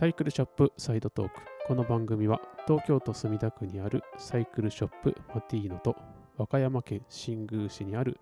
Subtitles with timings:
[0.00, 1.34] サイクルショップサイドトーク。
[1.66, 5.94] この番組は東京都墨田区にあるサイクルショップマティーノと
[6.38, 8.18] 和歌山県新宮市にある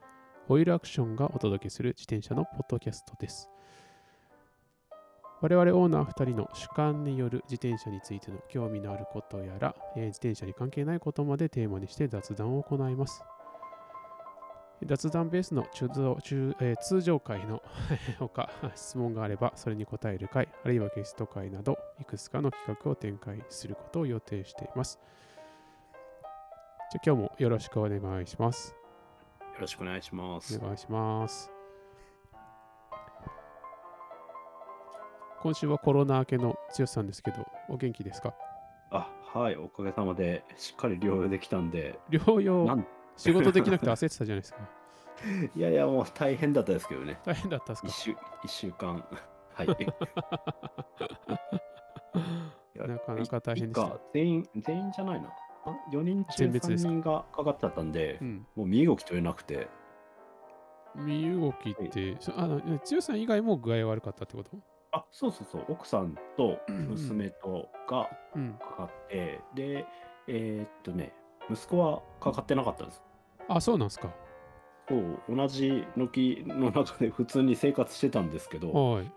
[0.49, 3.49] オイルアクションがお届けする自転車のポッドキャストです。
[5.41, 13.23] 我々オーナー2人の主観による自転車についての興味のあることやら、自転車に関係ないことまでテーマにして雑談を行います。
[14.87, 17.63] 雑談ベースの中通中えー通常回の
[18.19, 24.99] ほか 質問があればそれに答える回あるいはゲスト回などいくつかの企画を展開することを予定しています。
[26.93, 28.75] じゃあ今日もよろしくお願いします。
[29.41, 30.59] よろしくお願いします。
[30.59, 31.51] お願いします。
[35.41, 38.35] 今週はコロナ明けの剛さんですけど、お元気ですか？
[38.91, 42.67] あ、はい、おかげさまでしっかり療養できたんで、療養？
[43.17, 44.61] 仕事できなくて焦ってたじゃないですか。
[45.55, 47.19] いやいや、もう大変だったですけどね。
[47.25, 47.89] 大変だったですか？
[47.89, 49.05] 一週一週間。
[49.55, 49.67] はい。
[52.77, 55.29] なかなか大変でした一家全員、全員じゃないな。
[55.65, 56.91] あ4人中3全滅ですか？
[56.91, 58.47] 人がかかっちゃったんでう、ん。
[58.55, 59.69] もう身動き取れなくて、
[60.95, 64.57] 身動きって、そあの剛さん以外も具合悪かったってこと？
[64.93, 68.55] あ、そうそうそう、奥さんと娘とがうん。
[68.59, 69.87] かかって、で、
[70.29, 71.13] えーっとね、
[71.51, 73.03] 息子はかかってなかったんです。
[73.49, 74.15] あ、そうなんですか。
[74.89, 79.13] そう同じのきの中で普通に生活してたんですけど、はい。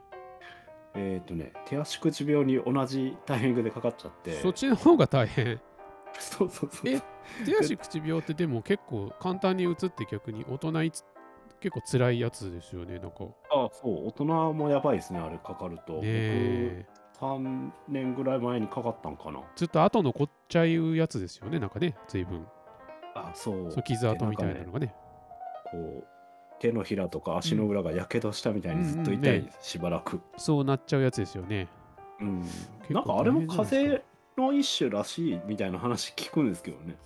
[0.93, 5.59] えっ、とね、手足口病に同じタイミングでかかっちゃって、そっちの方が大変。
[6.19, 6.89] そうそうそう。
[6.89, 6.99] え
[7.45, 11.05] 手足口病ってでも結構簡単にうつって逆に大人につ
[11.61, 12.99] 結構辛いやつですよね。
[12.99, 13.23] なんか。
[13.23, 16.01] ねあそう、大人もやばいですね、あれかかると。
[16.03, 16.85] え。
[17.19, 19.41] 僕、3年ぐらい前にかかったんかな。
[19.55, 21.59] ずっと後残っちゃうやつですよね。
[21.59, 22.45] なんかね、随分。
[23.15, 23.71] あそう。
[23.71, 24.93] そう傷跡みたいなでのがね。
[25.71, 26.07] こう、
[26.59, 30.21] 手のひらとか足の裏がやけどしたみたいにずっと痛い、うんうんねしばらく。
[30.37, 31.67] そうなっちゃうやつですよね。
[32.19, 32.43] うん。
[32.87, 34.03] 構なんかあれも風邪
[34.37, 36.97] の一種らしいみたいな話聞くんですけどね。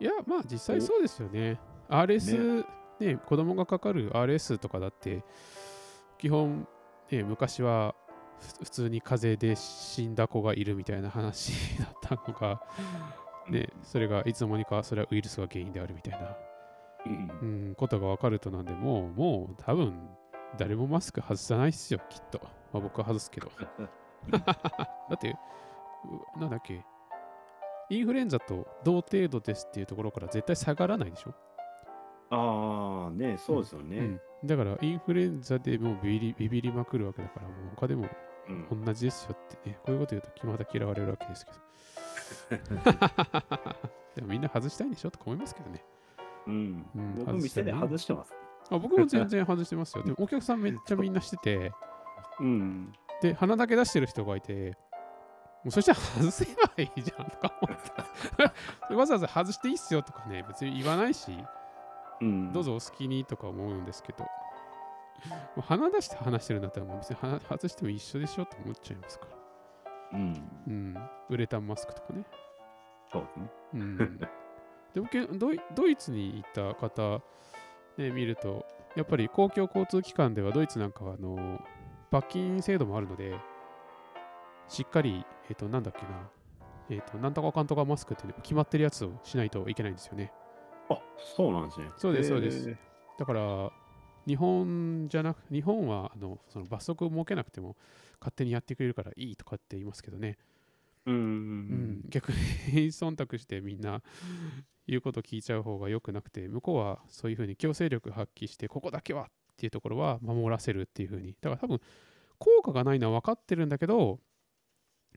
[0.00, 1.58] いや、まあ実際そうですよね。
[1.88, 2.64] RS、
[3.00, 5.22] ね子供がかかる RS とかだって、
[6.18, 6.66] 基本、
[7.10, 7.94] ね、昔は
[8.40, 12.62] ふ普通に風邪で死んだ子がいるみたいな話だったのが、
[13.48, 16.36] ね、それがいつの間にかそれはウイルスが原因であるみたいな、
[17.06, 20.08] うん、ことが分かるとなんで、もう、もう多分
[20.58, 22.40] 誰もマスク外さないっすよ、きっと。
[22.72, 23.50] まあ僕は外すけど。
[24.30, 24.38] だ
[25.14, 25.36] って、
[26.36, 26.84] うなんだっけ、
[27.90, 31.34] インフルエンザと同程度ですっていうところから絶対下がらないでしょ。
[32.30, 33.98] ああ、ね、そうですよね。
[33.98, 38.08] うん、だから、インフルエンザでもうビビりビビりまくるわけだから、もう他でも
[38.70, 41.58] 同じですよってね、こういうこと言うとまた嫌われるわけですけど。
[44.16, 45.84] でもみんな外したいんでしょとか思いますけどね。
[46.46, 48.32] うんうん僕店で外してます。
[48.70, 50.04] あ僕も全然外してますよ。
[50.04, 51.72] でもお客さんめっちゃ みんなしてて、
[52.40, 52.92] うん。
[53.22, 54.76] で、鼻だけ出してる人がいて、
[55.64, 57.78] もうそしたら外せばいいじゃんとか思っ
[58.88, 58.94] て。
[58.94, 61.32] わざわざ外していいっすよとかね、別に言わないし、
[62.20, 64.28] うん、どうぞお好きにとか思うんですけど、も
[65.58, 69.26] う鼻出して話してるんだったら、もう別に鼻外しても一緒でしょと思っちゃいますか
[70.12, 70.18] ら。
[70.18, 70.50] うん。
[70.66, 70.96] うん。
[71.30, 72.24] ウレタンマスクとかね。
[73.10, 73.50] そうですね。
[73.74, 74.20] うん。
[75.04, 77.22] でドイ、ドイツに行った方、
[77.98, 81.60] ね、見ると、やっぱり公共交通機関ではドイツなんかは、あの、
[82.10, 83.36] 罰金制度もあるので、
[84.68, 86.30] しっかり、えっ、と、なんだっけな、
[86.88, 90.32] えっ、と、なんとかかんとかマスクって、ね、決まってるやつをしないといけないんですよね。
[90.88, 90.98] あ、
[91.36, 91.90] そうなんですね。
[91.98, 92.76] そうですそうです。
[93.18, 93.70] だから、
[94.26, 97.76] 日本じゃなく、日本はあのその罰則を設けなくても
[98.20, 100.36] 勝手にやってくれるからいいとかって言いますけどね、
[101.06, 102.02] うん。
[102.08, 102.38] 逆に
[102.92, 104.02] 忖度してみんな
[104.86, 109.26] 言うこと聞いちゃう方が良くなくて、向こうはそういうふうに強制力発揮して、ここだけはっ
[109.56, 111.80] ていうところは守らせるっていうふうに、だから多分
[112.38, 114.20] 効果がないのは分かってるんだけど、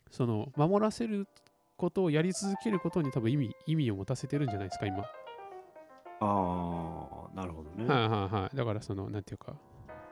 [0.09, 1.27] その守らせる
[1.75, 5.03] ことをやり続けることに多分意味意味を持たせてるんじゃないですか、今。
[6.21, 7.85] ああ、なるほどね。
[7.88, 8.56] はいはいはい。
[8.56, 9.56] だからその、なんていうか、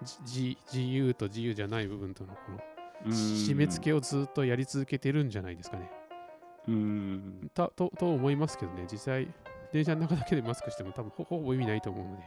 [0.04, 5.92] じ自自由と自由じゃない部分とのこのうん締め付けをずっとやり続けてるんじゃないですかね。
[6.68, 7.52] うん。
[7.54, 9.28] たとと思いますけどね、実際、
[9.72, 12.18] 電車の中だけでマスクしても多分ほほぼ意味ないと思うの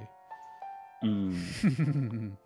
[1.02, 1.31] うん。
[1.31, 2.37] で。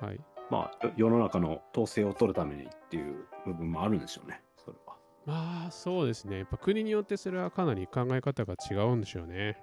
[0.06, 0.20] はい。
[0.50, 4.42] まあ、よ世の中の統制を取るためにっていう部分もあるんでしょうね。
[4.56, 4.96] それは。
[5.24, 6.38] まあそうですね。
[6.38, 9.60] やっぱ国によってそれはかなり考え方が違うんでしょうね。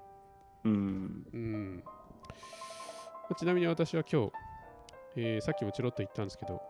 [0.65, 1.25] うん。
[1.33, 1.83] うん。
[1.85, 4.31] まあちなみに私は今日、
[5.15, 6.61] えーさっきもちろっと言ったんですけど、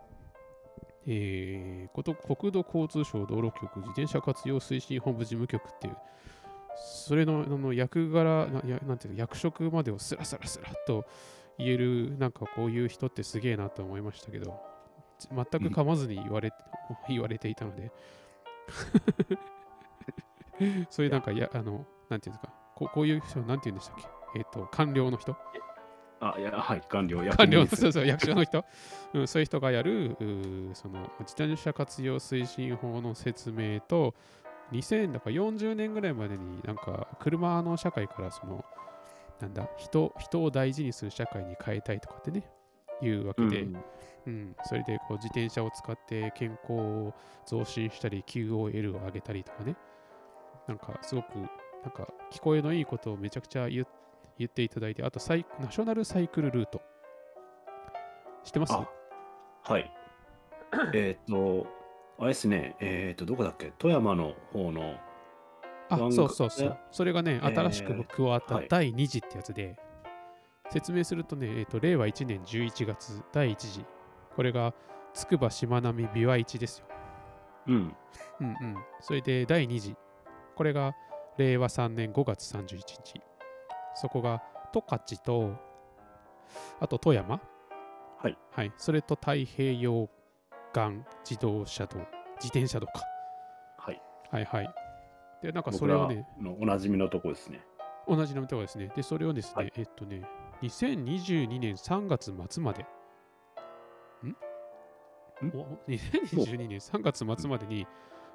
[1.06, 5.96] えーこと国土交通省道路局自転車活用推進本部事務局っていう、
[6.76, 11.04] それのあの役柄なや、なんていうの、役職までをスラスラスラと
[11.58, 14.60] 言える、なんかこういう人ってすげえなと思いましたけど、
[15.30, 16.52] 全く噛まずに言われ,
[17.08, 17.90] 言われていたので。
[20.88, 23.96] そういうなんかやあのなんていうんですかここういう人なんて言うんでしたっ
[24.32, 24.38] け？
[24.38, 25.36] えっ、と官僚の人？
[26.24, 28.64] あ、いや、はい、官僚、官僚そうそう役所の人、
[29.12, 30.16] うん、そういう人がやる
[30.72, 34.14] その自転車活用推進法の説明と
[34.72, 38.64] 2000だから40年ぐらいまでになんか車の社会からその
[39.40, 42.48] なんだ人人を大事にする社会に変えたいとかってね
[43.02, 43.84] いうわけで、うん。
[44.26, 49.76] うん、それでこう自転車を使って健康を増進したり QOL を上げたりとかね。
[50.66, 53.82] なんかすごくなんか聞こえのいいことをめちゃくちゃ言
[54.38, 56.80] 言っていただいてあとサイナショナルサイクルルート。
[58.42, 58.72] 知ってます？
[58.74, 58.88] あ
[59.62, 59.90] はい。
[60.92, 61.66] えっと、
[62.18, 63.72] あれですね、えっと、どこだっけ？
[63.78, 64.96] 富山の方の、
[65.88, 66.68] あ番そうそうそう。
[66.68, 68.68] えそれがねえー新しく加わったはい。
[68.68, 69.76] 第2次ってやつで、
[70.70, 73.84] 説明するとね、えー、と令和1年11月第1次。
[74.34, 74.74] これが
[75.12, 76.86] つくばしまなみびわ1ですよ。
[77.68, 77.96] うん、
[78.40, 78.76] うんうん。
[79.00, 79.96] それで第2次。
[80.56, 80.92] これが
[81.38, 83.20] 令和3年5月31日。
[83.94, 84.42] そこが
[84.72, 85.54] 十勝と、
[86.80, 87.40] あと富山。
[88.18, 88.38] はい。
[88.50, 88.72] はい。
[88.76, 90.08] それと太平洋
[90.72, 91.98] 岸自動車道、
[92.36, 93.02] 自転車道か。
[93.78, 94.02] はい。
[94.30, 94.74] はいはい。
[95.42, 97.64] で、なんかそれをね、のおなじみのとこですね。
[98.08, 98.90] 同じのとこですね。
[98.94, 100.22] で、それをですね、はいえっとね、
[100.62, 102.86] 2022年3月末まで、
[104.22, 104.28] ん？
[104.28, 104.36] ん？
[105.54, 107.86] お ?2022 年3月末までに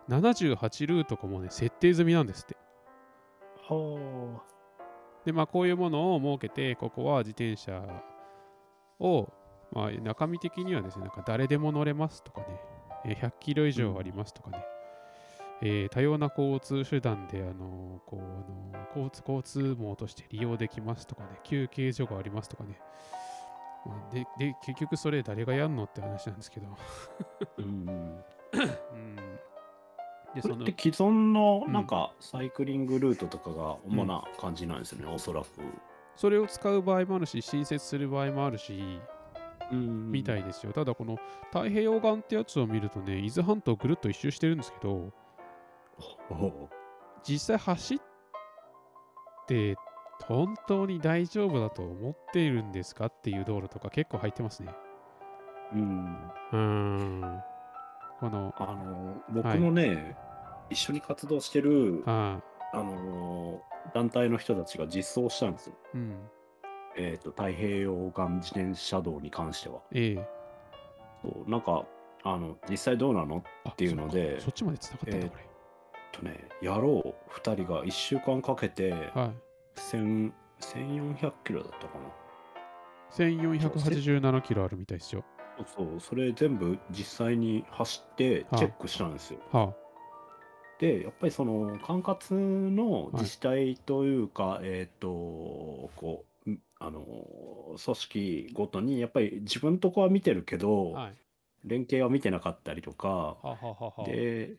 [0.08, 2.58] 78ルートがもうね、設定済みなんですって。
[3.68, 4.42] は
[5.26, 7.84] で、まあ、こういうものを設けて、ここは自転車
[9.00, 9.28] を、
[9.72, 12.48] まあ、中身的にはですね、なんか誰でも乗れますとかね、
[13.06, 14.64] えー100キロ以上ありますとかね、
[15.62, 18.20] えー多様な交通手段で、あのこう
[18.74, 22.80] あの交通交通網として利用できますとかね、休憩所がありますとかね、
[23.86, 26.78] まあでで結局それ誰がやんのって話なんですけど、あ。
[27.58, 28.24] うん。
[28.92, 29.16] うん、
[30.36, 35.48] でそって既存のうんなんかサイクリングルートとかが主な感じなんですよね、おそらく。
[36.16, 39.00] それを使う場合もあるし、新設する場合もあるし、
[39.72, 40.74] うんみたいですよ。
[40.74, 41.18] ただこの
[41.48, 45.12] 太平洋岸ってやつを見るとね、伊豆半島をぐるっと一周してるんですけど、
[45.98, 46.70] ほ
[47.24, 48.00] 実際走っ
[49.48, 49.76] て
[50.26, 54.74] 本当に大丈夫だと思っているんですかっていう道路とか結構入ってますね。
[55.74, 56.32] ううん。
[56.52, 57.44] うーん。
[58.20, 60.16] この、あの、僕のね、
[60.70, 62.40] 一緒に活動してる、あ
[62.74, 63.62] あの、
[63.94, 65.76] 団体の人たちが実装したんですよ。
[65.96, 66.30] ーうん。
[66.98, 69.82] えっ、と、太平洋岸自転車道に関しては。
[69.94, 70.30] ええ
[71.22, 71.86] そうなんか、
[72.24, 73.44] あの、実際どうなの？
[73.70, 75.50] っていうのでそっちまで繋がったんだ、えーこれ。
[76.12, 79.80] とね、やろう2人が1週間かけて、はい。
[79.80, 82.10] 1000 1400キロだったかな。
[83.12, 85.24] 1487キロあるみたいですよ。
[85.60, 89.40] そうそう、それ全部実際に走ってチェックしたんですよ。
[89.52, 89.74] は
[90.80, 95.08] で、やっぱりその管轄の自治体というか、えっ、と、
[95.98, 97.06] こう、んあの、
[97.84, 101.00] 組織ごとに、やっぱり自分とこは見てるけど、あ。
[101.02, 101.16] はい。
[101.66, 104.56] 連携は見てなかったりとか、はあはあはあはあで、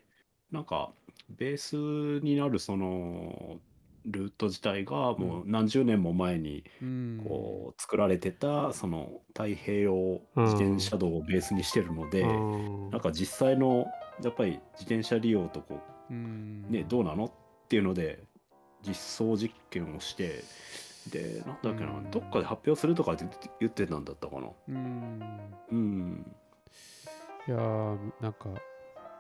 [0.53, 0.91] なんか、
[1.31, 3.59] ベースになるその、
[4.07, 7.21] ルート自体がもう何十年も前にうん。
[7.25, 12.91] こう作られてたその太平洋自転車道をベースにしてるので、うん。
[12.91, 13.87] なんか実際の
[14.23, 15.81] やっぱり自転車利用とこ
[16.11, 17.33] うね、どうなのっ
[17.69, 18.25] ていうので
[18.87, 20.43] 実装実験をして
[21.13, 22.11] でなんだっけな、うん。
[22.11, 23.25] どっかで発表するとかって
[23.61, 24.49] 言ってたんだったかな。
[24.69, 25.23] うん。
[25.71, 26.35] うん。
[27.49, 28.49] いやー、なんか、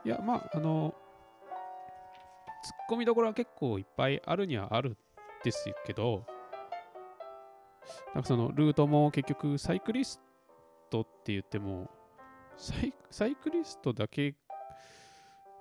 [0.04, 0.94] いや、まあ、あの、
[2.90, 4.96] ツッコミどころは結構いっぱいあるにはあるん
[5.44, 6.26] ですけど、
[8.14, 10.20] なんかそのルートも結局サイクリス
[10.90, 11.88] トって言っても、
[12.56, 14.34] サイサイクリストだけ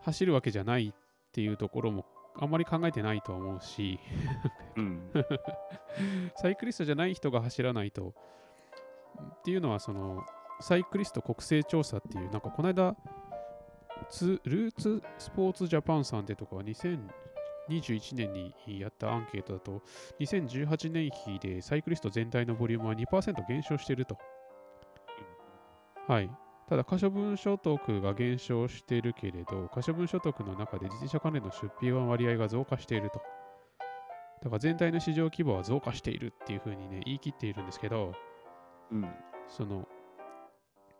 [0.01, 0.93] 走るわけじゃないっ
[1.31, 3.99] ていうところもあんまり考えてないとは思うし、
[4.75, 5.11] うん
[6.35, 8.15] サイクリストじゃない人が走らないと。
[9.41, 10.25] っていうのは、その、
[10.61, 12.95] サイクリスト国勢調査っていう、なんかこの間、
[14.09, 19.81] ツルーツスポーツジャパンさんでとかは2021年にやったアンケートだと、
[20.19, 24.17] 2018年比でサイクリスト全体のボリュームは2%減少していると。
[26.07, 26.31] はい。
[26.67, 33.21] ただ、可処分所得が減少しているけれど、可処分所得の中で自転車関連の出費の割合が増加していると。
[34.43, 38.13] だから全体の市場規模は増加しているっていうふうにね、言い切っているんですけど、
[38.91, 39.07] うん
[39.47, 39.87] その、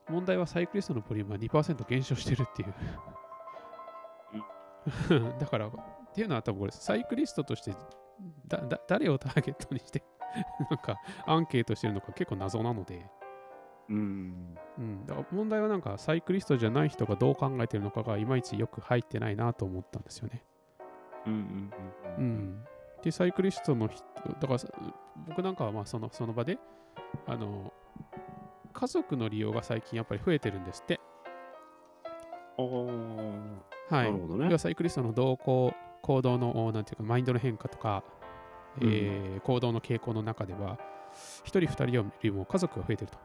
[0.09, 2.73] 問題はサイクリストのボリュームは2%減少してるっていう。
[5.39, 5.71] だから、っ
[6.13, 7.73] ていうのは多分これ、サイクリストとして
[8.47, 10.03] だだ誰をターゲットにして
[10.69, 13.09] なんかアンケートしてるのか結構謎なので、
[13.89, 14.57] うん。
[14.77, 20.43] うん、だから問題はなんかサイクリストじゃない人がどう考えてるのかがいまいちよく入ってないなと思ったんですよね。
[21.25, 22.65] うんうんううんん、
[23.01, 24.03] で、サイクリストの人、
[24.39, 24.67] だからさ
[25.27, 26.59] 僕なんかはまあそのその場で、
[27.25, 27.68] あの、
[28.79, 31.01] 家族の利用が最近やっぱり増えてるんですって。
[33.89, 34.11] はい。
[34.11, 38.03] なるほどねサイクリストの動向、行動の、なんていうか、マインドの変化とか、
[38.81, 40.77] うんえー行動の傾向の中では、
[41.43, 43.17] 1人、2人よりも家族が増えてると。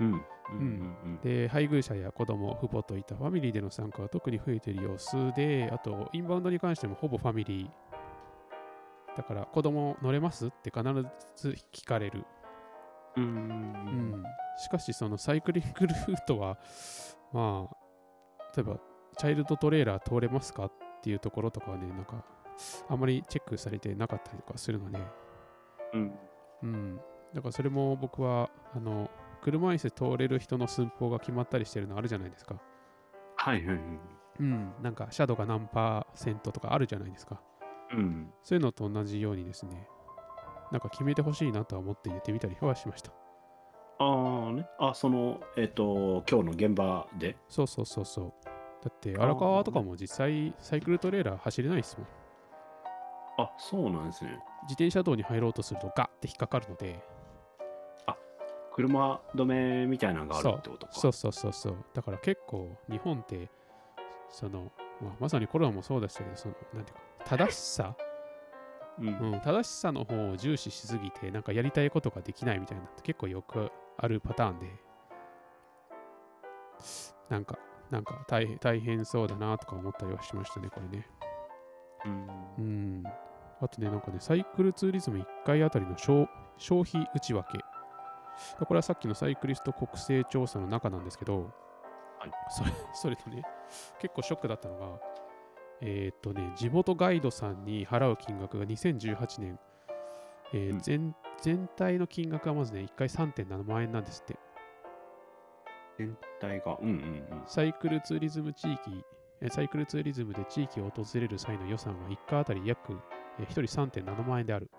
[0.00, 0.16] うんうん
[0.50, 9.16] うんで、配偶者や子供、父母といったファミリーでの参加が特に増えている様子で、あと、インバウンドに関してもほぼファミリー。
[9.16, 10.48] だから、子供乗れます？
[10.48, 10.82] って必
[11.36, 12.24] ず聞かれる。
[13.16, 14.24] うん
[14.56, 16.58] しかし、そのサイクリングルートは、
[17.32, 18.78] まあ、例えば、
[19.16, 22.24] チャイルドトレーラー通れますかっていうところとかはね、なんか、
[22.88, 24.98] あまりチェックされてなかったりとかするので、
[25.92, 26.12] うん
[26.62, 27.00] うん。
[27.34, 29.10] だから、それも僕は、あの、
[29.42, 32.60] 車椅子通れる人の寸法が決まったりしてるのあるじゃないですか。
[33.36, 33.78] はいはいはい
[34.40, 34.72] うん。
[34.82, 37.40] なんか、シャドウが何パーセントとかあるじゃないですか。
[37.92, 39.88] うんそういうのと同じようにですね、
[40.72, 43.12] なんか決めてほしいなとは思って言ってみたりはしました。
[43.98, 44.66] ああね。
[44.78, 47.36] あそのえっと今日の現場で？
[47.48, 48.32] そうそうそうそう。
[48.82, 52.06] だって荒川とかも実際サイクルトレーラー走れないですもん。
[53.38, 54.38] あそうなんですね。
[54.64, 57.02] 自転車道に入ろうとするとガッて引っかかるので、
[58.72, 60.92] 車止めみたいなのがあるってことか。
[60.92, 61.12] そう。
[61.12, 61.76] そうそうそう。
[61.94, 63.48] だから結構日本って、
[64.28, 67.96] その、まあ、まさにコロナもそうでしたけど、その、なんていうか、正しさ、
[68.98, 69.32] うん。
[69.32, 74.66] うん、正しさの方を重視しすぎて、なんかやりたいことができないみたいなのって結構よくあるパターンで、
[77.28, 77.58] なんか、
[77.90, 81.06] なんか大変大変そうだなとか思ったりはしましたね、これね。
[82.06, 82.60] うんう
[83.00, 83.02] ん。
[83.60, 87.58] あとね、なんかね、サイクルツーリズム1回あたりの消消費内訳。
[88.58, 91.52] これはさっきのサイクリスト国勢調査の中なんですけど、
[92.18, 93.42] はいそれ それとね、
[94.00, 95.00] 結構ショックだったのが、
[95.80, 99.58] えーっとね、地元ガイドさんに払う金額が2018年、
[100.54, 104.38] えーうん全全体の金額はまずね、1回3.7万円なんですって。
[105.98, 109.04] 全体がうんうんサイクルツーリズム地域、
[109.40, 112.98] えーサイクルツーリズムで地域を訪れる際の予算は1回あたり約、
[113.38, 113.62] えー1人
[114.02, 114.70] 3.7万円である。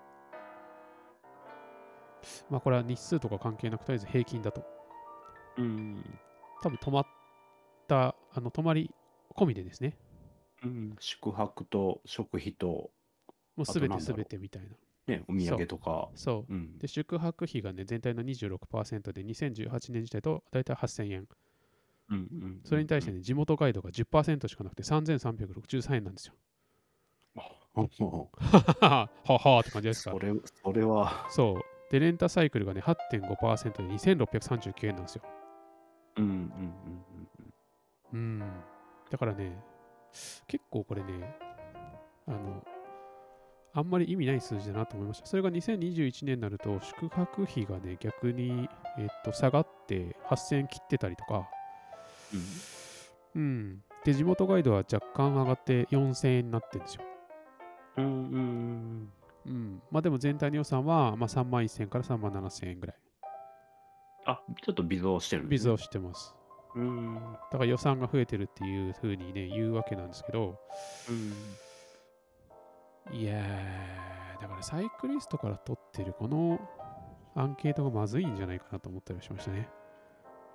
[2.50, 4.64] まあこれは日数とか関係なくとりあえず平均だと。
[5.58, 6.18] うんうん
[6.62, 7.06] 多分泊まっ
[7.86, 8.90] た、あの泊まり
[9.36, 9.96] 込みでですね。
[10.64, 12.90] うん宿泊と食費と
[13.56, 14.68] もうすべてすべてみたいな。
[15.06, 16.52] ねお土産とかそう。
[16.52, 21.28] うんで、宿泊費がね、全体の26%で、2018年時点と大体8000円。
[22.08, 26.34] うんうんそれに対してね、地元ガイドが10%しかなくて3363円なんですよ。
[27.76, 30.18] うんうんはははって感じですかそ。
[30.18, 30.32] れ
[30.62, 31.92] それはそう。
[31.92, 35.22] で、レンタサイクルがね、8.5%で2639円なんですよ。
[36.16, 36.30] うんうん
[38.12, 38.52] うんうん。
[39.10, 39.58] だからね、
[40.46, 41.36] 結構これね、
[42.26, 42.64] あの、
[43.76, 45.26] あんまり意味ない数字だなと思いました。
[45.26, 51.46] それが2021年になると、宿泊費がね、逆に、えっと、下がって8000円切ってたりとか、
[53.34, 53.82] うんうん。
[54.02, 57.02] で、地元ガイドは若干上がって4000円になってるんですよ。
[57.98, 59.12] うんうん
[59.44, 59.82] うん。
[59.90, 62.96] まあでも全体の予算は、まあ、3万1000円から3万7000円ぐらい。
[64.24, 66.34] あちょっと微増してるねビズをしてます。
[66.74, 67.20] うんだ
[67.52, 70.58] から予算が増えてるっていうふうにね、言うわけなんですけど、
[73.12, 76.60] いやー、だからサイクリストから取ってるこの
[77.34, 79.68] アンケートがまずいんじゃないかなと思ったりしましたね。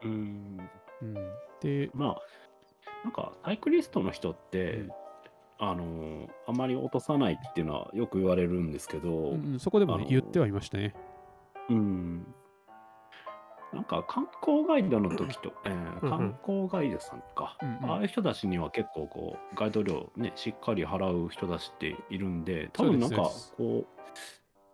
[0.04, 0.70] うん
[1.02, 1.14] うん。
[1.62, 2.22] で、まあ
[3.04, 4.92] なんかサイクリストの人って、うん
[5.64, 10.96] あのあまり落とさないっていうのはよく言われるんですけど、うん、そこでも、ね言ってはいましたね。
[11.70, 12.26] うん。
[13.74, 17.92] なんか観光ガイドの時と、 えー観光ガイドさんか、うんうん。
[17.92, 23.24] ああいう人たちには結構こうガイド料ねしっかり払う人たちっているんで多分なんか
[23.58, 23.86] こ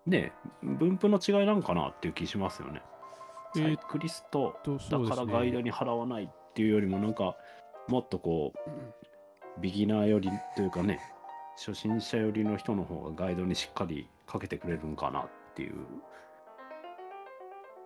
[0.06, 0.32] うね
[0.64, 2.82] 分布の違いなんかなっていう気しますよね。
[3.56, 7.36] えーサイクリストとだからガイドに払わないっていうよりもなんか
[7.88, 11.00] もっとこうビギナー寄りというかね
[11.56, 15.76] 初心者寄りの人の方がガイドにしっかりかけてくれるんかなっていう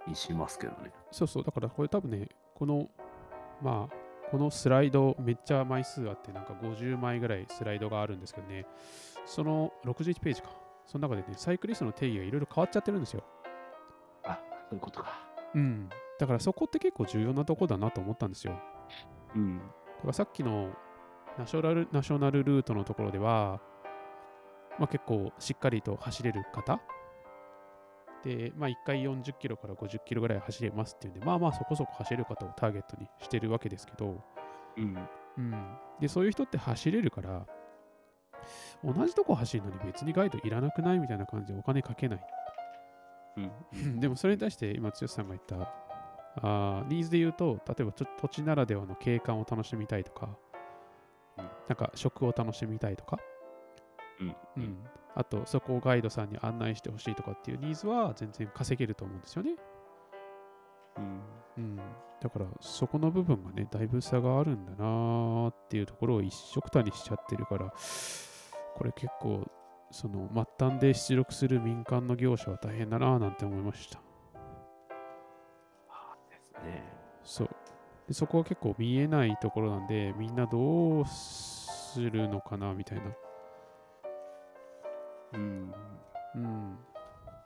[0.08, 0.92] 気しますけどね。
[1.12, 2.90] そうそう、だからこれ多分ね、この、
[3.62, 3.96] まあ、
[4.32, 8.66] このスライド、めっちゃ枚数あって、なんか50枚ぐらいスライドがあるんですけどね、
[9.26, 10.50] その61ページか。
[10.86, 13.24] その中でね、サイクリストの定義がいろいろ変わっちゃってるんですよ。
[14.24, 14.40] あ
[14.70, 15.10] そういうことか。
[15.54, 15.90] うん。
[16.20, 18.60] だからそこって結構重要なとこだなと思ったんですよ。
[19.36, 19.58] うん。
[19.58, 19.72] だか
[20.08, 20.72] らさっきの
[21.38, 23.62] ナショナルナショナルルートのところでは、
[24.78, 26.80] まあ、結構しっかりと走れる方
[28.24, 34.24] で、まあ、1回40キロから50キロぐらい走れますっていうんで、まあまあそこそこ走る方をターゲットにしてるわけですけど、
[34.78, 34.98] うん。
[35.38, 37.46] うん、でそういう人って走れるから、
[38.84, 42.22] 同じとこ走るのに別にガイドいらなくないみたいな感じでお金かけない。
[43.38, 44.00] うん。
[44.00, 45.74] でもそれに対して今、剛さんが言った、
[46.36, 50.38] あーニーズで言うと、例えばちょ土地ならではの景観を楽しみたいとか、
[51.38, 53.18] うんなんか食を楽しみたいとか、
[54.22, 54.36] うん。
[54.58, 54.78] うん、
[55.16, 59.56] あとそこをガイドさんに案内してほしいとかっていうニーズは全然稼げると思うんですよね。
[60.98, 61.22] うん。
[61.58, 61.78] うん、
[62.22, 67.74] だからそこの部分がね、だいぶ差があるんだなーっていうところを一緒くたにしちゃってるから、
[68.76, 69.46] これ結構、
[69.92, 74.00] その末端で出力する民間の業者は大変だなーなんて思いました。
[76.30, 76.84] ですね。
[77.24, 77.50] そう。
[78.08, 83.04] でそこは結構見えないところなんで、みんなどうするのかなみたいな。
[85.34, 85.74] うん。
[86.36, 86.78] うん。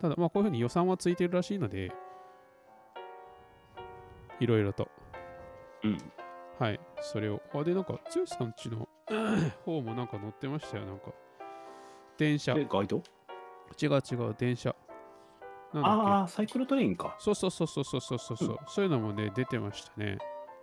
[0.02, 1.92] ただ、まあこういうふうに予算はついてるらしいので、
[4.40, 4.90] いろいろと。
[5.84, 5.98] うん。
[6.60, 7.42] はい、それを。
[7.54, 8.88] あ、で、なんか、剛さんちの
[9.66, 11.12] 方もなんか乗ってましたよ、なんか。
[12.18, 12.54] 電車。
[12.54, 12.98] 違で、ガイド？
[12.98, 14.76] う違う、電車。
[15.74, 17.24] なんだっああ、サイクルトレインかけ。
[17.24, 20.18] そうそうそうそうそうそうそう、うそういうのもね、出てましたね。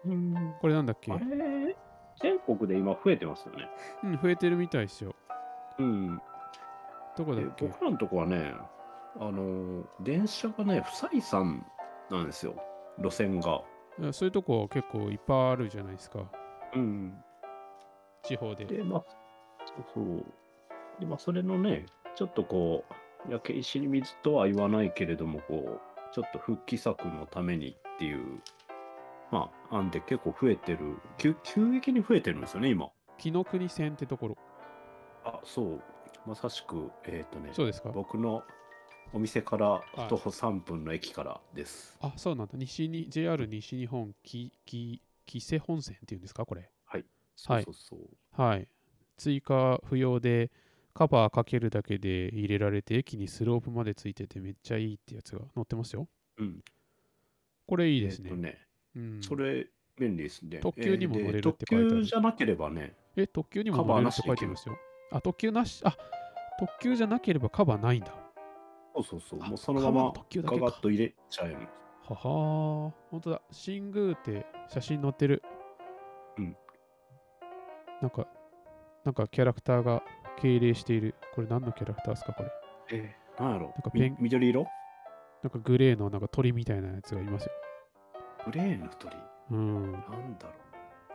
[0.05, 0.55] うん。
[0.61, 1.77] これなんだっけあれ、
[2.21, 3.69] 全国で今増えてますよね。
[4.05, 5.15] うん、増えてるみたいですよ。
[5.79, 6.21] うん。
[7.17, 7.67] でどこだっけ？
[7.67, 8.55] 僕らのとこはね、
[9.21, 11.65] あの、電車がね、不採算
[12.11, 12.55] なんですよ。
[12.99, 13.63] 路線が。
[14.13, 16.21] そういうとこ結構いっぱいあるじゃないですか。
[16.75, 17.15] うん。
[18.23, 18.65] 地方で。
[18.65, 19.05] で、まあ、
[19.67, 20.25] そうそう。
[20.99, 22.85] で、まあ、それのね、ちょっとこ
[23.29, 25.81] う、焼け石に水とは言わないけれども、こう、
[26.15, 28.41] ちょっと復帰策のためにっていう、
[29.31, 30.79] まあ、案で結構増えてる、
[31.19, 32.89] 急急激に増えてるんですよね、今。
[33.19, 34.37] 紀ノ国線ってところ。
[35.25, 35.83] あ、そう。
[36.27, 37.91] まさしく、えっ、とね、そうですか？
[37.91, 38.43] 僕の
[39.13, 41.97] お店からはい徒歩3分の駅からです。
[42.01, 42.53] あ、そうなんだ。
[42.55, 46.71] 西に、JR 西日本、き、き、紀勢本線っていうんですか、これ。
[47.35, 48.01] そうそうそう。
[48.31, 48.69] はい。
[49.17, 50.51] 追加不要で、
[50.95, 56.07] カバーかけるだけで入れられて、駅にスロープまでついててめっちゃいいってやつが載ってますよ。
[56.37, 56.63] うん。
[57.67, 58.29] これいいですね。
[58.31, 58.59] えっとね、
[58.95, 59.67] うん、それ、
[59.99, 60.59] 便利ですね。
[60.59, 64.77] 特急にも乗れるって書いてある特急じゃなければね、え、特急にもカバー乗れるって書いてますよ。
[65.13, 65.97] あ、特急なし、あ、
[66.59, 68.13] 特急じゃなければカバーないんだ。
[68.95, 71.57] そうそうそう、あもうそのまカバーのま特急だけかガガッと入れちゃえる。
[72.05, 73.41] ははー、ほんとだ。
[73.51, 75.43] 新宮って写真載ってる。
[76.39, 76.57] うん。
[78.01, 78.27] なんか、
[79.05, 80.03] なんかキャラクターが
[80.37, 81.15] 敬礼している。
[81.35, 82.51] これ何のキャラクターですか、これ。
[82.91, 84.67] えー、なんやろなんかペンみ緑色？
[85.43, 87.53] なんかグレーのなんか鳥みたいなやつがいますよ。
[88.47, 89.15] グレーの鳥？
[89.51, 89.93] うん。
[89.93, 90.03] なん
[90.39, 90.53] だろ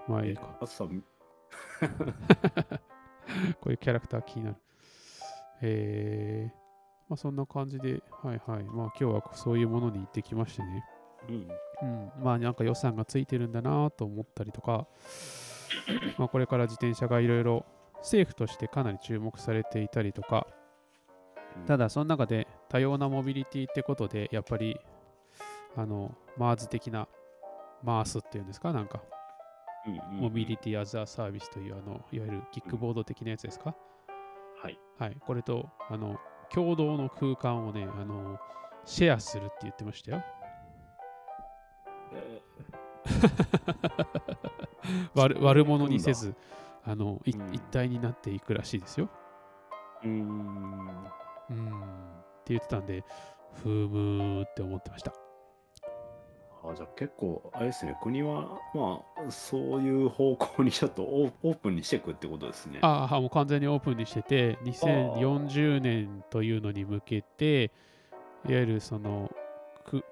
[0.08, 0.56] うまあいいか。
[0.62, 0.86] あとさ、
[3.62, 4.58] こういうキャラクター気になる。
[5.62, 6.56] えー、
[7.10, 8.64] まあそんな感じで、はいはい。
[8.64, 10.86] まあ今日はそういうものに行ってきましてね。
[11.30, 11.48] うん。
[11.82, 12.12] うん。
[12.24, 14.88] まあなんか予算がついてるんだなと思ったりとか、
[16.18, 17.66] まあこれから自転車がいろいろ
[17.98, 20.48] 政府としてかなり注目されていたりとか、
[21.66, 24.80] ただその中で多様なモビリティってことで、やっぱり、
[25.76, 27.08] あの、マーズ的な、
[27.84, 29.02] マースっていうんですか、なんか、
[30.12, 33.76] モビリティアザーサービスという、あの、いわゆるキックボード的なやつですか？
[34.62, 34.80] はい。
[34.98, 35.18] はい。
[35.26, 36.18] これと、あの、
[36.50, 38.40] 共同の空間をね、あの、
[38.86, 40.24] シェアするって言ってましたよ。
[42.14, 42.42] え
[45.16, 46.36] 悪悪者にせず、
[46.86, 49.10] あの、いうん一体になっていくらしいですよ。
[50.04, 51.06] ーうーん。
[51.50, 51.82] うん。
[51.82, 51.84] っ
[52.46, 53.04] て言ってたんで、
[53.64, 55.14] ふーむーって思ってました。
[56.64, 62.80] あじゃあ結構、あれですね、国は、まあ、そういう方向にちょっとオープンにしていくってことですね。
[62.82, 67.72] ああ、もう完全にオープンにしてて、2040年というのに向けて、
[68.48, 69.32] いわゆるその、
[69.86, 70.04] く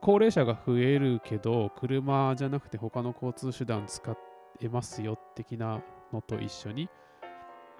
[0.00, 4.16] 高齢者が増えるけど、車じゃなくて他の交通手段使
[4.60, 6.88] えますよ的なのと一緒に、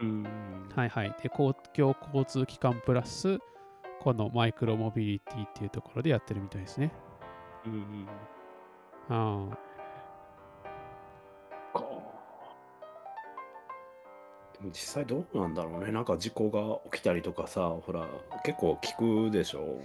[0.00, 0.68] うーん。
[0.74, 1.14] はいはい。
[1.22, 3.38] で、公共交通機関プラス、
[4.00, 6.92] このマイクロモビリティっていうところでやってるみたいですね。
[7.66, 8.06] うん
[11.74, 11.80] か。
[14.54, 15.92] でも実際どうなんだろうね。
[15.92, 18.06] なんか事故が起きたりとかさ、ほら、
[18.44, 19.80] 結構聞くでしょ。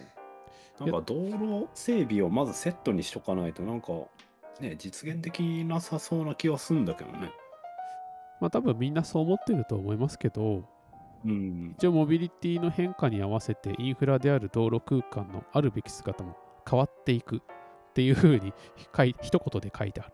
[0.79, 3.91] なんか道路整備をまずセットにしとかないと、なんか、
[4.61, 7.31] ね、実現できなさそうな気はするんだけどね。
[8.39, 10.63] まあ多分みんなそう思ってると思いますけど、
[11.25, 11.75] うん。
[11.77, 16.37] 一応モビリティの変化に合わせてインフラである道路空間のあるべき姿も
[16.69, 17.41] 変わっていく
[17.89, 18.53] っていうふうに
[18.95, 20.13] 書い一言で書いてある。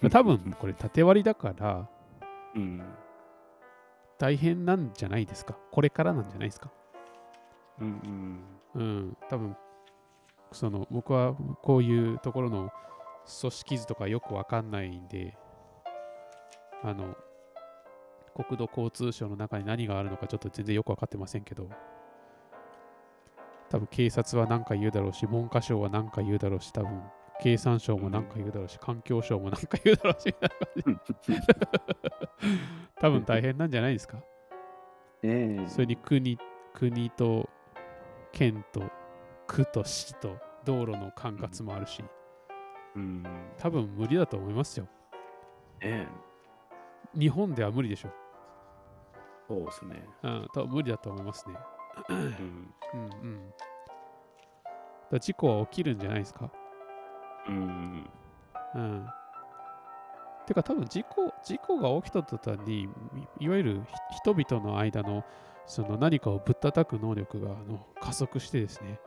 [0.10, 1.88] 多分これ縦割りだから
[2.54, 2.82] うん。
[4.18, 5.54] 大変なんじゃないですか？
[5.72, 6.70] これからなんじゃないですか？
[7.80, 8.42] うん
[8.74, 8.82] うん。
[8.82, 9.56] うん、多分
[10.52, 12.70] その僕はこういうところの
[13.40, 15.36] 組織図とかよくわかんないんで、
[16.82, 17.16] あの、
[18.34, 21.68] 国土交通省の中に何があるのかちょっと全然よくわかってませんけど、
[23.70, 27.02] 多分警察は何か言うだろうし、文科省は何か言うだろうし、多分
[27.40, 30.34] 経産省も何か言うだろうし、環境省も何か言うだろうし、
[33.00, 34.18] 多分大変なんじゃないですか？
[35.22, 36.38] ねえそれに国
[36.74, 37.48] 国と
[38.32, 38.82] 県と
[39.46, 42.02] 区と市と道路の管轄もあるし、
[42.96, 43.24] うん。
[43.58, 44.84] 多分無理だと思いますよ。
[45.80, 46.08] ねえ
[47.18, 48.10] 日本では無理でしょ。
[49.48, 50.04] そうですね。
[50.22, 51.56] うん、多分無理だと思いますね。
[52.08, 52.74] うん。
[52.94, 53.54] うんうん。
[55.10, 56.50] だ事故は起きるんじゃないですか？
[57.48, 58.10] うん。
[58.74, 59.06] うん。
[60.46, 62.88] てか多分事故、事故が起きた途端に、
[63.38, 65.24] いいわゆるひ人々の間の
[65.66, 69.00] その何かをぶったたく能力があの加速してですね。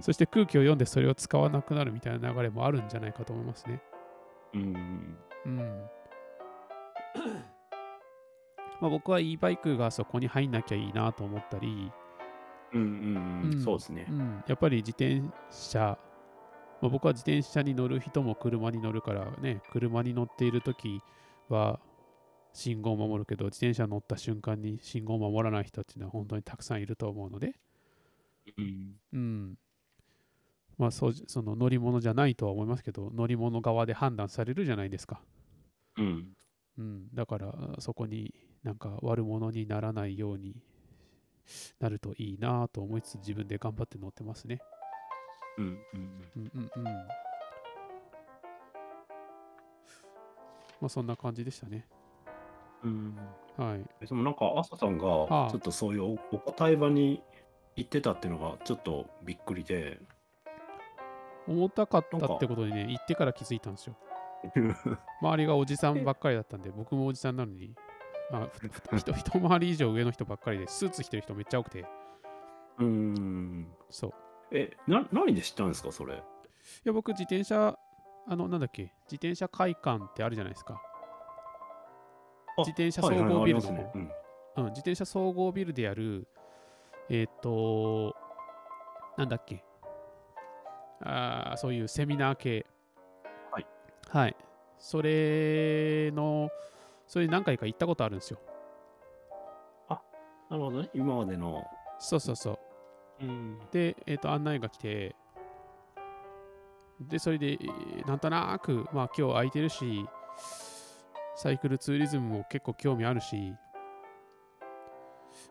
[0.00, 3.82] そして空気を読んでそれを使わなくなるみたいな流れもあるんじゃないかと思いますね。
[4.54, 5.18] うん。
[5.46, 5.88] うん。
[8.80, 11.90] まあ僕は e バイクがそこに入んなきゃいいなと思ったり、
[12.72, 13.64] うんうんうん。
[13.64, 14.12] そうですねう。
[14.12, 15.98] ん、やっぱり自転車、
[16.80, 21.00] まあ、僕は自転車に乗る人も車に乗るからね、車に乗っているとき
[21.48, 21.80] は
[22.52, 27.54] 信号を守るけど、自転車乗った瞬間に信号を守らない人っていうのは本当にたくさんいると思うので、
[28.56, 28.94] うん。
[29.12, 29.58] うん。
[30.76, 35.20] まあそうじその乗り物じゃないとは思いますけど、乗り物側で判断されるじゃないですか。
[35.96, 36.36] うん。
[36.78, 40.54] うん、だからそこになんか悪者にならないように
[41.80, 44.60] なるといいなと思いつつ自分で頑張って乗ってますね。
[45.56, 45.64] うん。
[45.64, 45.78] うん。
[46.36, 46.84] うんうんうん。
[46.84, 46.90] ま
[50.86, 51.86] あそんな感じでしたね。
[52.84, 53.16] うん。
[53.56, 54.06] はい。
[54.06, 57.22] でもなんか、朝さんはあがちょっとそういうおお答え場に
[57.76, 60.00] 行ってたっていうのがちょっとびっくりで。
[61.48, 63.96] 重たかったってことにね、行ってから気づいたんですよ。
[65.22, 67.74] 周りがおじさんばっかりだったんで、僕もおじさんなのに、
[68.30, 71.86] あふふ一一回り以上上の人ばっかりで、スーツ着てる人めっちゃ多くて、
[72.78, 73.68] うん。
[73.90, 74.12] そう。
[74.50, 76.14] え、な、何で知ったんですか、それ？
[76.14, 76.18] い
[76.84, 77.78] や、僕、自転車、
[78.26, 80.80] あの、なんだっけ、自転車会館ってあるじゃないですか。
[82.58, 83.90] あ自転車総合ビルのはいはいありますね
[84.56, 86.26] うん、自転車総合ビルでやる、
[87.08, 88.14] えっ、と、
[89.16, 89.62] なんだっけ、
[91.00, 92.66] あーそういうセミナー系。
[93.52, 93.66] はい。
[94.08, 94.36] はい。
[94.78, 96.50] それの、
[97.08, 98.38] それに何回か行ったことあるんですよ。
[100.50, 100.90] なるほどね。
[100.94, 101.64] 今までの。
[101.98, 102.58] そうそうそ
[103.20, 103.24] う。
[103.24, 103.58] うん。
[103.70, 105.14] で、えっ、と、案内が来て、
[107.00, 110.06] で、それで、えーなんとなく、まあ、今日空いてるし、
[111.36, 113.52] サイクルツーリズムも結構興味あるし、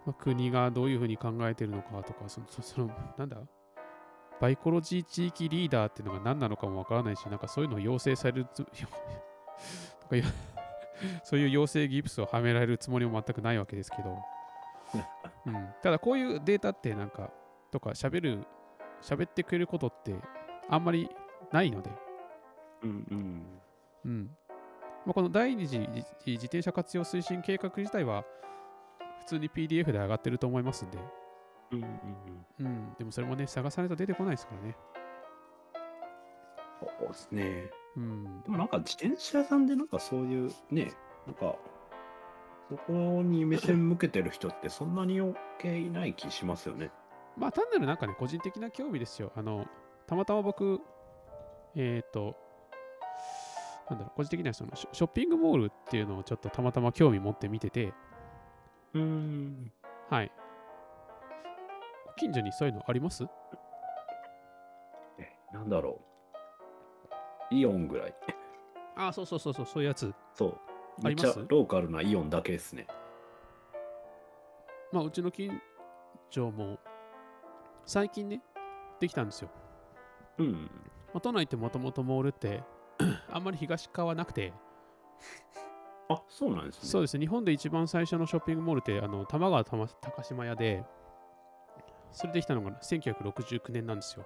[0.05, 3.37] まあ、国がどういうふうに考えてるのかとか、その、そそのなんだ？
[4.41, 8.63] バイコロジー地域リーダーっていうのが何なのかもわからないし、なんかそういうのを要請されるつ、
[10.01, 10.15] とか
[11.23, 14.17] そういう要請ギプスをはめられるつもりも全くないわけですけど、
[15.45, 17.31] うん、ただこういうデータってなんか、
[17.71, 18.45] とか喋る、
[19.01, 20.15] 喋ってくれることって
[20.69, 21.09] あんまり
[21.51, 21.91] ないので、
[22.83, 23.61] うんうん。
[24.05, 24.37] うん
[25.05, 28.25] まあ、この第二次自自転車活用推進計画自体は
[29.19, 30.97] 普通に PDF で上がってると思いますんで、
[31.71, 31.87] うんうん
[32.59, 32.65] うん。
[32.65, 34.75] うん、でもそれもね、探さないと出てこないですからね。
[36.79, 37.71] そうですね。
[37.97, 40.93] うんで、もなんか自転車屋さんでなんかそういうね、
[41.25, 41.55] なんか、
[42.69, 46.91] そこに目線向けてる人ってそんなに余計いない気しますよね。
[47.37, 49.31] まあ単なるなんかね、個人的な興味ですよ。
[49.35, 49.65] あの、
[50.05, 50.79] たまたま僕、
[51.75, 52.35] えっ、と、
[53.89, 57.93] なんだろう、個人的にはそのショショッピングモールっていうのをちょっとたまたま興味持って見てて、
[58.93, 59.71] うん。
[60.09, 60.31] はい。
[62.17, 63.25] 近所にそういうのあります？
[65.19, 66.06] え、なんだろう。
[67.51, 68.15] イオンぐらい。
[68.95, 70.13] ああ、そうそうそうそう、そういうやつ。
[70.33, 70.57] そう。
[71.03, 71.25] あります？
[71.27, 72.87] めっちゃローカルなイオンだけですね。
[74.91, 75.51] まあ、うちの近
[76.29, 76.79] 所も
[77.85, 78.41] 最近ね、
[78.99, 79.49] できたんですよ。
[80.39, 80.69] うん。
[81.13, 82.63] まあ、都内ってもともとモールって
[83.31, 84.53] あんまり東側なくて、
[86.09, 86.89] あ、そうなんですね。
[86.89, 90.83] そうですね、日本で一番最初のショッピングモールって、あの、玉川たま高島屋で、
[92.11, 94.25] それできたのが1969年なんですよ。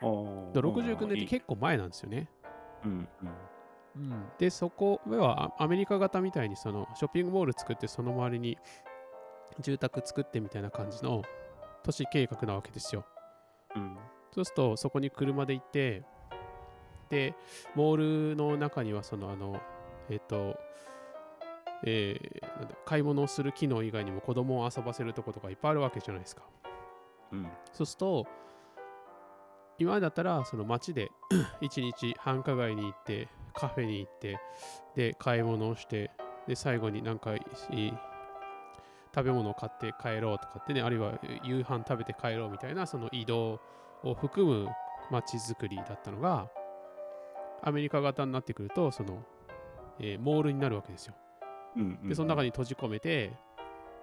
[0.00, 2.28] だから69年って結構前なんですよね。
[2.84, 3.30] うんうん。
[3.96, 8.58] うん、で、そこはあアメリカ型みたいにそのショッピングモール作って、その周りに
[9.60, 11.22] 住宅作ってみたいな感じの
[11.82, 13.06] 都市計画なわけですよ。
[13.74, 13.96] うん。
[14.32, 16.04] そうすると、そこに車で行って、
[17.08, 17.34] で、
[17.74, 19.60] モールの中には、その、あの、
[20.10, 20.58] えっ、と、
[21.84, 26.42] えーなんだ買い物をする機能以外にも子供を遊ばせるとことかいっぱいあるわけじゃないですか。
[27.32, 27.48] うん。
[27.72, 28.26] そうすると、
[29.78, 31.10] 今までだったら、その街で
[31.60, 34.38] 一日繁華街に行って、カフェに行って、
[34.94, 36.10] で、買い物をして、
[36.46, 37.38] で、最後になんかい
[37.70, 37.92] い
[39.14, 43.60] 食べ物を買って帰ろうとかってね、あるいは夕飯食べて帰ろうみたいな、その移動
[44.02, 44.68] を含む
[45.10, 46.48] 街づくりだったのが、
[47.62, 49.24] アメリカ型になってくると、その、
[49.98, 51.14] えーモールになるわけですよ。
[52.08, 53.32] で、その中に閉じ込めて、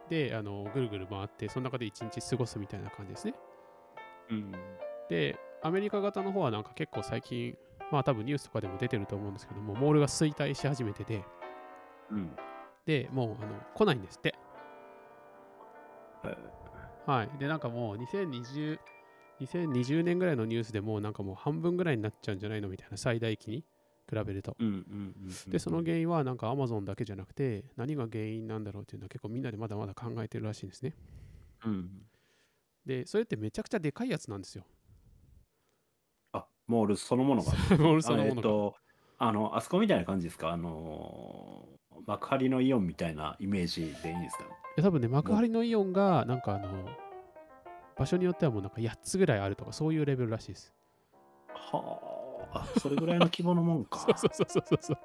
[0.10, 3.36] で、あのぐるぐる回って、その中で一日過ごすみたいな感じですね。
[4.30, 4.52] うん。
[5.10, 7.58] で、アメリカ型の方はなんか結構最近、
[7.90, 11.24] まあ多分ニュースとかでも出てると思うんですけども、モールが衰退し始めてて、
[12.12, 12.36] うん。
[12.86, 14.36] で、もうあの来ないんですって。
[16.26, 16.36] え
[17.06, 17.30] はい。
[17.40, 18.80] で、なんかもう2020、
[19.40, 23.64] 2020年ぐらいのニュースでもうなんかもう半分ぐらいになっちゃうんじゃないのみたいな最大期に
[24.10, 24.58] 比べると。
[25.48, 30.94] で、その原因はなんか Amazon だけじゃなくて、何が原因なんだろうっていうのは結構みんなでまだまだ考えてるらしいんですね。
[31.66, 31.90] うん。
[32.86, 34.66] で、それってめちゃくちゃでかいやつなんですよ。
[36.68, 37.52] あ、モールそのものが。
[37.78, 38.40] モールそのものが。
[38.40, 38.76] っと、
[39.18, 40.50] あの、あそこみたいな感じですか？
[40.50, 44.44] あのー、幕張のイオンみたいなイメージでいいですか？
[44.44, 44.50] ね。
[44.78, 46.90] いや多分ね、幕張のイオンが、なんかあの、
[47.96, 50.74] 場所によってはもうなんか8つぐらいあるとか、そういうレベルらしいです。
[51.54, 52.00] は
[52.54, 54.00] あ、それぐらいの規模のもんか。
[54.18, 54.98] そうそうそうそうそう。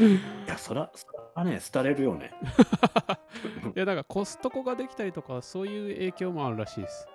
[0.00, 2.32] いや、そら、そらね、廃れるよね。
[3.74, 7.08] いや、だからコストコができたりとか、そういう影響もあるらしいです。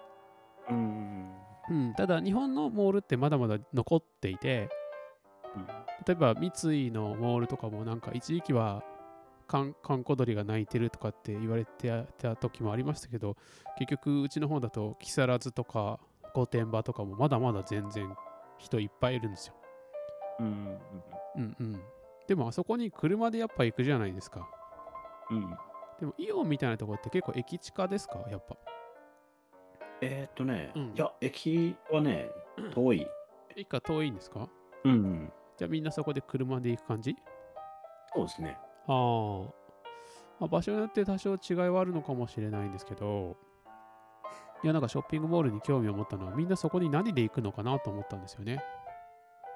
[0.69, 1.36] うん。
[1.69, 4.69] うん、ただ、日本のモールってまだまだ残っていて、
[6.05, 6.47] 例えば三
[6.87, 8.83] 井のモールとかもなんか一時期は
[9.47, 13.35] かん閑古鳥が鳴いてるとかって言われてた時もありましたけど
[13.79, 15.99] 結局うちの方だと木更津とか
[16.35, 18.13] 御殿場とかもまだまだ全然
[18.59, 19.55] 人いっぱいいるんですよ。
[20.39, 20.79] うん。
[21.37, 21.81] うんうん。
[22.27, 24.47] でもあそこに車でやっぱ行くじゃないですか。
[25.31, 25.37] うん。
[25.37, 25.57] うん。
[25.99, 28.19] でもイオンみたいなところって結構駅近ですか？
[28.29, 28.55] やっぱ。
[30.01, 32.29] えーっとね、うんいや、駅はね、
[32.73, 33.07] 遠い。
[33.55, 34.47] 駅から遠いんですか？
[34.83, 35.31] うん。
[35.57, 37.15] じゃあみんなそこで車で行く感じ？
[38.13, 38.57] そうですね。
[38.87, 39.45] あー
[40.39, 40.47] まあ。
[40.47, 43.35] 場所によって多少違いはあるのかもしれないんですけど、
[44.63, 48.63] いや、なんかショッピングモールに興味を持ったのは、みんなそこに何で行くのかなと思ったんですよね。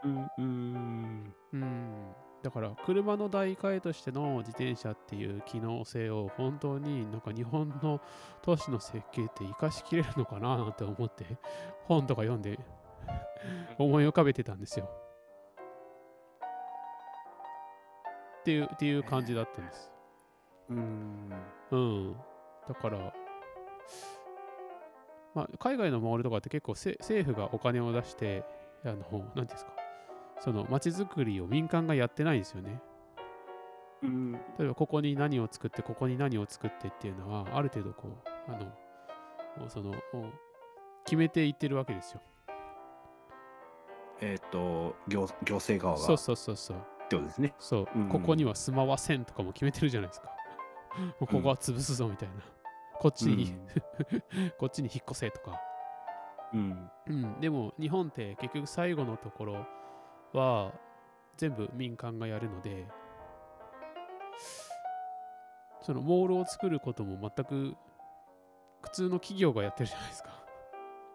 [0.04, 0.28] うん。
[0.38, 1.36] うん。
[1.54, 2.16] うん。
[2.44, 8.02] だから、車の代替えとしての自転車っていう機能性を本当になんか日本の
[8.42, 11.26] 都市の設計って活かしきれるのかななんて思って、
[11.86, 12.60] 本とか読んで
[13.78, 14.90] 思い浮かべてたんですよ。
[18.40, 19.92] っていう、っていう感じだったんです。
[20.70, 21.32] うん。
[21.70, 22.16] うん。
[22.68, 23.14] だから、
[25.36, 28.44] まあ、海外のモールとかって結構せ政府がお金を出して、
[28.84, 29.71] あの、なんていうんですか、
[30.44, 32.82] その街づくりを民間がやってないんですよね。
[34.02, 34.32] うん。
[34.32, 38.58] 例えば、ここに何を作って、ここに何を作ってっていうのは、ある程度こう、あ
[39.60, 39.94] の、その、
[41.06, 42.22] 決めていってるわけですよ。
[44.20, 46.78] えーっと、行行政側がそうそうそうそう。
[46.78, 47.54] ってことですね。
[47.60, 50.30] そう、うんここには住まわせんとかも決めてるじゃないですか。
[50.98, 52.36] もうここは潰すぞみたいな。
[53.00, 53.56] こっちに、
[54.58, 55.60] こっちに引っ越せとか。
[56.54, 56.92] うん。
[57.08, 59.66] うん、でも日本って結局最後のところ
[60.34, 60.74] は
[61.38, 62.88] 全部民間がやるので
[65.82, 67.76] そのモールを作ることも全く
[68.82, 70.30] 普通の企業がやってるじゃないですか。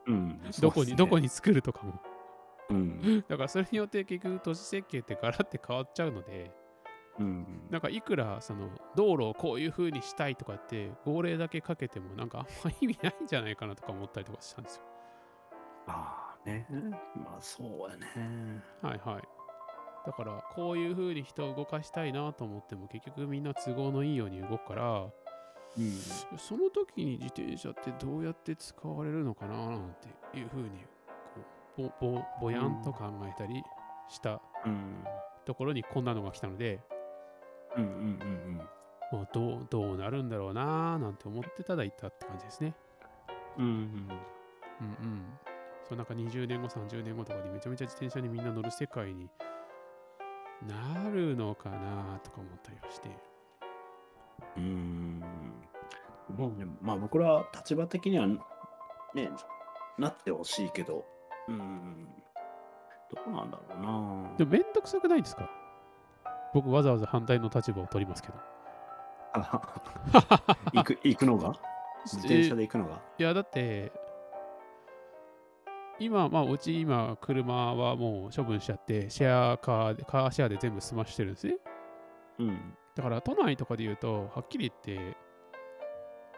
[0.07, 0.41] うん。
[0.61, 1.23] どこに、どこに。
[1.23, 2.01] に作るとかも。
[2.71, 3.25] うん。
[3.29, 6.51] だからそれによって結局都市設計ってガラって変わっちゃうので
[7.19, 7.47] うん。
[7.71, 14.83] なんかいくらその道路をこういう風にしたいとかって号令だけかけてもなんかあんま意味ないんじゃないかなとか思ったりとかしたんですよ。
[15.89, 16.67] ああね。
[17.17, 18.63] まあ、そうやね。
[18.83, 19.23] はいはい。
[20.07, 25.93] だから、こういう風に人を動かしたいなと思っても、結局みんな都合のいいように動くから、うん。
[26.39, 29.95] その時に自転車ってどうやって使われるのかななん
[30.33, 30.71] ていう風に
[31.75, 33.63] こうぼぼぼやんと考えたり
[34.09, 35.05] したうん。
[35.45, 36.81] ところにこんなのが来たので、
[37.77, 38.61] うんうんうん
[39.13, 42.75] もうどうどうなるんだろうななんて思ってただいたって感じですね。
[43.57, 43.65] うん。
[43.65, 45.25] うんうんうん。
[45.89, 49.29] そうなんか20年後、30年後とかにめちゃめちゃ自転車にみんな乗る世界に
[50.67, 53.11] なるのかなとか思ったりはして。
[54.57, 55.23] うん。
[56.31, 56.37] うん。
[56.37, 59.31] もうね、まあ僕ら立場的にはね、
[59.99, 61.05] なってほしいけど、
[61.49, 62.09] うん。
[63.15, 65.49] どうなんだろうなでもめんどくさくないですか？
[66.53, 68.35] 僕わざわざ反対の立場を取りますけど。
[70.73, 71.53] 行く、行くのが？
[72.07, 73.01] 自転車で行くのが？
[73.19, 73.93] いや、だって、
[75.99, 81.57] 今、まあ、うち今、車はもう処分しちゃって、シェアカーで、カーシェアで全部済ましてるんですね。
[82.39, 82.75] うん。
[82.95, 85.17] だから都内とかで言うと、はっきり言って、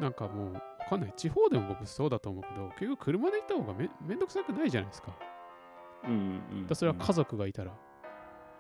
[0.01, 1.13] なんかもう、わかんない。
[1.17, 5.17] 地方でも僕そうだと思うけど、結局車で行った方がめめんどくさくないじゃないですか。
[6.05, 7.73] うんうんだそれは家族がいたら。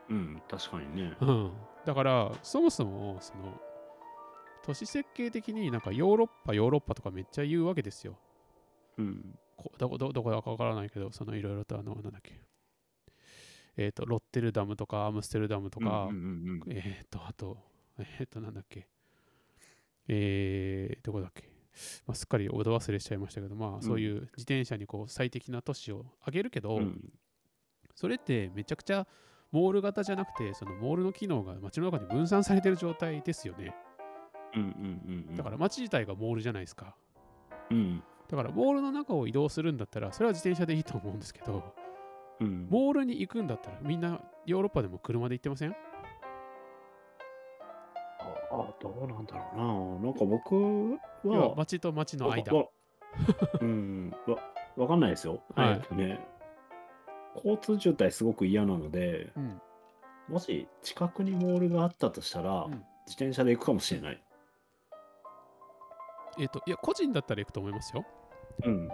[0.08, 1.16] うん、確かにね。
[1.20, 1.52] うん。
[1.84, 3.60] だから、そもそも、その、
[4.62, 8.18] 都市設計的になんかヨーロッパ、ヨーロッパとかめっちゃ言うわけですよ。
[8.98, 9.38] うん。
[9.58, 12.40] こどこどどこだかわからないけど、そのいろいろとあの、なんだっけ。
[13.76, 17.58] えっ、と、ロッテルダムとかアムステルダムとか、うんうんうんえっ、と、あと、
[17.98, 18.88] えっ、と、なんだっけ。
[20.08, 21.44] えー、どこだっけ。
[22.06, 27.12] まあ、すっかりおど忘れしちゃいましたけど、まあ、そういう自転車にこう最適な都市を上げるけど、うん
[27.94, 29.08] それってめちゃくちゃ
[29.50, 33.74] モール型じゃなくて、そのモールの機能が街の中に分散されてる状態ですよね。
[34.54, 35.34] うんうんうん。
[35.34, 36.94] だから街自体がモールじゃないですか。
[37.72, 38.00] うん。
[38.28, 41.74] だからモールの中を移動するんだったら、それは自転車でいいと思うんですけど、
[42.40, 42.68] うん。
[42.70, 45.70] モールに行くんだったら、みんなヨーロッパでも車で行ってません？
[45.70, 45.74] あ
[48.52, 49.56] あ、どうなんだろう
[50.02, 50.06] な。
[50.06, 50.54] なんか僕
[51.24, 52.52] 要はは、街と街の間。
[53.60, 54.36] うん、わ、
[54.76, 55.42] わかんないですよ。
[55.54, 56.20] はいえっとね、
[57.36, 59.60] 交通渋滞すごく嫌なので、うん。
[60.28, 64.22] もし近くにモールがあったとしたら、うん自転車で行くかもしれない。
[66.38, 68.04] えっ、と、いや、個人だったら行くと思いますよ。
[68.64, 68.88] うん。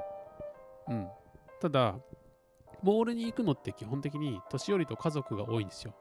[0.89, 1.09] うん。
[1.61, 1.97] ただ、
[2.83, 5.95] モールに行くのって基本的に年寄りと家族が多いんですよ。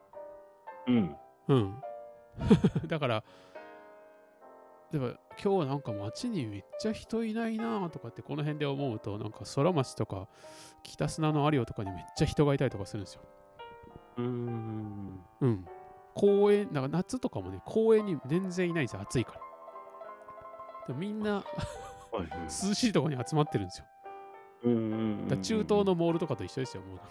[0.86, 1.16] うん。
[1.48, 1.82] うん。
[2.86, 3.24] だから、
[4.90, 10.28] でも今日なんか街にめっちゃ人いないなとかってこの辺で思うと、なんか空町とか
[10.82, 13.22] 北砂の有オとかにめっちゃ人がいたりとかするんですよ。
[14.18, 15.24] うーん。
[15.40, 15.66] うん。
[16.14, 19.34] 公園、なんか夏とかもね、公園に全然いないんですよ、暑いか
[20.88, 20.94] ら。
[20.94, 21.42] みんな
[22.14, 22.40] はいはい。
[22.42, 23.86] 涼しいところに集まってるんですよ。
[25.28, 27.06] だ中東のモールとかと一緒ですよ、もうなん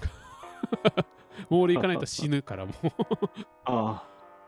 [0.94, 1.06] か。
[1.50, 2.76] モール行かないと死ぬからもう。
[3.66, 4.04] あ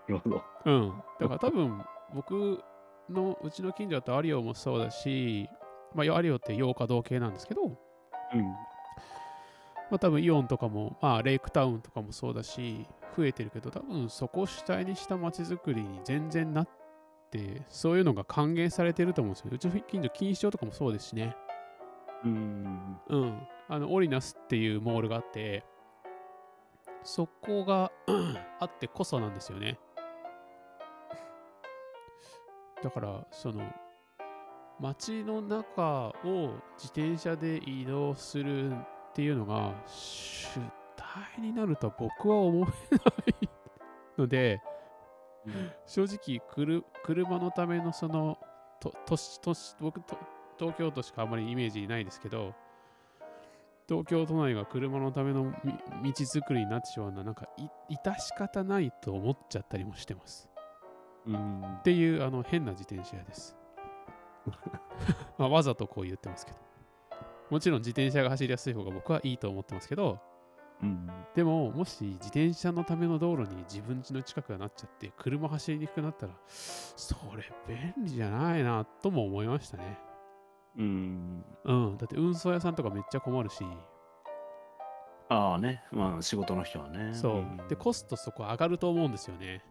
[0.07, 0.43] あ、なるほど。
[0.65, 1.03] うん。
[1.19, 2.63] だから多分僕
[3.09, 5.49] のうちの近所だとアリオもそうだし、
[5.93, 7.67] まあアリオって洋華堂系なんですけど、う
[8.37, 8.43] ん。
[8.43, 8.59] ま
[9.91, 16.84] あ多分イオンとかも、まあレイクタウンとかもそうだし、増えてるけど、多分そこを主体にした街づくりに全然なって、
[17.69, 19.51] そういうのが還元されてると思うんですよ。
[19.53, 21.35] うちの近所、錦糸町とかもそうですしね。
[22.23, 22.97] うん。
[23.07, 23.47] うん。
[23.67, 25.63] あの、オリナスっていうモールがあって、
[27.03, 27.91] そこが
[28.59, 29.77] あってこそなんですよね。
[32.83, 33.63] だから、その、
[34.79, 38.75] 街の中を自転車で移動するっ
[39.13, 40.59] ていうのが主
[40.97, 43.01] 体になるとは僕は思えな
[43.41, 43.49] い
[44.17, 44.61] ので、
[45.85, 48.37] 正直くる車のためのその
[48.79, 50.17] と都市都市僕と
[50.57, 52.53] 東京都しかあんまりイメージないですけど
[53.87, 55.53] 東京都内が車のための
[56.01, 60.49] み道づくりになってしまうのはなんかい致し方ないと思っちゃったりもしてます。
[61.27, 61.61] うん。
[61.61, 63.55] っていうあの変な自転車屋です。
[65.37, 66.65] まあわざとこう言ってますけど。
[67.49, 70.19] もちろん自転車が走りやすい方が僕はいいと思ってますけど
[70.83, 71.09] うん。
[71.33, 79.97] でももし自転車のための道路に自分家の近くがなっちゃって車走りにくくなったらそれ便利じゃないなとも思いましたね
[80.77, 81.45] うん。
[81.63, 83.63] うんだって運送屋さんとかめっちゃ困るし
[85.27, 85.83] ああね。
[85.91, 87.13] まあ仕事の人はね。
[87.15, 89.63] そう、んでコストそこ上がると思うんですよね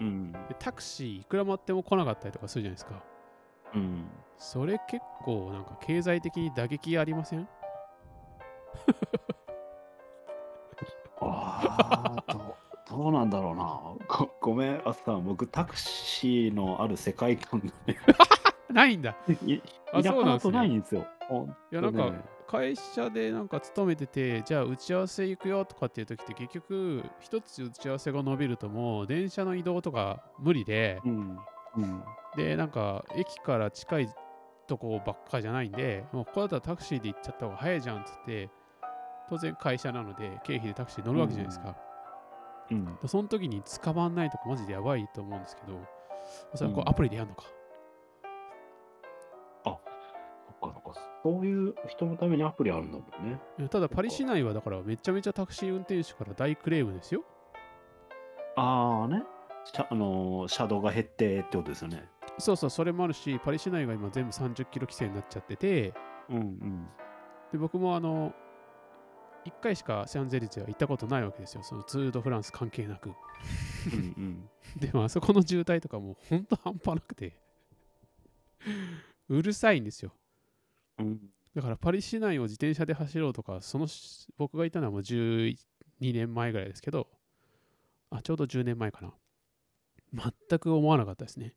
[0.00, 0.32] うん。
[0.32, 3.02] でタクシーいくら待っても来なかったりとかするじゃないですか
[3.74, 4.06] うん。
[4.38, 7.46] それ結構なんか経済的に打撃ありません？
[11.78, 12.54] ああ、どう
[12.88, 13.80] どうなんだろうな。
[14.06, 17.98] ごごめん、あさん、僕、タクシーのある世界観がね、
[18.72, 19.60] ないんだい
[19.92, 21.06] あそうなんですねないんですよ。
[21.28, 31.38] ほいやなんかね会社でなんか勤めててじゃあ打ち合わせ行くよとかっていう時って結局一つ打ち合わせが伸びるともう電車の移動とか無理でうん。
[31.76, 32.04] うん。
[32.36, 34.08] でなんか駅から近い
[34.68, 38.50] とこばっかじゃないんでもうここだったらタクシーで行っちゃった方が早いじゃんっつって
[39.28, 41.76] 当然会社なので経費でタクシー乗るわけじゃないですか、
[42.70, 42.98] うん。
[43.06, 45.80] その時に捕まんないとかマジでやばいと思うんですけど
[46.54, 47.44] それはこううんアプリでやるのか、
[49.64, 51.00] そっかそっか。
[51.22, 53.68] そういう人のためにアプリあるんだもんね。
[53.68, 57.24] ただパリ市内はだからめちゃめちゃタクシー運転手から大クレームですよ
[58.56, 59.22] ああね。
[59.64, 62.08] シャあのー、車道が減ってってことですよね。
[62.38, 65.92] そうそう、それもあるし、パリ市内が今全部30キロ規制になっちゃってて、
[66.30, 66.86] うんうん。
[67.52, 68.32] で僕もあの、
[69.46, 73.10] 1回しかシャンゼリゼは行ったことないわけですよ、そのツール・ド・フランス関係なく。
[73.10, 74.50] うんうん。
[74.80, 77.38] でもあそこの渋滞とかもうほんと半端なくて、
[79.28, 80.12] うるさいんですよ。
[80.98, 81.20] うん。
[81.54, 85.56] だからパリ市内を自転車で走ろうとか、そのし僕がいたのはもう12
[86.00, 87.08] 年前ぐらいですけど、
[88.10, 89.14] あ、ちょうど10年前かな。
[90.48, 91.54] 全く思わなかったですね。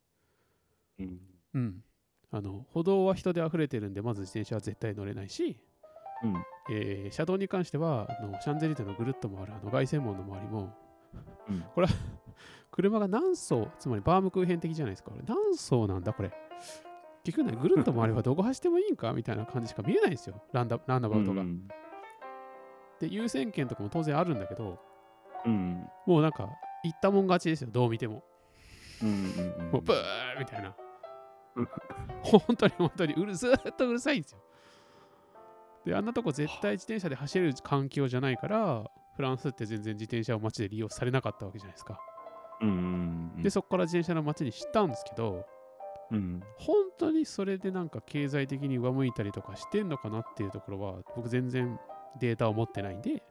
[0.98, 1.20] うん。
[1.54, 1.84] うん。
[2.32, 5.60] あの歩道は人で溢れてるんで、まず自転車は絶対乗れないし、
[6.22, 6.34] うん。
[6.68, 10.74] えー車道に関してはあのシャンゼリゼのぐるっと回るあの凱旋門の周りも、
[11.48, 11.92] うんこれは
[12.70, 15.10] 車が何層、つまりバームクーヘン的じゃないですか。
[15.10, 16.30] これ何層なんだこれ。
[17.24, 20.40] 結局ね、ぐるっと回れば どこ走ってもいいんかみたいな感じしか見えないんですよ。
[20.52, 21.42] ランダランダバウトが。
[21.42, 21.66] うん。
[23.00, 24.78] で、優先権とかも当然あるんだけど、
[25.44, 25.84] うん。
[26.06, 26.48] もうなんか、
[26.84, 28.22] 行ったもん勝ちですよ、どう見ても。
[29.02, 29.08] うん。
[29.08, 29.12] う
[29.68, 29.70] ん。
[29.72, 30.74] もうブーみたいな
[31.56, 31.68] うん。
[32.22, 34.38] 本当に本当にうるずーっとうるさいんですよ。
[35.84, 38.84] で、あんなとこ絶対自転車で走れる環境じゃないから、
[39.16, 42.00] フランスって全然自転車を街で利用されなかったわけじゃないですか。
[42.60, 43.42] うん。
[43.42, 45.46] で、そこから自転車の街にしたんですけど、
[46.10, 46.42] うん。
[46.58, 51.78] 本当にそれでなんか経済的に上向いたりとかしてんのかなっていうところは、僕全然
[52.18, 53.22] データを持ってないんで、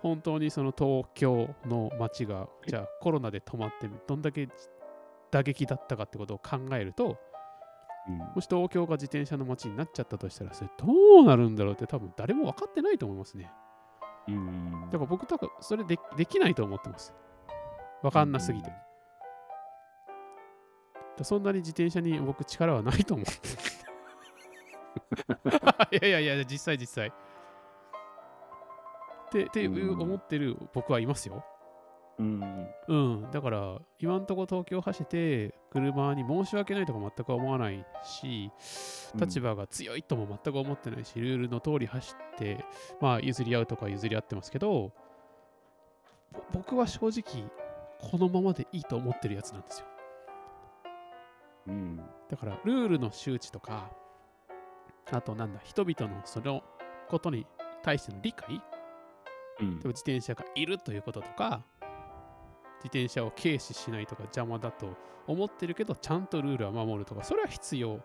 [0.00, 4.48] 本当にその東京の街が、じゃあコロナで止まって、どんだけ
[5.30, 7.18] 打撃だったかってことを考えると、
[8.06, 13.50] もし東京が自転車の街になっちゃったとしたら、それどうなるんだろうって多分誰も分かってないと思いますね。
[14.28, 14.88] うん。
[14.90, 17.14] だから僕多分それでできないと思ってます。
[18.02, 18.68] 分かんなすぎて。
[18.68, 18.80] だか
[21.18, 23.32] らそんなに自転車に僕力はないと思って。
[25.96, 27.08] いやいやいや、実際実際。
[27.08, 27.12] っ
[29.30, 31.44] てって思ってる僕はいますよ。
[32.20, 32.68] うん。
[32.86, 33.30] うん。
[33.30, 38.50] だから、今んとこ東京走って、車に申し訳ないとか全く思わないし、
[39.14, 42.64] 立場が強いとも全く思ってないし、ルールの通り走って、
[43.00, 44.92] まあ譲り合うとか譲り合ってますけど、
[46.32, 47.50] ぼ僕は正直、
[47.98, 49.86] このままでいいと思ってるやつなんですよ。
[51.68, 51.96] うん。
[52.28, 53.90] だから、ルールの周知とか、
[55.10, 56.62] あとなんだ、人々のその
[57.08, 57.46] ことに
[57.82, 58.60] 対しての理解、
[59.60, 61.62] うん自転車がいるということとか、
[62.82, 68.00] 自転車を軽視しないとか邪魔だと思ってるけど、ちゃんとルールは守るとか、それは必要。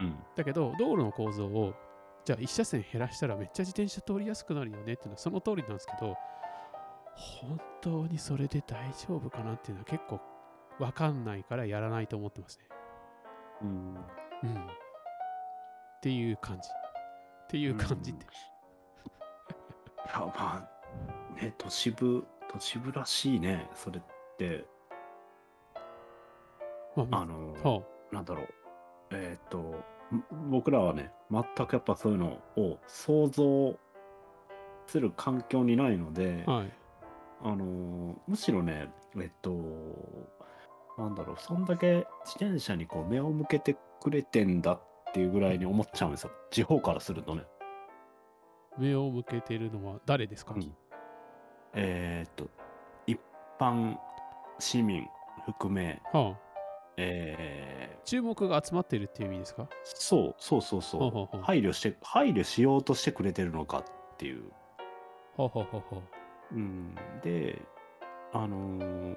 [0.00, 0.16] うん。
[0.36, 1.74] だけど、道路の構造を、
[2.24, 6.16] じゃあ1車線減らしたらめっちゃ自転車通りやすくなるよねっていうのはその通りなんですけど、
[7.14, 10.20] 本当にそれで大丈夫かなっていうのは結構
[10.78, 12.64] わかんないからやらないと思ってますね。
[13.62, 13.68] うん。
[14.44, 14.54] うん。
[14.54, 14.68] っ
[16.00, 16.68] ていう感じ。
[16.68, 18.24] っていう感じって。
[18.24, 18.28] い
[20.08, 24.64] や、まあ、ね、都市部、都市部らしいね、それって、
[26.94, 27.82] まあ、あの、は
[28.12, 28.48] なんだろう、
[29.12, 33.78] えっ、と、ん僕らはね、全くやっぱそういうのを想像
[34.86, 36.72] する環境にないので、あ、はい。
[37.44, 39.50] あの、むしろね、えっと、
[40.98, 44.82] なんだろう、そんだけ自転車にこう目を向けてくれてんだっ
[45.14, 46.30] ていうぐらいに思っちゃうんですよ。
[46.50, 47.44] 地方からするとね。
[48.78, 50.76] 目を向けてるのは誰ですか、うん
[51.74, 52.48] えーっと、
[53.06, 53.18] 一
[53.58, 53.96] 般
[54.58, 55.06] 市民
[55.46, 56.38] 含め、はあ、
[56.96, 59.68] えー注目が集まってるっていう意味ですか？
[59.84, 61.42] そうそうそうそう、ほうほうほう。
[61.42, 63.84] 配慮して、配慮しようとしてくれてるのかっ
[64.18, 64.42] ていう。
[65.36, 65.96] はあ、はあはあはあ、
[66.50, 67.62] うん、で、
[68.32, 69.16] あのー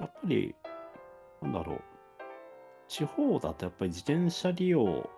[0.00, 0.54] やっぱり、
[1.42, 1.80] なんだろう、
[2.88, 5.08] 地方だとやっぱり自転車利用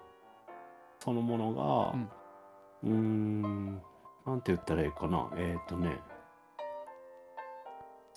[0.98, 1.94] そのものが、
[2.82, 3.80] うーん、
[4.26, 5.96] なんて言ったらいいかな、えっ、とね、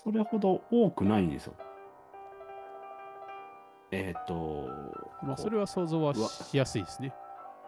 [0.04, 1.54] それほど多くないんですよ。
[3.92, 4.70] えっ、と、
[5.22, 7.14] まあ、こそれは想像はしやすいですね。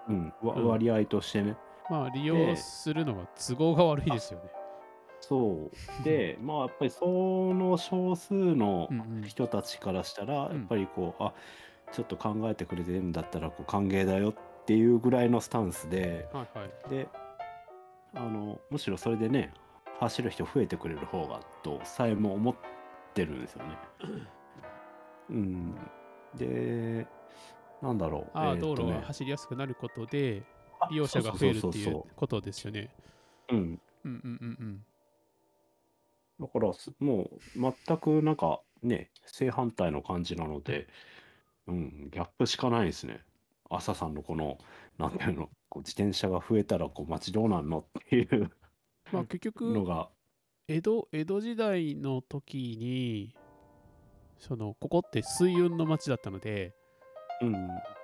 [0.08, 1.56] う、うん、わうん割合としてね。
[1.90, 4.46] まあ、利用するのは都合が悪いですよね。
[5.20, 5.70] そ
[6.02, 6.04] う。
[6.04, 7.06] で、まあやっぱりそ
[7.54, 8.90] の少数の
[9.26, 11.34] 人たちからしたら、うんやっぱりこう、あ
[11.92, 16.90] ちょっと考えてくれてるんだったらこう歓迎だよっていうぐらいのスタンスで、はいはい。
[16.90, 17.08] で、
[18.16, 19.54] あの、むしろそれでね、
[20.04, 22.56] 走る人増えてくれる方がとさえも思っ
[23.14, 23.78] てるんですよね。
[25.30, 25.76] うん。
[26.36, 27.08] で、
[27.82, 28.38] なんだろう。
[28.38, 30.43] ああ、えーとね道路が走りやすくなることで、
[30.80, 32.89] あ利用者が増えるっていうことですよね。
[33.49, 33.64] そううん。
[33.64, 34.86] うんうんうんうん。
[36.39, 40.88] だからす、もう全くなんかね、正反対の感じなので、
[41.68, 43.22] うん、ギャップしかないですね。
[43.70, 44.58] 朝さんのこの、
[44.97, 48.51] なんていうの、こう自転車が増えたらこう街どうなんのっていう
[49.12, 50.10] まあ、結の局、が、
[50.68, 53.36] 江戸、江戸時代の時に、
[54.38, 56.74] その、ここって水運の町だったので、
[57.41, 57.54] うん、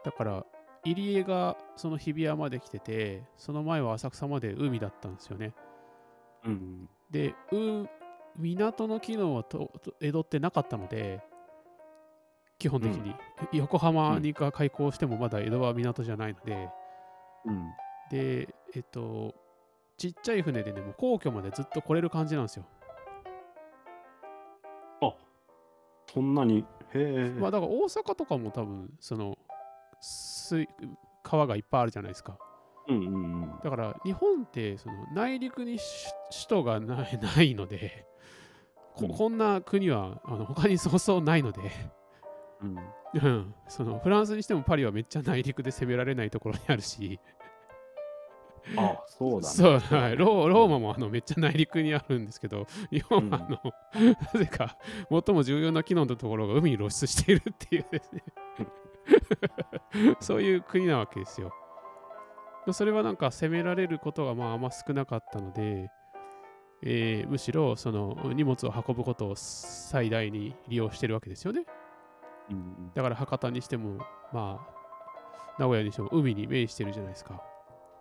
[0.04, 0.46] だから、
[0.84, 5.54] 入江がその日比谷まで来てて、その前は浅草まで海だったんですよね。
[6.46, 7.90] うん、で、う
[8.38, 11.22] 港の機能はとと江戸ってなかったので、
[12.58, 13.16] 基本的に。
[13.54, 16.70] 横浜にが開港してもまだ江戸は港じゃないので、
[17.46, 17.72] うん、
[18.12, 19.34] で、えっと、
[20.00, 22.66] ちっちゃい船でね、もう皇居までずっと来れる感じなんですよ。
[25.02, 25.14] あ、
[26.12, 26.60] そんなに？
[26.60, 26.64] へ
[26.96, 27.30] え。
[27.38, 29.38] まあだから大阪とかも多分その
[30.02, 30.68] 水
[31.22, 32.38] 川がいっぱいあるじゃないですか。
[32.88, 33.06] うんうん
[33.44, 33.52] うん。
[33.64, 35.84] だから日本ってその内陸にし
[36.32, 38.06] 首都がないないので
[38.96, 41.62] こうんこんな国はあの他にそうそうないので、
[42.64, 42.78] うん
[43.14, 47.20] うん、そのフランスにしてもパリはめっちゃ内陸で攻められないところにあるし、
[48.78, 49.54] あ、そうだね。
[49.54, 53.74] そう、はい、ローローマもあのめっちゃ内陸にあるんですけど、日本はあの、
[54.34, 54.78] なぜか
[55.10, 58.24] 最も重要な機能のところが海に露出しているっていうですね、
[60.20, 61.54] そういう国なわけですよ。
[62.72, 65.90] それはなんか攻められることがまああんま少なかったので、
[66.82, 71.66] えーむしろその荷物を運ぶことを最大に利用してるわけですよね。
[72.50, 73.98] うんだから博多にしても、
[74.34, 77.42] まあ、名古屋にしても海に面してるじゃないですか。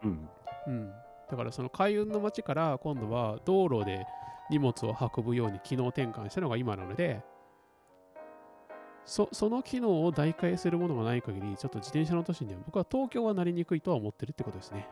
[0.04, 0.28] うん
[0.68, 0.92] うん、
[1.30, 4.06] だからその海運の町から今度は道路で
[4.50, 7.22] 荷物を運ぶように機能転換したのが今なので
[9.06, 14.86] そその機能を代替するものがない限りちょっと自転車の都市には僕は東京はなりにくいとは思ってるってことですね。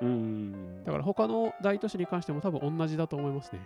[0.00, 0.84] うん。
[0.84, 3.60] だから他の大都市に関しても多分同じだと思いますね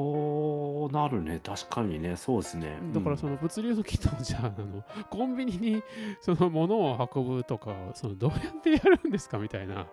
[0.00, 1.40] そうなるね。
[1.44, 2.16] 確かにね。
[2.16, 2.78] そうですね。
[2.94, 5.82] だからその物流の機能じゃああの コンビニに
[6.20, 9.86] その物を運ぶとかそのどうやってやるんですかみたいな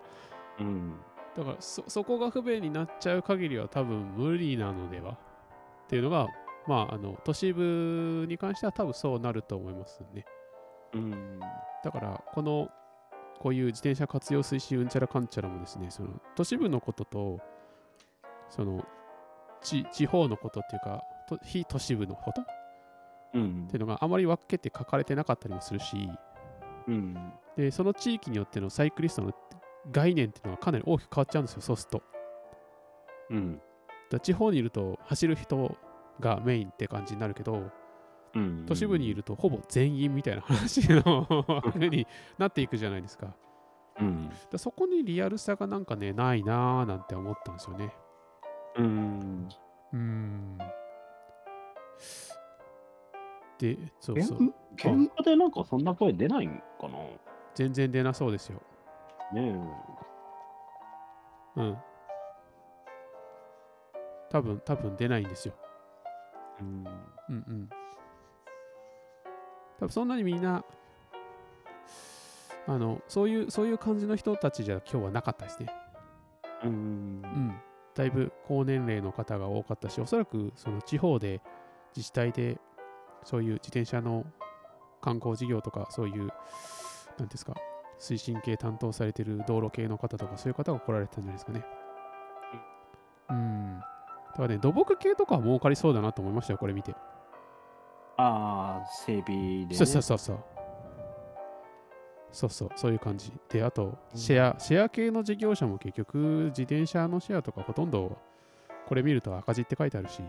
[0.60, 0.94] うん。
[1.36, 5.16] だからそそこが不便になっちゃう限りは多分無理なのではっ
[5.88, 6.26] ていうのが、
[6.66, 10.24] まあ、あの都市部に関しては多分そうなると思いますね。
[10.94, 11.40] うん。
[11.84, 12.70] だからこの
[13.38, 17.40] こういう自転車活用推進うんちゃらかんちゃらもですねその都市部のことと
[18.48, 18.84] その
[19.62, 22.42] 地地方のことっていうかと非都市部のこと？
[22.42, 22.44] っ
[23.34, 26.08] うんていうのがあまり分けて書かれてなかったりもするし
[26.86, 27.32] うん。
[27.56, 29.32] でその地域によってのサイクリストの
[29.90, 32.02] 概念っていうのがかなり大きく変わっちゃうんですよそうすると。
[33.30, 33.60] うん。
[34.10, 35.76] だ地方にいると走る人
[36.20, 37.70] がメインって感じになるけど
[38.34, 38.64] うん。
[38.66, 41.26] 都市部にいるとほぼ全員みたいな話の
[41.72, 42.06] 風に
[42.38, 43.34] なっていくじゃないですか
[44.00, 44.30] うん。
[44.50, 47.92] らそこにリアルさがなんかねないなーなんて思ったんですよね
[48.76, 49.48] うん。
[49.92, 50.58] うーん
[53.58, 56.50] でそうそう現現場でなんかそんな声出ないん
[56.80, 56.98] かな？
[57.54, 58.62] 全然出なそうですよ
[59.32, 59.52] ね
[61.56, 61.76] うん
[64.30, 65.54] 多分多分出ないんですよ
[66.60, 66.62] え。
[66.62, 66.84] うん。
[66.84, 66.88] うん
[67.30, 67.68] うん。
[69.80, 70.64] 多分そんなにみんな、
[72.66, 75.72] あの、そういう、そういう感じの人たちじゃ今日はなかったですね。
[76.64, 77.26] うんう。
[77.26, 77.60] ん。
[77.98, 81.42] だいぶ高年齢の方が多かったし、おそらくその地方で
[81.96, 82.60] 自治体で
[83.24, 84.24] そういう自転車の
[85.00, 86.28] 観光事業とか、そういう、
[87.18, 87.54] なんですか、
[87.98, 91.64] 推進系担当されてる道路系の方とか、そういう方が来られてたんじゃないですかね。
[93.30, 93.80] うん。
[93.80, 96.94] だからね、土木系とかは儲かりそうだなと思いましたよ、これ見て。
[98.16, 99.74] ああ、整備で、ね。
[99.74, 100.44] そうそうそうそう。
[102.32, 103.32] そうそう、そういう感じ。
[103.48, 106.18] で、あと、うんシェア、シェア系の事業者も結局、
[106.50, 108.18] 自転車のシェアとかほとんど、
[108.86, 110.22] これ見ると赤字って書いてあるし、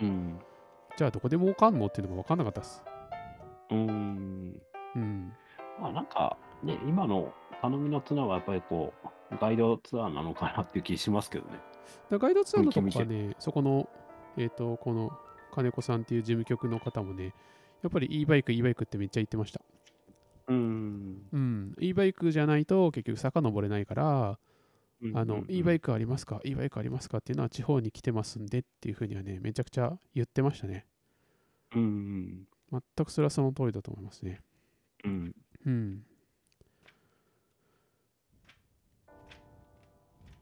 [0.00, 0.38] うん。
[0.96, 2.84] じゃあどこで儲かんのっていうのが分かんなかったです。
[3.70, 4.60] うん。
[4.96, 5.32] うん。
[5.80, 8.92] まあなんか、ね、今の頼みの綱はやっぱりこ
[9.30, 11.60] う、ガイドツアーなのかなっていう気しますけどね。
[12.10, 13.88] だガイドツアーのとこはね、そこの、
[14.36, 15.10] えっ、と、この
[15.54, 17.34] 金子さんっていう事務局の方もね、
[17.82, 19.60] やっぱり e バイク、e バイクってめっちゃ言ってました。
[21.78, 21.84] うん。
[21.84, 21.88] うん。
[21.88, 24.38] e バイクじゃないと結局坂登れないから、
[25.14, 25.86] あの、e バイク。
[25.86, 30.86] クありますか ?e バイクありますかっていうのは地方に来てますんでっていうふうにはね、めちゃくちゃ言ってましたね。
[31.74, 32.48] うん。
[32.72, 34.40] 全くそれはその通りだと思いますね。
[35.04, 35.34] うん。
[35.66, 36.02] うん。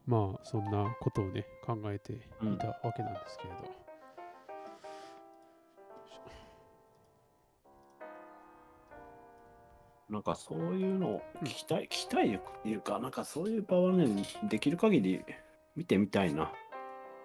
[0.07, 2.19] まあ、そんなことをね、考えてい
[2.59, 3.86] たわけなんですけれど。
[10.09, 14.07] なんかそういうのを聞きたい、聞きたいっていうか、なんかそういう場はね、
[14.49, 15.25] できる限り
[15.75, 16.53] 見てみたいな。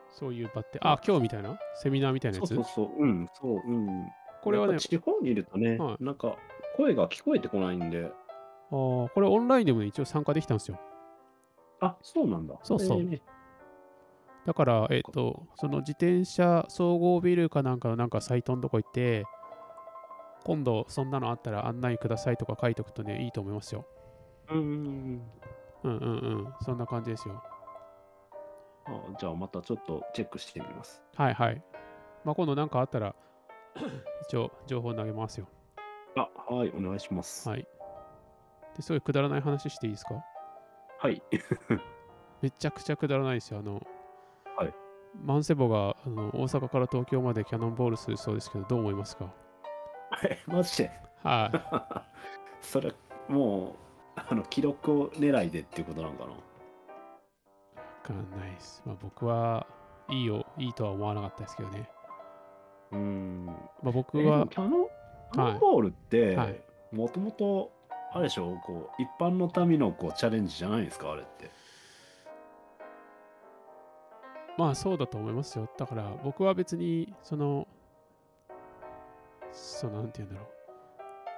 [0.09, 1.59] そういう場って、あ、今日みたいな？
[1.75, 2.55] セミナーみたいなやつ？
[2.55, 4.05] そうそうそう、うん、そう、うん。
[4.43, 6.03] これはね地方にいるとね、はい。
[6.03, 6.35] なんか
[6.75, 8.11] 声が聞こえてこないんで、
[8.71, 10.79] あーこれオンラインでもね一応参加できたんですよ。
[11.81, 12.55] あ、そうなんだ。
[12.63, 12.99] そうそう。
[12.99, 13.09] えー。
[13.09, 13.21] ね
[14.43, 19.23] だから、えっ、と、その自転車総合ビルかなんかのなんかサイトのとこ行って、
[20.43, 23.85] 今度そんなのあったら案内くださいとか書いておくとね、いいと思いますよ。
[24.49, 25.21] うんうんうん。
[25.83, 26.53] うんうんうん。
[26.61, 27.41] そんな感じですよ。
[28.85, 31.01] あじゃあまたちょっとチェックしてみます。
[31.15, 31.61] はいはい。
[32.23, 33.15] まあ、今度なんかあったら、
[34.27, 35.47] 一応情報投げますよ。
[36.15, 37.47] あ、はい、お願いします。
[37.47, 37.67] はい。
[38.75, 40.23] ですごいくだらない話していいですか？
[40.99, 41.21] はい。
[42.41, 43.59] めちゃくちゃくだらないですよ。
[43.59, 43.81] あの、
[44.55, 44.73] はい
[45.25, 49.33] マンセボがあの大阪から東京までキャノンボールするそうですけど、どう思いますか？
[50.23, 50.91] え、マジで
[51.23, 52.61] はい。
[52.61, 52.93] それ、
[53.27, 53.75] もう、
[54.15, 56.31] あの、記録を狙いでっていうことなのかな？
[56.31, 56.37] わ
[58.03, 58.81] かんないです。
[58.85, 59.65] まあ、僕は
[60.09, 61.89] いいよ、いいとは思わなかったですけどね。
[62.91, 63.45] うーん。
[63.45, 63.55] ま
[63.87, 64.87] あ、僕えでもは、キャノン、
[65.31, 67.71] キャノンボールって、はいもともと、
[68.11, 71.49] あれでしょ、こう、一般の民のこうチャレンジじゃないですか、あれって。
[74.57, 75.69] まあそうだと思いますよ。
[75.77, 77.65] だから僕は別に、その、
[79.51, 80.49] そう、なんて言うんだろう。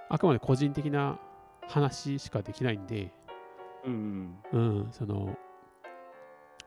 [0.09, 1.19] あくまで個人的な
[1.67, 3.11] 話しかできないんで、
[3.85, 4.37] うん。
[4.51, 5.35] うん、その、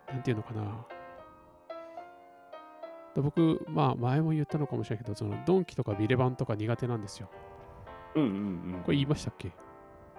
[0.09, 0.87] なんていうのかな。
[3.15, 7.31] で僕、まあ前も言ったのかもしれないけど、そのドンキとかビレバンとか苦手なんですよ。
[8.15, 8.33] うんうんう
[8.79, 8.83] ん。
[8.85, 9.53] これ言いましたっけ？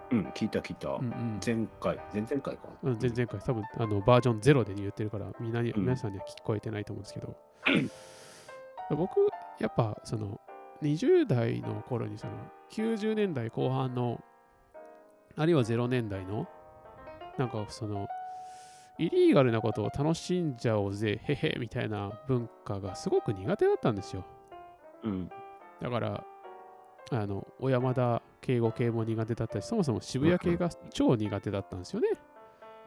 [0.10, 0.90] うん、聞いた聞いた。
[0.90, 1.40] うんうん。
[1.46, 2.70] 前回、前々回か。
[2.82, 7.36] うん、前々回、多分あのバージョンゼロで言ってるから、みんなに、うん皆さんには聞こえてないと思うんですけど、
[8.96, 9.18] 僕、
[9.60, 10.40] やっぱ、その、
[10.82, 12.34] 20代の頃に、その、
[12.72, 14.22] 90年代後半の、
[15.36, 16.48] あるいは0年代の、
[17.38, 18.08] なんか、その、
[18.98, 24.26] イリーガルなことを楽しんじゃおうぜ、へへ、みたいな文化がすごく苦手だったんですよ。
[25.04, 25.32] うん。
[25.82, 26.24] だから、
[27.12, 32.10] あの、小山田敬語系も苦手だったし、そもそも渋谷系が超苦手だったんですよね。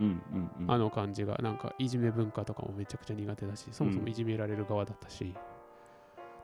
[0.01, 0.71] うんうんうん。
[0.71, 5.35] あの感じが、なんかいじめ文化とかもめちゃくちゃ苦手だし、そもそもいじめられる側だったし、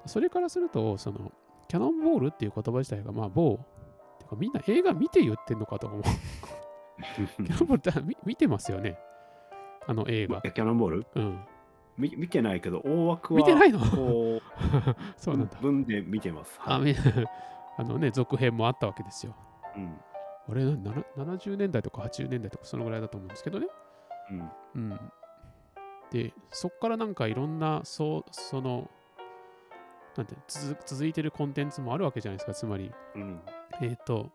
[0.06, 1.32] それからすると、その、
[1.68, 3.58] キャノンボールっていう言葉自体が、まあ、某、
[4.18, 6.02] てかみんな映画見て言ってんのかとかも、
[7.14, 8.98] キャノンボールって見見てますよね、
[9.86, 10.40] あの映画。
[10.44, 11.06] えキャノンボール？
[11.14, 11.40] うん。
[11.98, 13.78] み見てないけど、大枠は見てないの？
[13.80, 14.42] こう、
[15.16, 15.58] そうなんだ。
[15.60, 16.60] 文で見てます。
[16.64, 16.94] あみ
[17.78, 19.34] あのね、続編もあったわけですよ。
[19.76, 19.98] うん。
[20.48, 21.02] あれ、なな
[21.34, 23.66] 70年代とか80年代とかそのぐらいだと思うんですけどね。
[24.30, 24.50] うん。
[24.74, 25.00] うん。
[26.10, 28.88] で、そっからなんかいろんな、そう、その、
[30.18, 32.54] なんて続続いてるコンテンツもあるわけじゃないですか。
[32.54, 33.40] つまり、うん。
[33.80, 34.30] えっ、 と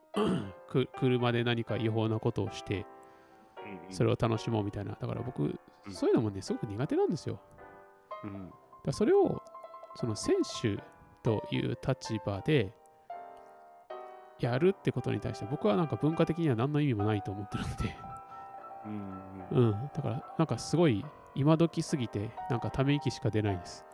[0.68, 2.86] く、車で何か違法なことをして、
[3.90, 4.98] それを楽しもうみたいな。
[5.00, 5.60] だから僕、
[5.90, 7.40] そういうのもね、すごく苦手なんですよ。
[8.24, 8.52] うん。
[8.86, 9.42] だそれを、
[9.96, 10.78] その選手
[11.24, 12.74] という立場で、
[14.40, 17.96] やるってことに対して、僕はなんか文化的には何の意味もないと思ってるので、
[18.86, 19.22] うん。
[19.52, 19.90] うん。
[19.94, 21.06] だから、なんかすごい、
[21.36, 23.86] 今時すぎて、なんかため息しか出ないです。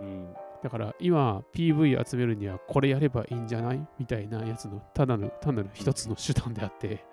[0.00, 0.34] うん。
[0.62, 3.86] だから今 PV 集めるにはこれやればいいんじゃない？
[3.98, 7.04] みたいなやつのただの単なる一つの手段であって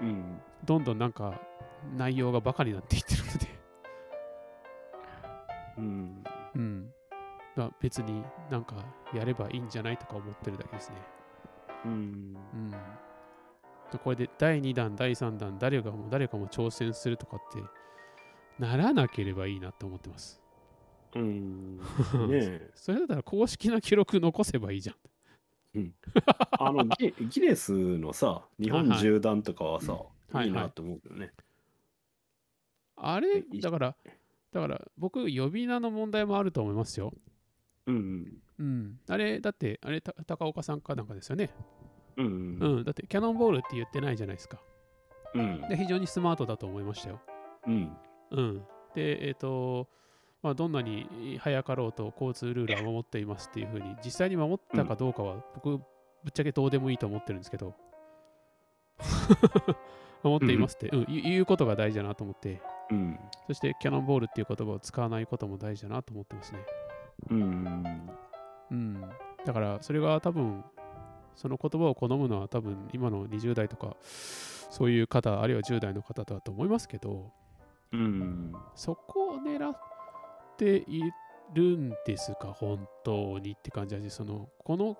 [0.00, 0.40] うん。
[0.64, 1.38] どんどんなんか
[1.96, 3.46] 内容がバカになっていってるので
[5.78, 6.24] うん。
[6.54, 6.90] うん
[7.56, 8.76] まあ別になんか
[9.12, 10.96] やればいいんじゃないとか思ってるだけですね
[11.84, 11.92] うん。
[11.92, 12.70] うん
[13.90, 17.62] でこれで第2弾第3弾誰がも誰かも挑戦するとかって
[18.58, 20.42] ならなければいいなと思ってます
[21.14, 21.78] うん。
[22.28, 22.70] ねえ。
[22.74, 24.96] それだったら公式な記録残せばいいじゃん
[26.58, 29.92] あのギ、ギネスのさ、日本縦断とかはさ、
[30.32, 31.32] はいいいなと思うけどね。
[32.96, 33.96] あれだから
[34.52, 37.12] だから僕呼び名の問題もあると思いますよ
[37.86, 38.42] うん。
[38.58, 41.50] うん、あれ、だって、あれ、た高岡さんかなんかですよね。
[42.16, 42.58] うん。
[42.60, 44.60] うん、だって、キャノンボールって言ってないじゃないですか。
[45.34, 45.62] うん。
[45.68, 47.20] で、非常にスマートだと思いましたよ。
[47.66, 47.96] うん。
[48.30, 48.62] うん。
[48.94, 49.88] で、えっ、と、
[50.42, 55.84] まあ、どんなに早かろうと交通ルールは守っていますっていうふうに、実際に守ったかどうかは、僕、ぶ
[56.28, 57.74] っちゃけどうでもいいと思ってるんですけど、
[60.22, 62.60] 守っていますって、うん、言うことが大事だなと思って、
[62.90, 63.18] うん。
[63.46, 66.60] そして、キャノンボールっていう言葉を使わないことも大事だなと思ってますね。
[67.30, 68.08] うん。
[68.70, 69.00] うん、
[69.44, 70.64] だからそれが多分
[71.34, 77.32] その言葉を好むのは多分今の20代とかそういう方あるいは10代の方だと思いますけど
[77.92, 78.52] うん。
[78.74, 79.97] そこを狙って
[80.66, 81.02] い
[81.54, 82.48] るんですか？
[82.48, 84.96] 本当にって感じだしそのこの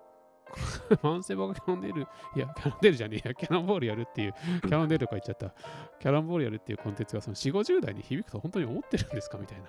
[1.02, 5.54] マンセバがキャノンデールいやキャノンデールじゃねえやキャノンボールやるっていうキャノンデールとか言っちゃった。
[6.00, 9.36] キャノンボールやるっていうコンテンツがその4 5 0代に響くと本当に思ってるんですか？
[9.38, 9.68] みたいな。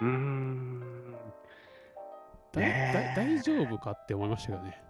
[0.00, 1.12] うん。
[2.52, 4.82] だだ大丈夫かって思いましたけどね。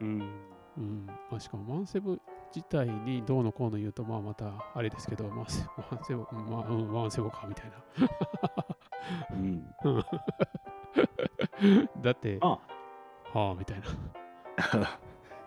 [0.00, 0.42] うん。
[0.78, 1.06] うん。
[1.30, 2.20] まあ、しかもマンセブ
[2.56, 7.72] 自体にどうのこうの言うと、まあまたあれですけど、マンセマンセボ、うんまあ、うん、マンセボかみたい
[9.30, 9.62] うん。
[9.84, 10.06] な。
[12.02, 12.60] だって、あ、は
[13.34, 13.86] あ、みたいな。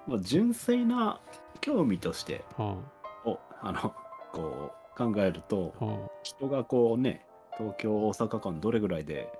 [0.06, 1.20] まあ純粋な
[1.62, 2.78] 興味としては
[3.26, 3.94] をあの
[4.32, 7.26] こう考えるとあ、は人がこうね
[7.58, 9.32] 東京大阪間どれぐらいで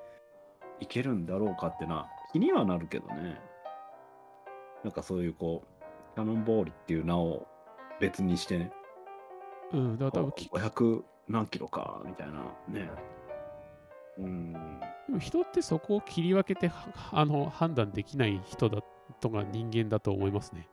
[0.80, 3.40] 行けるんだろうかってのは気にはなるけどね
[4.84, 7.48] なんかそういうこうキャノンボールっていう名を
[8.00, 8.72] 別にしてね
[9.74, 9.78] あ。
[9.78, 12.34] うん、だから多分こきう500何キロかみたいな
[12.68, 12.90] ね
[14.18, 14.54] うん。
[14.54, 14.60] で
[15.14, 18.82] も人ってそこを切り分けてはあの判断できない人だ
[19.22, 20.68] とか人間だと思いますね。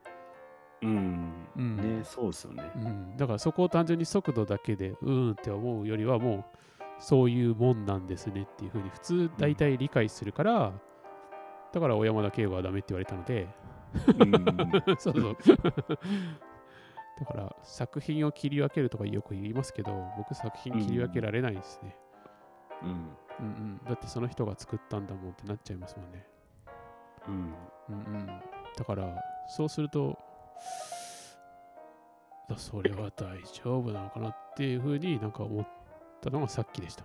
[0.83, 1.31] うん。
[1.55, 2.79] うんね、そうですよねう。
[2.79, 6.45] ん、だからそこを単純に速度だけでうーんって思うよりはもう
[6.99, 10.73] そういうもんなんですねっていうふうに普通大体理解するから、
[11.73, 13.47] だから小山田圭吾はダメって言われたので
[14.19, 14.41] うん。
[14.97, 15.37] そうそう
[17.19, 21.95] だから作品を切り分けるとかよく言いますけど僕作品切り分けられないですね、
[22.83, 22.89] うん。
[22.89, 22.97] うん
[23.39, 26.25] うん、だってその人が作ったんだもんってなっちゃいますもんね
[27.27, 27.33] うん。
[27.89, 28.27] うんうん、
[28.77, 30.17] だからそうすると
[32.49, 35.67] だそれは大丈夫なのかなっていうふうになんか思っ
[36.21, 37.03] たのがさっきでした。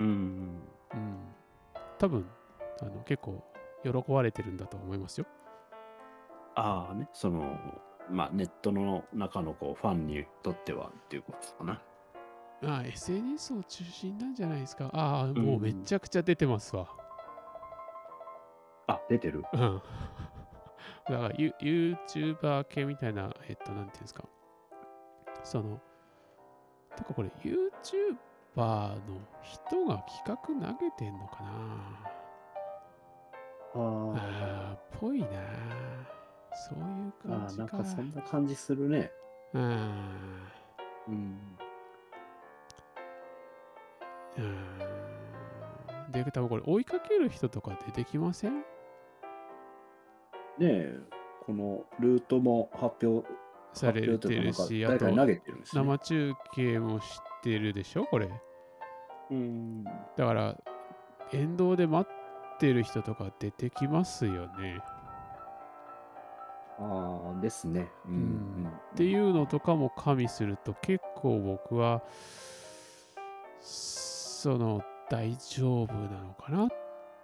[0.00, 0.06] うん。
[0.92, 1.18] うん、
[1.98, 2.26] 多分
[2.82, 3.44] あの結構
[3.84, 5.26] 喜ばれてるんだと思いますよ。
[6.56, 7.58] ああね、その、
[8.10, 11.82] まあ、ネットの中のこうファンにとってはっていうことかな。
[12.62, 14.90] ああ SNS を中心なんじゃないですか。
[14.92, 16.88] ああんもうめちゃくちゃ出てますわ。
[18.86, 19.44] あ、出てる？
[19.52, 19.82] うん。
[21.08, 24.24] だからユ YouTuber 系みたいな、えっと、なんていうんですか。
[25.42, 25.80] その、
[26.96, 28.16] てかこれ YouTuber
[28.56, 31.50] の人が企画投げてんのかな
[33.72, 35.26] ああーぽいな
[36.54, 37.62] そういう感じか。
[37.62, 39.10] なんかそんな感じするね。
[39.54, 39.62] うん。
[41.08, 41.38] うん。
[44.38, 46.12] うん。
[46.12, 48.58] で、多分これ追いかける人とか出てきません？
[48.58, 48.62] ね
[50.60, 50.98] え、
[51.46, 53.26] このルートも発表
[53.72, 55.06] されてるし、あと。
[55.64, 58.04] 生中継もしてるでしょ？
[58.04, 58.28] これ。
[59.30, 59.84] うん。
[59.84, 60.56] だから、
[61.32, 64.80] 沿道で待ってる人とか出てきますよね。
[67.40, 67.88] ですね。
[68.06, 68.72] ううんん。
[68.92, 72.02] っていうのとかも加味すると結構僕は
[73.60, 76.68] その大丈夫なのかなっ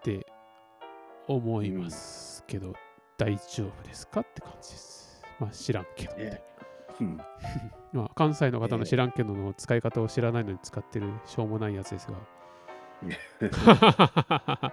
[0.02, 0.26] て
[1.28, 2.74] 思いますけど、
[3.16, 5.22] 大丈夫ですかって感じです。
[5.40, 6.42] まあ知らんけどって、ね
[7.00, 7.20] うん。
[7.92, 12.18] まあ、関西の方のええ知らんけどの使い方を知らないのに使ってるしょうもないやつですが。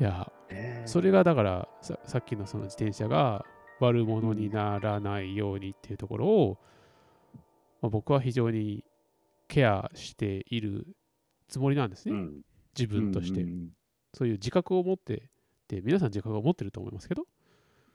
[0.00, 0.29] いや、
[0.90, 3.44] それがだからささっきのその自転車が
[3.78, 6.58] 悪者にならないようにっていうところを、
[7.80, 8.84] まあ、僕は非常に
[9.48, 10.86] ケアしている
[11.48, 12.40] つもりなんですね、うん。
[12.76, 13.70] 自分として、うん
[14.12, 15.30] そういう自覚を持って
[15.68, 17.26] で皆さん自覚を持ってると思いますけど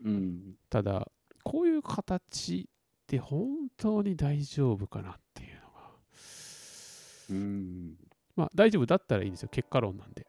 [0.05, 0.55] うん。
[0.69, 1.11] ただ
[1.43, 5.91] こういう形って本当に大丈夫かなっていうのが
[7.31, 7.95] うん。
[8.37, 10.25] まあ大丈夫だったらいいんですよ結果論なんで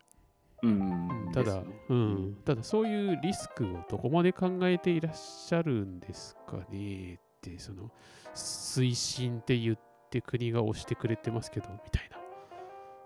[0.67, 1.31] うん。
[1.33, 7.15] ただ、ねうん、ただそういうリスクをどこまで考えていらっしゃるんですかね？
[7.15, 7.91] って、その
[8.35, 9.79] 推進って言っ
[10.11, 12.11] て国が押してくれてますけど、みたい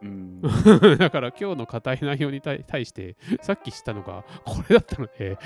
[0.02, 0.40] うん。
[0.40, 0.96] な。
[0.96, 5.36] だから今日の硬い内容に対対して、さっき知ったのがこれだったので、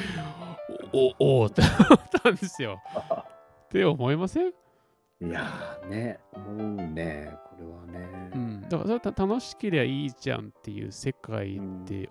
[0.93, 2.81] おおおーって思ったんですよ。
[3.65, 4.49] って思いません？
[4.49, 8.31] いやーね、思うね、これはね。
[8.35, 12.11] うん、だからそれはた楽しければいいじゃんっていう世界うんで、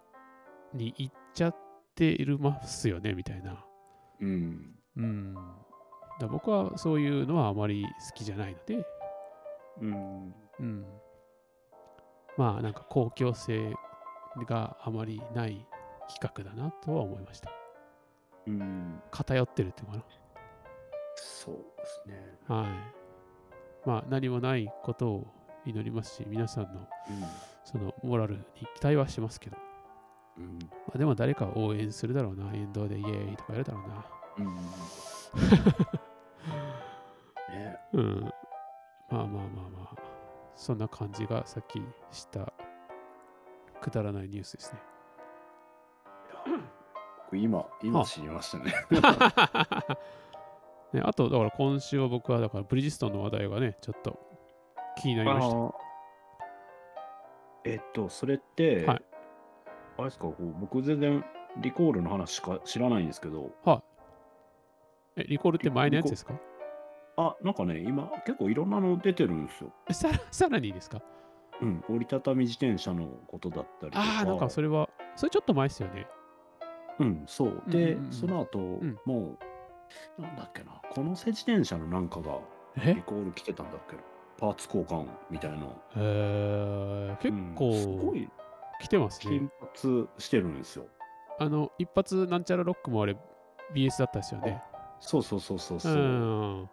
[0.74, 1.56] に行っちゃっ
[1.96, 3.64] ているますよねみたいな。
[4.20, 4.76] うん。
[4.98, 5.34] うん。
[6.20, 8.86] だ僕はそういうのはあまり好きじゃないので、
[9.82, 10.34] うん。
[10.60, 10.86] うん。
[12.38, 13.74] まあなんか公共性
[14.48, 15.66] があまりない
[16.08, 17.52] 企画だなとは思いました。
[18.48, 19.02] うん。
[19.12, 20.06] 偏ってるっていうのか
[21.16, 22.40] そうですね。
[22.48, 22.56] な。
[22.56, 23.03] はい。
[23.86, 25.28] まあ何もないことを
[25.66, 26.88] 祈りますし、皆さんの
[27.64, 28.42] そのモラルに
[28.76, 29.58] 期待はしますけど、
[30.38, 30.60] うん。
[30.60, 34.06] まあ、でも誰かを応援するだろうな、沿道でイエーイとかやるだろうな。
[34.38, 34.46] うん。
[34.46, 34.56] うん。
[37.58, 37.78] ね。
[37.94, 38.34] うん。
[39.10, 39.96] まあまあまあまあ、
[40.56, 41.82] そんな感じがさっき
[42.12, 42.52] した
[43.82, 44.80] くだらないニュースですね。
[47.26, 48.74] 僕今、今知りましたね。
[50.94, 54.20] ねあと、だから今週は僕は、だからブリヂストンの話題がね、ちょっと
[54.98, 55.74] 気になりました。
[57.66, 59.02] えっと、それって、はい
[59.96, 61.24] あれですか、こう僕全然
[61.58, 63.84] リコールの話しか知らないんですけど、は
[65.18, 65.22] い。
[65.22, 66.34] え、リコールって前のやつですか？
[67.16, 69.72] あ、なんかね、今結構いろんなの出てるんですよ。
[69.88, 71.00] えさらさらにですか？
[71.62, 74.04] うん、折りたたみ自転車のことだったりとか。
[74.04, 76.08] ああ、なんかそれは、それちょっと前ですよね。
[77.00, 77.62] うん、そう。
[77.64, 79.38] うんで、その後、んもう、
[80.18, 82.40] なんだっけな、この自転車のなんかが
[82.78, 82.94] え？
[82.96, 83.96] リコール来てたんだっけ？
[83.96, 84.02] な。
[84.38, 85.68] パーツ交換みたいな。
[85.96, 88.30] えー、結うんすご構い
[88.82, 89.52] 来てますね頻。
[89.62, 90.86] 発してるんですよ。
[91.40, 93.16] あの、一発なんちゃらロックもあれ、
[93.74, 94.62] BS だったですよね。
[95.00, 95.94] そうそうそうそううそう。
[95.94, 96.70] ん。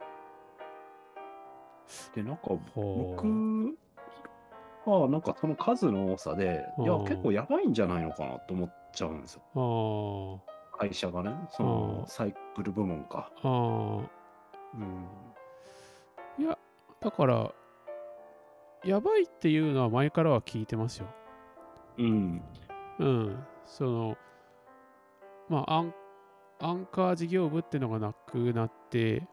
[2.15, 2.43] で、なんか
[2.75, 3.77] 僕、
[4.87, 10.43] がなんかその数の多さで、いや、結構やばいんじゃないのかなと思っちゃうんですよ。
[10.47, 13.31] あ会社がね、そあのーサイクル部門か。
[13.43, 14.09] あ、ああ、
[14.75, 15.07] うん。
[16.39, 16.59] いや、
[17.01, 17.53] だから、
[18.83, 21.07] やばいっていうのは前からは聞いてますよ。
[21.99, 22.43] うん。
[22.99, 23.45] うん。
[23.67, 24.17] その、
[25.51, 25.95] まあ、アン
[26.61, 29.29] アンカー事業部っていうのがなくなって、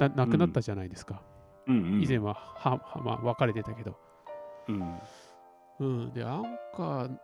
[0.00, 1.22] ななくなったじゃないですか。
[1.68, 2.02] うんうん。
[2.02, 3.96] 以前ははは、まあ、分かれてたけど。
[4.68, 5.00] うん。
[5.78, 6.12] うん。
[6.12, 7.18] で、アンカー、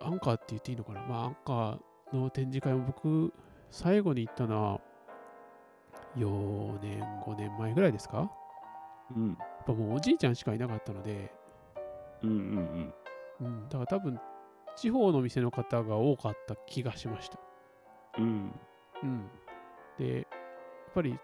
[0.00, 3.32] アンカーって言っていいのかなまあ、アンカーの展示会も僕、
[3.70, 4.80] 最後に行ったのは、
[6.16, 8.30] 4年、5年前ぐらいですか？
[9.14, 9.28] うん。
[9.30, 11.32] やっぱもうおじいちゃんしかいなかったので、
[12.22, 12.94] うんうん
[13.40, 14.18] うん、だから多分、
[14.76, 17.38] 地方の店の方が多かった気がしました。
[18.18, 18.52] うん。
[19.02, 19.30] うん。
[19.98, 20.24] で、やっ
[20.94, 21.18] ぱり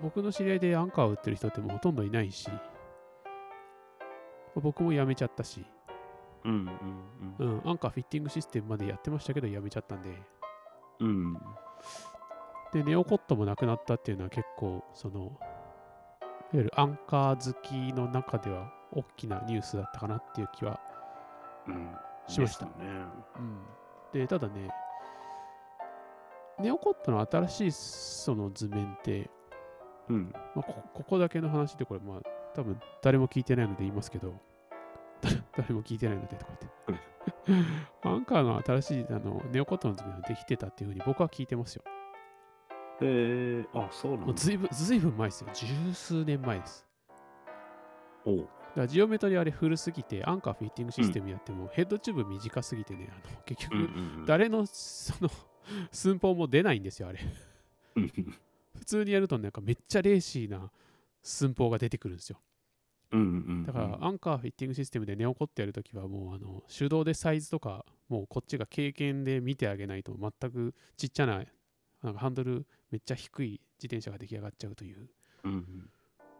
[0.00, 2.48] 僕の知り合いでアンカーを売ってる人ってもうほとんどいないし、
[4.54, 5.64] 僕も辞めちゃったし、
[6.44, 6.70] うん
[7.38, 10.10] うんうん、アンカーフィッティングシステムまでやってましたけど辞めちゃったんで、
[11.00, 11.08] うん。
[11.08, 11.38] うん。
[12.72, 15.38] で、ネオコットもなくなったっていうのは結構、その、いわ
[16.52, 20.80] ゆるアンカー好きの中では大きなニュースだったかなっていう気は、
[21.66, 21.94] うん。
[22.26, 23.04] しましたですよね。
[23.36, 23.62] うん、
[24.12, 24.70] で、ただね、
[26.60, 29.30] ネオコットの新しいその図面って、
[30.08, 30.32] うん。
[30.54, 32.20] まあ、こここだけの話でこれまあ
[32.54, 34.40] 多分誰も聞いてないので言いますけど
[35.20, 36.52] 誰誰も聞いてないのでとか
[36.86, 37.08] 言って。
[38.02, 41.82] アンカーの新しいあのネオコットの図面ができてたっていうふうに僕は聞いてますよ。
[43.00, 44.26] えー、あ、そうなんだ。
[44.26, 45.50] もうずいぶんずいぶん前ですよ。
[45.54, 46.86] 十数年前です。
[48.24, 48.48] おう。
[48.76, 53.88] だジオメトリあれ古すぎてアンカーフィッティングシステムやっても、ヘッドチューブ短すぎてねあの結局、
[54.26, 55.30] 誰のその
[55.90, 57.20] 寸法も出ないんですよあれ。
[57.96, 58.12] うん。
[58.78, 60.70] 普通にやるとなんかめっちゃレーシーな
[61.22, 62.40] 寸法が出てくるんですよ
[63.12, 63.64] うんうん。
[63.64, 71.44] だから、アンカーフィッティングシステムでネオコットやるときは、もうあの手動でサイズとか、もうこっちが経験で見てあげないと、全くちっちゃな、
[72.02, 75.08] なんかハンドルめっちゃ低い自転車が出来上がっちゃうという。
[75.44, 75.90] うん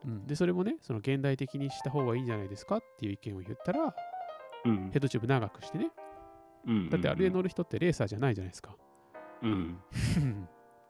[0.04, 3.94] うん、で、それもね、その現代的にした方がいいんじゃないですかっていう意見を言ったら、
[4.64, 4.90] うん。
[4.90, 5.90] ヘッドチューブ長くしてね。
[6.66, 6.90] うん。
[6.90, 8.76] だってあれ乗る人ってレーサーじゃないじゃないですか。
[9.42, 9.78] うん。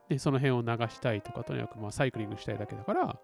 [0.08, 3.20] で、その辺を流したいとか、とにかくまあサイクリングしたいだけだから、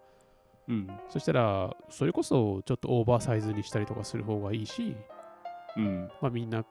[0.68, 1.00] うん。
[1.08, 4.96] そしたら、それこそちょっとオーバーサイズにしたりとかする方がいいし、
[5.76, 6.10] うん。
[6.20, 6.64] まあ、みんな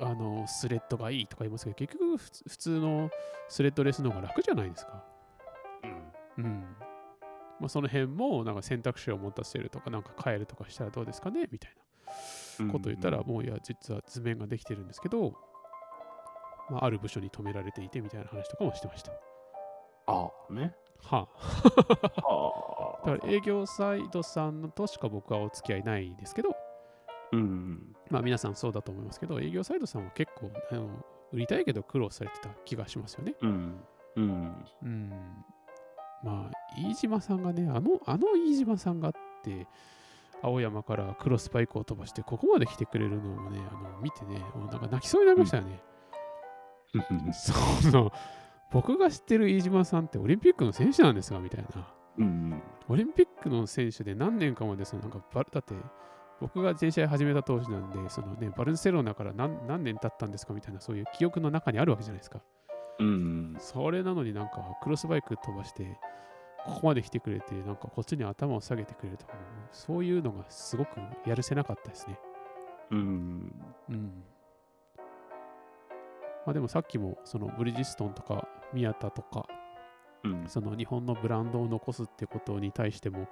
[0.00, 3.10] あのスレッドがいいとか言いますけど結局普通の
[3.48, 5.04] スレッドレスの方が楽じゃないですか。
[6.38, 6.76] うん。
[7.60, 11.72] まあ、その辺もなんか選択肢を持たせるとかなんか変えるとかしたらどうですかねみたい
[12.60, 15.34] なことを言ったら、もういや実は図面ができてるんですけど、
[16.70, 19.10] まあ、ある部署に止められていてみたいな話とかもしてました。
[20.06, 20.74] ああ、ね。
[21.02, 21.28] は
[23.04, 23.06] あ。
[23.06, 26.56] だから営業サイドさんとしか僕はお付き合いないですけど、
[27.32, 27.96] うん。
[28.10, 30.88] まあ皆さんそうだと思いますけど、営業サイドさんは結構あの
[31.32, 33.34] 売りたいけど苦労されてた気がしますよね。
[33.42, 33.80] うん。
[34.16, 34.64] うん。
[34.82, 35.12] うん。
[36.22, 39.66] まあ、飯島さんがね、あの、あの飯島さんがあって、
[40.42, 45.80] 青山からクロスバイクを飛ばして、ここまで来てくれるのをね、あの見てね、もうなんか泣きそうになりましたよね。
[47.32, 48.12] その、
[48.70, 51.68] 僕が知ってる飯島さんってオリンピックの選手なんですが、みたいな。
[52.18, 52.62] うん。
[52.88, 55.74] オリンピックの選手で何年かまでそのなんかバだって
[56.40, 62.40] 僕が全試合始めた当時なんでその、ね、バルセロナから何何年経ったんですかみたいなそういう記憶の中にあるわけじゃないですか。
[62.98, 63.56] うん。
[63.58, 65.98] それなのになんかクロスバイク飛ばして
[66.64, 69.34] ここまで来てくれてなんかこっちに頭を下げてくれるとか
[69.70, 72.18] そういうのがすごくやるせなかったですね。
[72.90, 73.52] うん。
[73.88, 74.22] うん。
[76.46, 79.46] まあでもさっきもそのブリヂストンとか宮田とか
[80.24, 80.44] うん。
[80.48, 83.28] その日本のブランドを残すってことに対しても、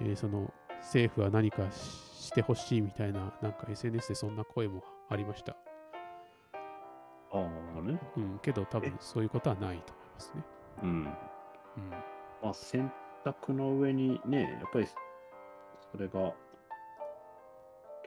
[0.00, 5.56] えーその政府は何かししてほしいみたいな、なんか SNS でそんな声もありました。
[7.32, 7.48] あ
[7.78, 8.00] あね。
[8.16, 10.44] うん、けど多分そういうことはないと思いますね。
[10.82, 10.88] うん。
[10.88, 11.04] うん、
[12.42, 12.92] まあ、選
[13.24, 14.86] 択の上にね、やっぱり、
[15.92, 16.32] それが、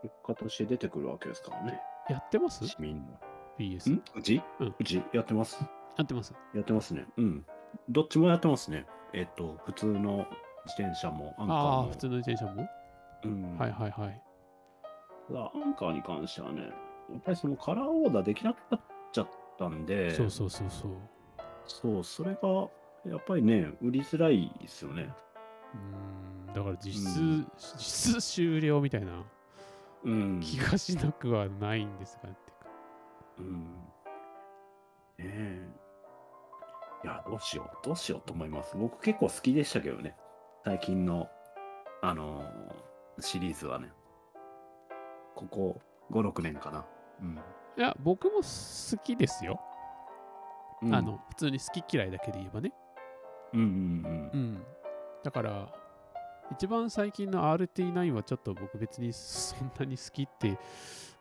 [0.02, 1.80] 結果として出てくるわけですからね。
[2.10, 2.68] やってます？
[2.68, 3.20] 市民の。
[3.58, 3.92] ?BS。
[3.92, 4.04] ん？
[4.16, 4.42] うち？
[4.60, 5.02] うんうち？
[5.14, 5.64] やってます？
[6.00, 6.34] やってます。
[6.56, 7.06] やってますね。
[7.18, 7.46] うん。
[7.90, 8.86] どっちもやってますね。
[9.14, 10.26] えっと、普通の
[10.66, 11.90] 自転車もアンカーああ、も。
[11.90, 12.70] 普通の自転車も、
[13.26, 13.58] うん。
[13.58, 14.22] はいはいはい。
[15.28, 16.62] ただ、アンカーに関してはね、
[17.12, 18.82] やっぱりそのカラーオーダーできなくなっ
[19.12, 20.92] ちゃったんで、そうそうそうそう。
[21.68, 22.70] そう、それが、
[23.06, 25.14] やっぱりね、売りづらいですよね。
[26.48, 27.82] うん、だから実質、うん実
[28.16, 29.24] 質終了みたいな
[30.06, 30.40] うん。
[30.40, 32.58] 気がしなくはないんですが、ってか
[33.40, 33.64] うん。
[35.18, 35.68] ねえ。
[37.04, 38.76] いや、どうしよう、どうしようと思います。
[38.76, 40.16] 僕結構好きでしたけどね。
[40.66, 41.30] 最近の、
[42.02, 42.90] あのー
[43.22, 43.92] シリーズはね。
[45.36, 45.82] ここ
[46.12, 46.86] 5、6年かな。
[47.22, 47.40] うん。
[47.78, 49.60] いや、僕も好きですよ。
[50.82, 52.74] うんあ、の、普通に好き嫌いだけで言えばね。
[53.54, 54.64] うんうんうん。
[55.24, 55.74] だから、
[56.52, 60.58] 一番最近の RT9 はちょっと僕別にそんなに好きって、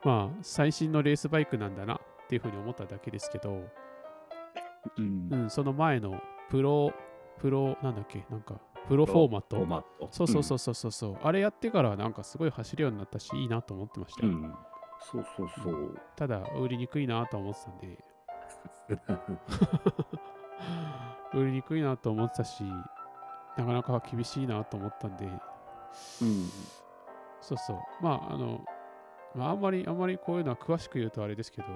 [0.04, 3.64] まあ、最新のレースバイクなんだなっていうふうに思っただけですけど、
[4.96, 5.28] うん。
[5.30, 5.42] うん。
[5.42, 6.20] うん、その前の
[6.50, 6.92] プロ、
[7.38, 9.56] プロ、なんだっけ、なんか、プロフォーマット？
[9.56, 10.08] フォーマット。
[10.10, 14.32] そうそうそうそうそうそう、あれやってからなんかすごい走るようになったし、いいなと思ってましたよ。
[14.32, 14.44] うん。
[14.44, 14.54] うん。
[15.00, 15.98] そうそうそう。
[16.16, 18.04] ただ、売りにくいなとは思ってたんで、
[21.34, 25.40] 売りにくいなと思ってたし、なかなか厳しいなと思ったんで、うん。
[27.40, 27.78] そうそう。
[28.00, 28.64] まあ、あの、
[29.34, 31.66] まあ、あんまり、あんまりこういうのは詳しく言うとあれですけど、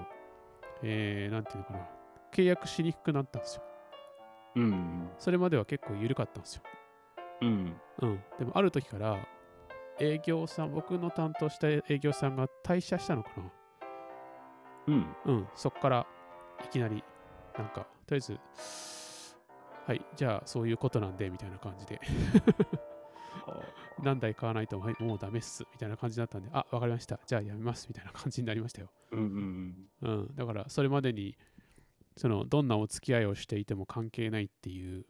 [0.83, 1.87] えー、なんていうのかな。
[2.33, 3.63] 契約しにくくなったんですよ。
[4.57, 5.11] うん。
[5.19, 6.63] それまでは結構緩かったんですよ。
[7.43, 7.77] うん。
[8.01, 8.21] うん。
[8.39, 9.19] でも、ある時から、
[10.01, 13.53] 営業さん、僕の担当した営業さんが退社したのかな。
[14.89, 15.17] うん。
[15.27, 15.49] うん。
[15.55, 16.07] そっから、
[16.65, 17.05] いきなり、
[17.57, 18.41] なんか、とりあえず、
[19.87, 22.01] はい、じゃあ、そういうことなんで、みたいな感じで、
[24.03, 27.21] 何台買わないと、はい、もうダメっす、みたいな感じだったんで、あ、わかりました。
[27.27, 28.89] じゃあ、やめます、みたいな感じになりましたよ。
[29.13, 31.37] うんうんうん、だからそれまでに
[32.17, 35.07] そのどんなお付き合いをしていても関係ないっていう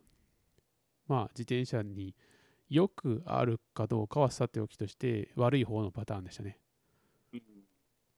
[1.09, 2.15] まあ自転車に
[2.69, 6.59] よくあるかどうかはさておきとして悪い方のパターンでしたね。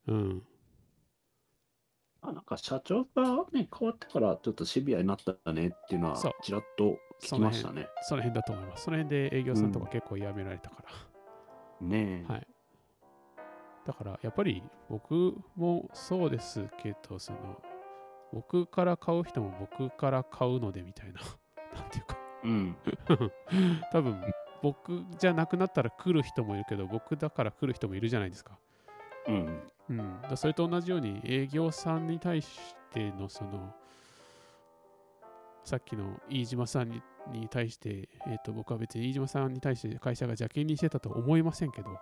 [0.07, 0.15] うん。
[0.15, 0.43] うん。
[2.23, 7.89] あなんか社長がね、変わってからちょっとシビアになったねっていうのはそうちらっと聞きましたね。
[8.03, 8.85] その辺だと思います。
[8.85, 10.85] その辺で営業さんとか結構やめられたか
[11.81, 11.87] ら。
[11.87, 12.33] ねえ。
[12.33, 12.47] はい。
[13.85, 17.61] だからやっぱり僕もそうですけど、その
[18.35, 21.21] 僕から買う人も僕から買うのでみたいな。
[21.79, 22.77] なんていうかうん。
[23.93, 24.21] 多分
[24.61, 28.59] 僕じゃなくなったら来る人もいるけど僕だから来る人もいるじゃないですか。
[29.29, 29.63] うん。
[29.91, 33.75] うん、だそれと同じように営業さんに対してのその
[35.63, 41.99] さっきの飯島さんにに対して、えー、と僕は別に飯島さんに対して会社が邪険にしてたと思いませんけど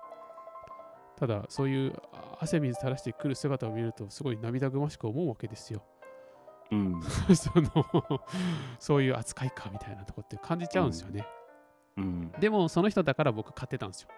[1.16, 5.84] ただそういうあ汗水垂らしてくる姿を見るとすごい涙ぐましく思うわけですよ。
[6.72, 7.02] うん。
[7.36, 8.24] その
[8.78, 11.26] そういう扱いかみたいなとこって感じちゃうんですよね。
[11.98, 12.32] うん。
[12.40, 14.08] でもその人だから僕買ってたんですよ。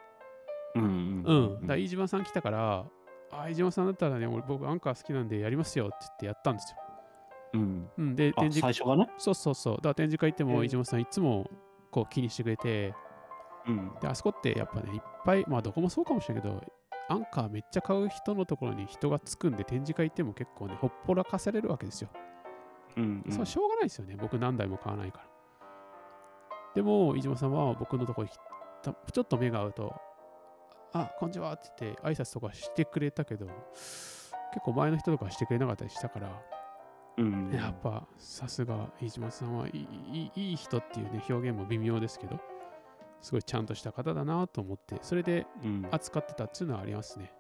[0.77, 1.23] うん。
[1.27, 1.61] うん。
[1.63, 2.87] だから飯島さん来たから、
[3.33, 6.79] あ、飯島さんだったらね、俺僕アンカー好きなんでやりますよって言ってやったんですよ。
[7.55, 7.91] うん。
[7.99, 8.17] うん。
[8.17, 9.11] で、あ、展示最初がね？
[9.19, 9.77] そうそうそう。
[9.77, 11.51] だから展示会行っても飯島さんいつも
[11.91, 12.95] こう気にしてくれて、
[13.67, 13.93] うん。
[14.01, 16.63] で、あそこってやっぱね、いっぱい、まあどこもそうかもしれないけど、
[17.09, 22.09] アンカーめっちゃ買う人のところに人がつくんで展示会行っても結構ね、ほっぽらかされるわけですよ。
[22.97, 23.25] うん。
[23.29, 24.17] それはしょうがないですよね。
[24.21, 25.25] 僕何台も買わないから。
[26.75, 28.35] でも、飯島さんは僕のところに
[28.83, 29.95] たちょっと目が合うと、
[30.93, 33.47] あ、こんにちはって言って挨拶とかしてくれたけど、
[34.53, 36.43] 結構前の人とかしてくれなかったりしたから、
[37.17, 37.51] うん。
[37.53, 39.71] やっぱさすが飯島さんはい
[40.13, 42.41] いいい人っていうね、表現も微妙ですけど、
[43.21, 45.89] すごいちゃんとした方だなと思って、それでうん。
[45.91, 47.33] 扱ってたっていうのはありますね。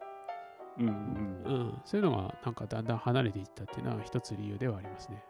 [0.79, 0.87] うん。
[0.87, 5.23] うん、そういうのがなんかだんだん離れていったっていうのは一つ理由ではありますね。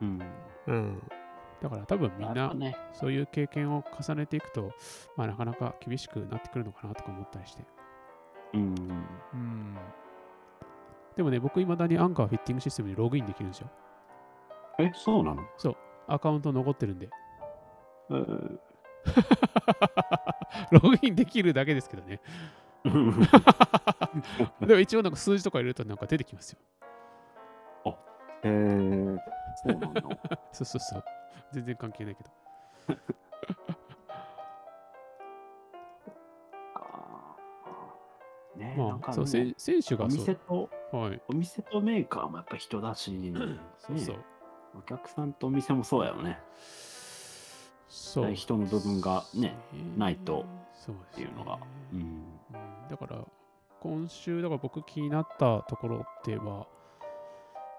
[0.00, 0.22] うん。
[0.66, 1.02] うん。
[1.60, 2.52] だから多分みんな。
[2.92, 4.72] そういう経験を重ねていくと、
[5.16, 7.64] まあ、なかなか厳しくなってくるのかなとか思ったりして。
[8.54, 8.74] うん。
[9.34, 9.76] うん。
[11.16, 13.70] でもね、僕、いまだにアンカーフィッティングシステムにログインできるんですよ。
[14.78, 15.42] え、そうなの？
[16.08, 17.08] アカウント残ってるんで。
[18.10, 18.58] えー
[20.70, 22.20] ログインできるだけですけどね。
[24.60, 26.58] でも一応なんか数字とか入れるとなんか出てきますよ。
[28.42, 29.18] へえ、
[29.62, 30.02] そうなんだ。
[30.52, 31.04] そうそうそう。
[31.52, 32.30] 全然関係ないけど。
[36.74, 40.96] あーねまあ、そう、なんかでもせ選手おがそ店と、う。
[40.96, 41.22] はい。
[41.28, 43.32] お店とメーカーもやっぱ人だし、
[43.78, 44.16] そうそう。
[44.16, 44.24] ね
[44.78, 46.38] お客さんとお店もそうやよね。
[47.88, 48.34] そう。
[48.34, 49.56] 人の部分がね、
[49.96, 51.58] ないとそうですねっていうのが。
[51.92, 52.00] うん。
[52.00, 52.40] うん
[52.88, 53.24] だから、
[53.80, 56.66] 今週、だから僕気になったところっては、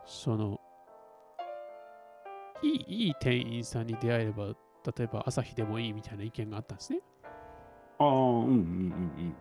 [0.05, 0.61] その、
[2.63, 7.01] いいいい店員さんに出会えれば、例えば朝日でもいいみたいな意見があったんですね。
[7.99, 9.35] ああ、うんうんうん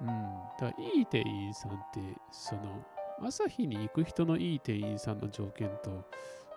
[0.00, 0.14] うん。
[0.58, 2.00] だから、いい店員さんって、
[2.30, 2.84] その、
[3.22, 6.04] 朝日に行く人のいい店員さんの条件と、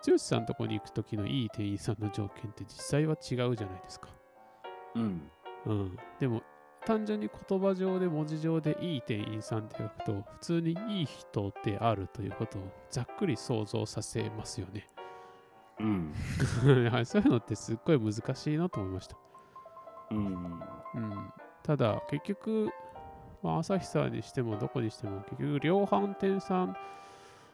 [0.06, 4.08] 剛さんのとこに行く時のいい店員さんの条件って実際は違うじゃないですか。
[4.94, 5.30] うん。
[5.66, 5.78] うん。
[5.80, 5.96] うん。
[6.18, 6.42] でも、
[6.86, 14.86] 単純に言葉上で文字上でいい店員さんって書くと、普通にいい人であるということをざっくり想像させますよね。
[15.80, 16.14] うん。
[16.90, 19.16] はいそういうのってすっごい難しいなと思いました。
[20.10, 20.62] うん。
[20.94, 21.32] うん。
[21.62, 22.70] ただ、結局、
[23.44, 26.76] まあ、朝日さんにしてもどこにしても結局量販店さん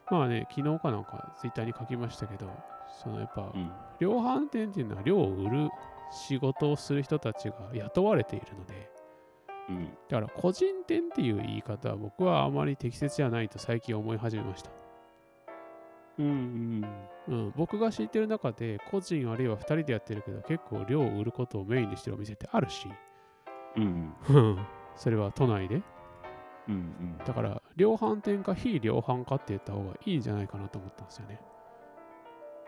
[0.09, 2.49] まあね昨日かなんかツイッターに書きましたけど
[3.03, 5.69] そのやっぱうん量販店っていうのは量を売る
[6.13, 8.91] 仕事をする人たちが雇われているので
[9.69, 14.71] うんだから個人店っていう言い方は僕はあまり適切じゃないと最近思い始めました、
[16.21, 16.85] うん
[17.29, 22.89] うん、僕が知ってる中で個人あるいは2人でやってるけど結構量を売ることをメインにしてるお店ってあるし。
[23.77, 24.67] うんうん。
[24.97, 25.83] それは都内で。
[26.69, 27.19] うんうん。
[27.25, 31.41] だから量販店か非量販かって言った方がいいんじゃないかなと思ったんですよね。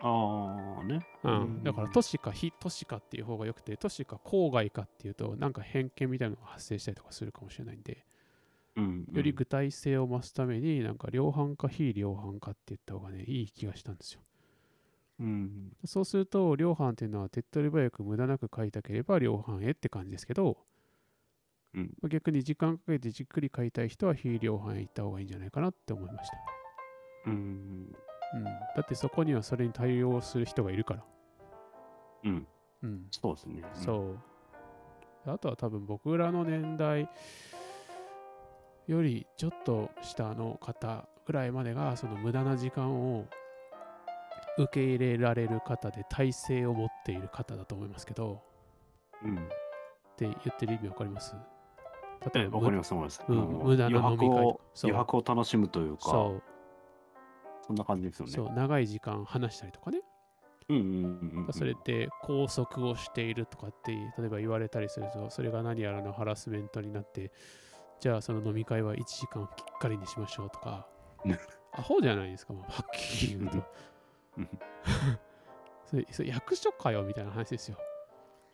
[0.00, 1.06] ああね。
[1.22, 8.04] うん、だから都市か非都市かっていう方がよくて都市か郊外かっていうとなんか偏見みたいなのが発生したりとかするかもしれないんで
[8.76, 14.20] うんより具体性を増すためになんか量販か非量販かって言った方がねいい気がしたんですよ。
[15.20, 20.56] うんそうすると量販っていうのは手っ取り早く無駄なく買いたければ量販へって感じですけど
[21.74, 21.92] うん。
[22.08, 26.36] 逆に時間かけてじっくり買いたい人は非量販へ行った方がいいんじゃないかなって思いました、
[27.26, 27.92] うん
[28.34, 31.04] うん、だってそこにはそれに対応する人がいるから。
[32.24, 32.46] うん。
[32.82, 33.06] うん。
[33.10, 33.62] そうですね。
[33.74, 34.16] そ
[35.26, 35.30] う。
[35.30, 37.08] あとは多分僕らの年代
[38.86, 43.26] よりちょっと下の方ぐらいまでがその無駄な時間を
[44.58, 48.42] 受け入れられる方で体制を持っている方だと思いますけど
[49.24, 49.36] うん。
[49.36, 49.38] っ
[50.16, 51.34] て言ってる意味わかります？
[52.34, 53.24] えわかりむますわかります。
[53.28, 54.26] うん無駄な飲み会。
[54.26, 54.90] 余白をそう。
[54.90, 56.42] 余白を楽しむというかそ
[57.66, 58.34] そんな感じですよう、ね。
[58.34, 60.00] そう、長い時間話したりとかね。
[60.68, 67.32] うんうんうんうんそれって拘束をしているとかって例えば言われたりするとそれが何やらのハラスメントになって
[68.02, 70.88] じゃあその飲み会は1時間きっかりにしましょうとか。
[71.24, 71.38] ね
[71.72, 73.58] アホじゃないですか、まあ、はっきり言うと。
[74.38, 74.48] う ん
[75.86, 77.78] それそれ役所かよみたいな話ですよ。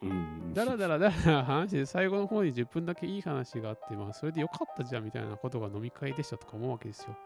[0.03, 0.53] うん。
[0.53, 7.17] だらだらだらだら話して最後の方に10分だけいい話があってまあそれでよかったじゃんみたいなことが飲み会でしたとか思うわけですよ。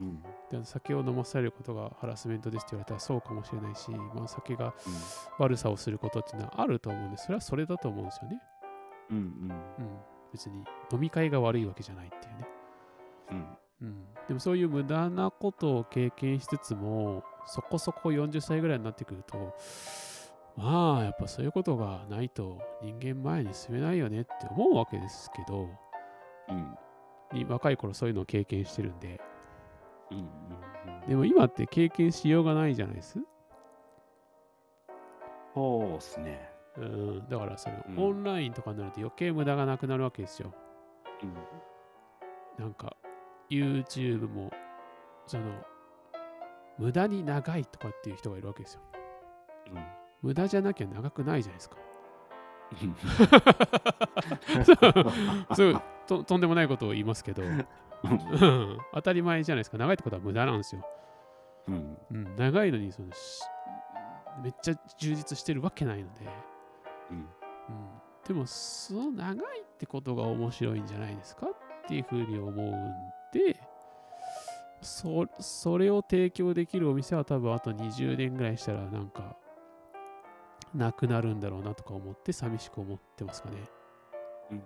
[0.00, 0.22] うん。
[0.50, 4.72] で酒を飲まされることがハラスメントですって言われたらそうかもしれないし、まあ、酒がうん。
[5.38, 8.42] 悪さをすることっていうのはあると思うんでそれはそれだと思うんですよね。
[9.10, 9.16] うん。
[9.16, 10.00] うん、
[10.34, 12.48] 別に飲み会が悪いわけじゃないっていうね、
[13.30, 13.88] うん。
[13.88, 19.54] うん、でもそういう無駄なことを経験しつつもそこそこ40歳ぐらいになってくると
[20.56, 25.68] まあやっぱそういうことがないと人間前に進めないよねって思うわけですけど
[26.48, 26.76] うん。
[27.32, 29.20] に若い頃そういうのを経験してるんで。
[30.10, 30.26] うんうん
[31.08, 33.18] でも今って経験しようがないじゃないです？
[35.54, 37.98] そうですねうん、だからその、うん。
[37.98, 40.52] オンラインとかになると余計無駄がなくなるわけですよ。
[41.22, 42.64] うん。
[42.64, 42.96] なんか
[43.50, 44.52] YouTube も
[45.26, 45.44] その
[46.78, 48.80] 無駄に長いとかっていう人がいるわけですよ。
[50.22, 51.76] 無駄じゃなきゃ長くないじゃないですか。
[55.54, 57.66] そうととんでもないことを言いますけど、うん。
[58.92, 59.78] 当たり前じゃないですか。
[59.78, 60.84] 長いってことは無駄なんですよ。
[61.68, 61.98] うん。
[62.10, 63.42] うん、長いのにそのし
[64.42, 66.32] めっちゃ充実してるわけないので、うんうん、
[68.26, 71.50] でもその長いってことが面白いんじゃないですかっ
[71.86, 72.92] ていうふうに思うん
[73.32, 73.60] で
[74.80, 79.36] そそれを提供できるお店は多分あと20年ぐらいしたらなんか
[80.74, 83.56] なくなるんだろうなとか思って寂しく思ってますかね。
[84.50, 84.62] うん。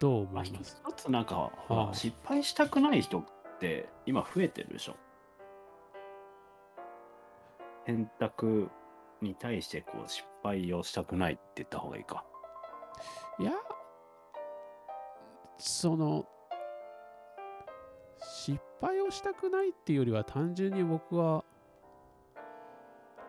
[0.00, 0.82] どう思います？
[0.96, 3.24] つなんかあら失敗したくない人っ
[3.60, 4.96] て今増えてるでしょ。
[7.86, 8.68] 選択
[9.22, 12.24] に対してこう失敗をしたくないって言った方がいいか。
[13.38, 13.52] いや、
[15.58, 16.26] その、
[18.20, 21.44] 失敗をしたくないっていうよりは単純に僕は、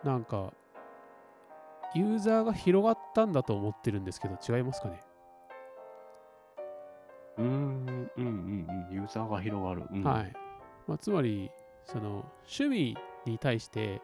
[0.04, 0.52] なんか、
[1.94, 5.00] ユーザーが広がったんだと思ってるんですけど、違いますかね？
[7.38, 8.94] うーんうんうんうん。
[8.94, 10.02] ユーザーが広がる、うん。
[10.02, 10.32] はい。
[10.86, 11.50] まあ、つまり、
[11.84, 14.02] その、趣味に対して、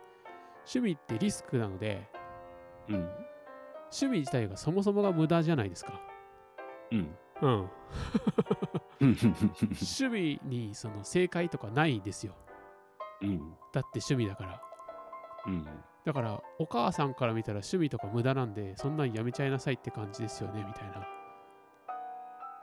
[0.66, 2.08] 趣味ってリスクなので、
[2.88, 3.08] うん
[3.94, 6.00] 趣味自体がそもそもが無駄じゃないですか。
[6.90, 7.70] うんうん。
[9.00, 12.34] う ん趣味にその正解とかないですよ。
[13.22, 13.38] うん
[13.72, 14.62] だって趣味だから。
[15.46, 15.66] うん
[16.04, 21.08] だから、お母さんから見たら趣味とか無駄なんで、そんなんやめちゃいなさいって感じですよね、みたいな。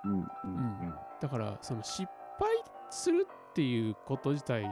[0.03, 2.07] うんうんだから、その失
[2.39, 2.49] 敗
[2.91, 4.63] するっていうこと自体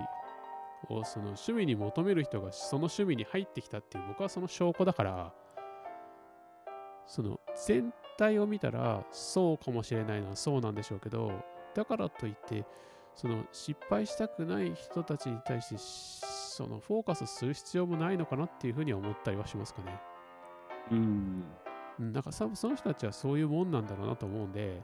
[0.90, 5.34] を、その趣味に求める人がその趣味に入ってきたっていう、僕はその証拠だから、
[7.06, 11.32] その全体を見たら、そうかもしれないのはそうなんでしょうけど、
[11.74, 12.66] だからといって、
[13.16, 20.00] その失敗したくない人たちに対してし、そのフォーカスする必要もないのかなっていうふうには思ったりはしますかね。
[20.92, 21.44] うん
[22.00, 24.82] うん、なんかさその人たちはそういうもんなんだろうなと思うんで、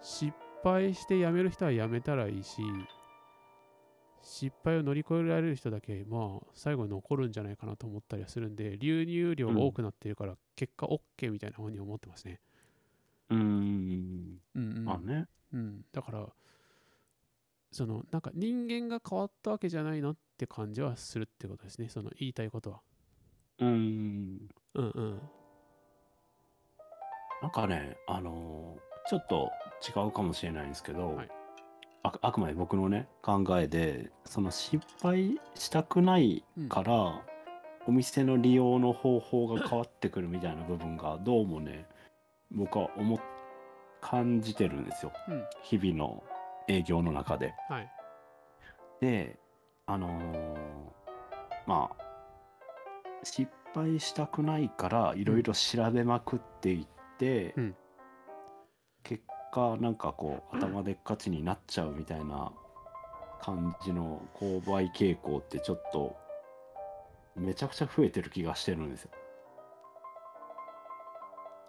[0.00, 0.32] 失
[0.62, 2.62] 敗して辞める人は辞めたらいいし、
[4.22, 12.40] 失敗を乗り越えられる人だけ、まあ、最後に残るんじゃないかなと思ったりはするんで、流入量が多くなってるから、結果 OK みたいなふうに思ってますね。
[13.30, 14.38] うーん。
[14.54, 14.84] うんうん。
[14.84, 15.26] まあね。
[15.52, 16.26] うん、だから、
[17.70, 21.88] その、なんか人間が変わったわけじゃないなって感じはするってことですね。
[21.88, 22.80] その言いたいことは。
[23.58, 24.48] うーん。
[24.74, 25.22] うんうん。
[27.40, 29.50] なんかね、あのーちょっと
[29.88, 31.37] 違うかもしれないんですけど、はい
[32.02, 37.22] ああくまで僕のね、考えで、その失敗したくないから、
[37.86, 41.86] お店の利用の方法が変わってくるみたいな部分が、どうもね、
[42.50, 43.18] 僕は思っ
[44.00, 45.12] 感じてるんですよ。
[45.28, 46.22] うん日々の
[46.68, 47.54] 営業の中で。
[47.68, 47.90] はい。
[49.00, 49.38] で、
[49.86, 50.56] あのー
[51.66, 52.04] まあ、
[53.22, 56.86] 失敗したくないから、いろいろ調べまくっていっ
[57.18, 57.76] て、うん
[59.02, 62.52] 結果、なんかこう、頭でっかちになっちゃうみたいな
[63.40, 66.16] 感じの購買傾向って、ちょっと、
[67.36, 69.10] めちゃくちゃ増えてる気がしてるんですよ。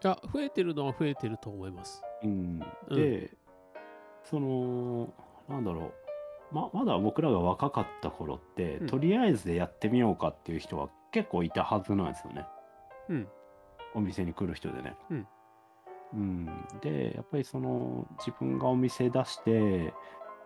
[0.03, 2.01] いや、増えてるのは増えてると思います。
[2.23, 3.31] うん、うんで、
[4.23, 5.14] その、
[5.47, 5.91] なんだろ
[6.51, 12.45] う、ま、まだ僕らが若かった頃って、うんとりあえずでやってみようかっていう人は結構いたはずなんですよね。
[13.10, 13.27] うん。
[13.95, 14.95] お店に来る人でね。
[15.10, 15.27] うん
[16.14, 16.45] うん。
[16.81, 19.94] で、やっぱりその自分がお店出して、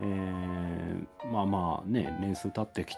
[0.01, 2.95] えーまあまあね、年数経ってき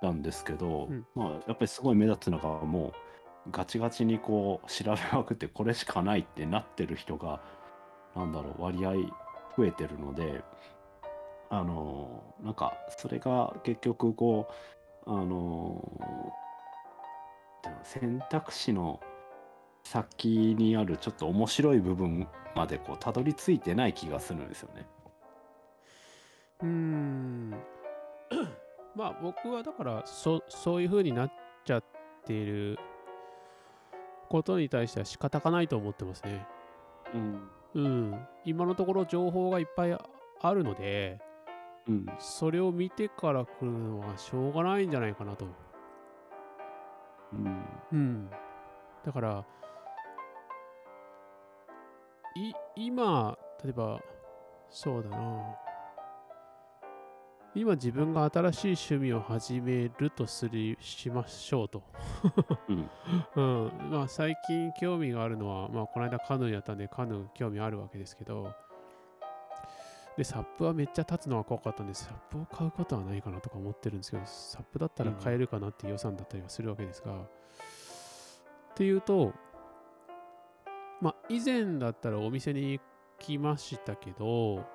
[0.00, 1.06] たんですけど、うん。
[1.14, 2.92] まあやっぱりすごい目立つのがも
[3.46, 7.40] うガチガチにこう調べまくってこれしかないってなってる人が、
[8.16, 8.92] なんだろう、割合
[9.56, 10.42] 増えてるので、
[11.50, 14.48] あのなんかそれが結局こ
[15.06, 15.92] う、あの
[17.82, 19.00] 選択肢の
[19.90, 24.86] 先にあるちょっと面白い部分までこうたどり着いてない気がするんですよね。
[26.60, 27.50] うーん。
[28.94, 31.32] まあ僕はだからそそういう風になっ
[31.64, 31.84] ちゃっ
[32.26, 32.78] ている
[34.28, 36.46] ことに対しては仕方がないと思ってますね。
[37.14, 37.50] うん。
[37.74, 38.28] うん。
[38.44, 39.98] 今のところ情報がいっぱい
[40.40, 41.18] あるので、
[41.86, 42.06] うん。
[42.18, 45.46] それを見てから来るのはしょうがないんじゃないかなと。
[47.32, 47.64] うん。
[47.92, 48.30] うん。
[49.06, 49.46] だから、
[52.38, 54.00] い、今、例えば、
[54.70, 55.56] そうだな。
[57.54, 61.82] 今自分が新しい趣味を始めるとする、しましょうと。
[62.68, 62.90] うん。
[63.34, 63.90] うん。
[63.90, 68.54] まあ最近興味があるのは、まあこの間カヌーやったんでカヌー興味あるわけですけど、
[70.16, 77.24] で、サップはめっちゃ立つのが怖かったんで、サップを買うことはないかなとか思ってるんですけど、サップだったら買えるかなっていう予算だったりはするわけですが、っ
[78.74, 79.32] ていうと、
[81.00, 82.80] まあ以前だったらお店に
[83.18, 84.66] 来ましたけど、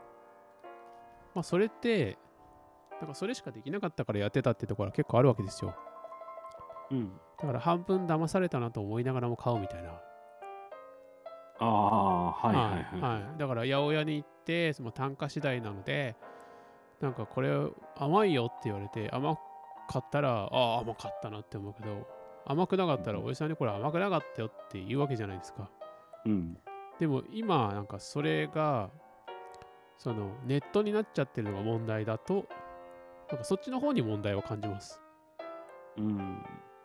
[1.34, 2.18] まあそれって、
[3.00, 5.76] なんかそれしかできなかったからやってたってところは結構あるわけですよ。
[6.92, 7.12] うん。
[7.40, 9.90] だから半分騙されたなと思いながらも買うみたいな。
[11.60, 13.24] ああ、はいはいはい。
[13.24, 16.16] はいだから八百屋に行って、その単価次第なので、
[17.02, 17.52] なんかこれ
[17.98, 19.36] 甘いよって言われて、甘
[19.90, 22.08] かったら、ああ、甘かったなって思うけど、
[22.46, 25.70] 甘くなかったら、おじさんにこれ甘くなかったよって言うわけじゃないですか。
[26.26, 26.58] うん。
[27.00, 28.90] でも今、なんかそれが、
[29.98, 32.46] そのネットになっちゃってるのが問題だと、
[33.30, 35.02] なんかそっちの方に問題を感じます。
[35.98, 36.44] うん。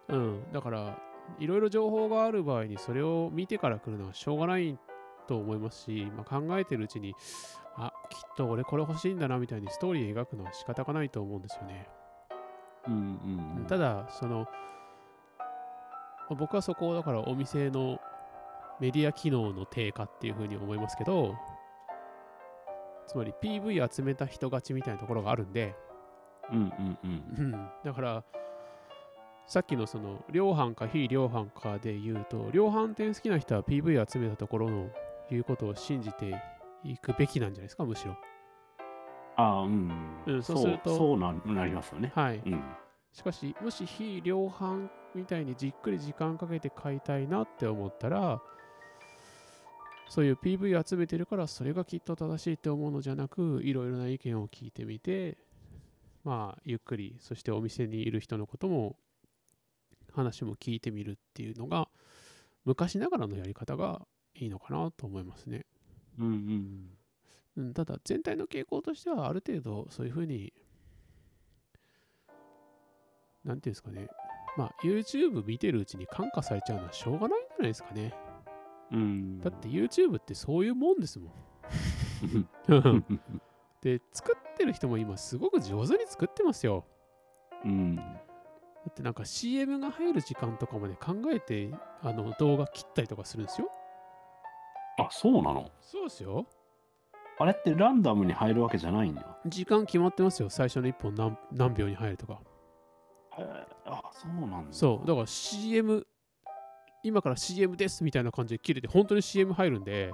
[0.09, 0.99] うん、だから、
[1.39, 4.79] いろいろ情報がある場合にそれを見てから来るのはしょうがない
[5.27, 7.15] と思いますし、まあ、考えてるうちに、
[7.77, 11.89] あ、きっと俺これ欲しいんだなみたいにストーリー描くのは仕方がないと思うんですよね。
[12.87, 12.95] うん。
[13.59, 13.67] うん。
[13.69, 14.47] ただ、その、ま
[16.31, 17.99] あ僕はそこをだからお店の
[18.81, 21.35] メディア機能の低下っていうふうに思いますけど、
[23.07, 25.75] つまり PV 集めた人勝ちみたいなところがあるんで、
[26.53, 27.45] うんうんうん。
[27.53, 28.25] うん、だから、
[29.47, 34.91] さっきのその量販か非量販かで言うと、量販店好きな人は PV 集めたところの
[35.31, 36.41] 言うことを信じて
[36.85, 38.17] いくべきなんじゃないですか、むしろ。
[39.37, 39.91] ああ、うん。
[40.27, 42.13] うんそうするとそうななりますよね。
[42.15, 42.43] はい。
[42.45, 42.63] うん。
[43.13, 48.43] しかし、もし非量販みたいにじっくり時間かけて買いたいなって思ったら、
[50.09, 55.37] そういう PV 集めてるから、それがきっと正しいって思うのじゃなく、いろいろな意見を聞いてみて、
[56.25, 58.97] まあ、ゆっくり、そしてお店にいる人のことも、
[60.13, 61.89] 話も聞いてみるっていうのが、
[62.65, 65.67] 昔ながらのやり方がいいのかなと思いますね。
[66.19, 66.91] うんうん。
[67.57, 70.53] うん、ただ、全体の傾向としては、ある程度、そういうふうに、
[73.45, 74.09] なんていうんですかね、
[74.57, 78.15] まあ、YouTube 見てるうちに感化されちゃうのはしょうがないんじゃないですかね。
[78.93, 79.41] うん。
[79.41, 82.49] だって YouTube ってそういうもんですもん。
[83.81, 86.85] で、作ってる人も今すごく上手に作ってますよ。
[87.65, 87.97] うん。
[87.97, 88.03] だ
[88.91, 91.71] ってなんか CM が入る時間とかまで考えて
[92.03, 93.71] あの動画切ったりとかするんですよ。
[94.99, 95.71] あ、そうなの？
[95.81, 96.47] そうですよ。
[97.41, 99.39] あれってランダムに入るわけじゃないんだ。
[99.47, 100.51] 時間決まってますよ。
[100.51, 102.41] 最初の1本何何秒に入るとか。
[103.39, 104.73] へえあ、そうなんだ。
[104.73, 105.07] そう。
[105.07, 106.05] だから CM、
[107.03, 110.13] 今から CM ですみたいな感じで切れて、本当に CM 入るんで、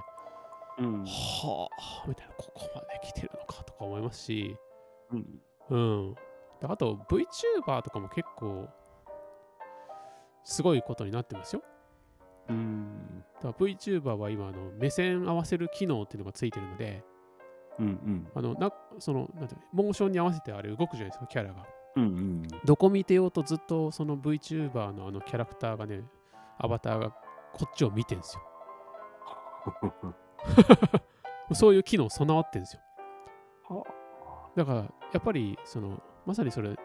[0.77, 1.05] うん。
[1.05, 1.69] は
[2.03, 4.55] あ、みたいな、ここまで来てるのかとか思いますし、
[5.11, 5.41] うん。
[5.69, 6.15] うん。
[6.61, 8.67] であと VTuber とかも結構
[10.43, 11.63] すごいことになってますよ。
[12.49, 13.23] うん。
[13.41, 17.03] だ VTuber は今あの目線合わせる機能っていうのがついてるので、
[17.79, 18.27] うんうん。
[18.35, 21.65] あのなそのなんていうのモーションに合わせてあれ動くじゃないですか、キャラが。
[21.95, 22.47] うんうん。
[22.65, 26.03] どこ見てようとずっとその VTuber のあのキャラクターがね、
[26.57, 27.11] アバターが
[27.53, 28.41] こっちを見てんですよ。
[31.53, 32.81] そういう機能備わってんですよ。
[34.55, 34.87] だからや
[35.17, 36.75] っぱりそのまさにそれ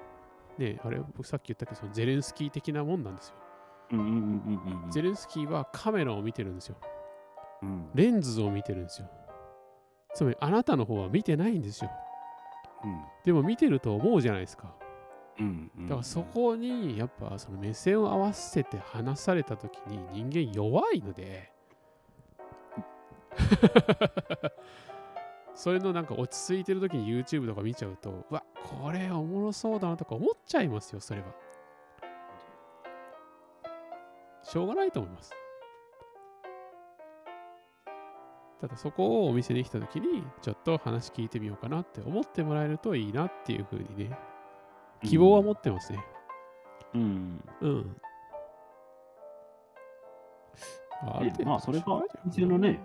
[0.58, 3.36] ね、あれ僕さっき言ったけどそのゼレンスキー的なもんなんですよ。
[4.90, 6.76] ゼレンスキーはカメラを見てるんですよ。
[7.62, 9.08] うんレンズを見てるんですよ。
[10.14, 11.90] つまりあなたの方は見てないんですよ。
[12.84, 14.74] うんでも見てると思うじゃないですか。
[15.40, 15.70] うん。
[15.88, 21.50] だからそこにやっぱその目線を合わせて話された時に人間弱いので。
[25.54, 31.26] それのなんか落ち着いてる時に YouTube とか見ちゃうとうわこれおもろそうだなとか思っちゃいますよそれは。
[34.42, 35.32] しょうがないと思います。
[38.60, 44.18] ただそこをお店に来た時にちょっと話聞いてみようかなって思ってもらえるといいなっていうふうにね。
[45.02, 46.04] 希望は持ってますね
[46.94, 47.44] うん。
[47.60, 47.96] うん。
[51.02, 52.80] あある程度まあ、それが店のね、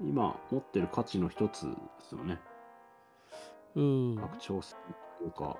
[0.00, 1.72] 今持ってる価値の一つで
[2.08, 2.38] すよね。
[3.74, 4.16] うん。
[4.16, 5.58] 拡張するというか。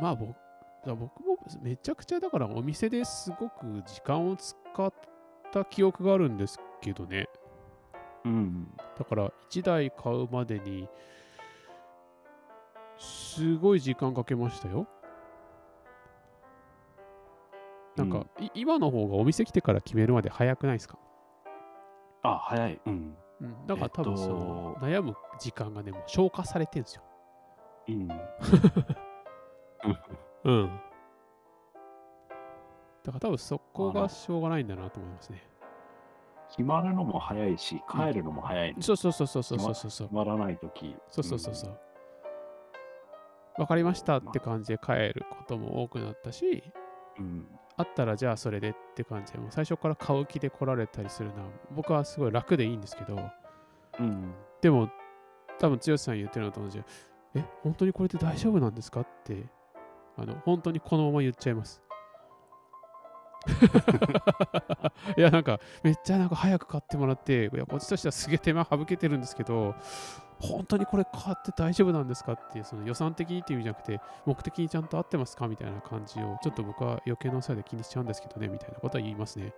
[0.00, 0.34] まあ僕、
[0.84, 4.56] だ僕もめちゃくちゃだからお店ですごく時間を使
[4.86, 4.92] っ
[5.52, 7.28] た記憶があるんですけどね。
[8.24, 8.68] うん。
[8.98, 10.88] だから1台買うまでに
[13.00, 14.86] すごい時間かけましたよ。
[17.96, 20.98] なんか、うん、今の方がお店来てから決めるまで早くないですか？
[22.22, 22.80] あ、早い。
[22.86, 23.16] うん。
[23.40, 27.02] うん、だから多分その、えっと、悩む時間がね、もう消化されてんですよ。
[27.88, 28.08] うん。
[30.44, 30.80] うん。
[33.02, 35.42] だから多分そこがしょうがないんだなと思いますね。
[36.50, 40.08] 決まるのも早いし、帰るのも早い、ねうん、そうそうそうそうそうそうそう。
[40.08, 40.94] 決まらないとき。
[41.08, 41.80] そうそうそうそう。
[43.60, 46.64] わかりましたって感じで帰ることも多くなったし、
[47.18, 47.46] うん。
[47.76, 53.20] あったらじゃあそれでって感じで、もう最初から買う気で来られたりするのは、僕はすごい楽でいいんですけど、
[53.98, 54.32] うん。
[54.62, 54.88] でも、
[55.58, 56.84] 多分剛さん言ってるのと同じで、
[57.34, 59.44] え、本当にこれで大丈夫なんですかって、
[60.16, 61.82] あの、本当にこのまま言っちゃいます。
[65.18, 69.74] いや、なんか、めっちゃなんか早く買ってもらって、いや、こっちとしてはすげえ手間省けてるんですけど、
[70.40, 79.52] 本当にこれ買って大丈夫なんですかっていう、その予算的にっていう意味じゃなくて、目的にちゃんと合ってますかみたいな感じを、ちょっと僕は余計な差で気にしちゃうんですけどね、みたいなことは言いますね。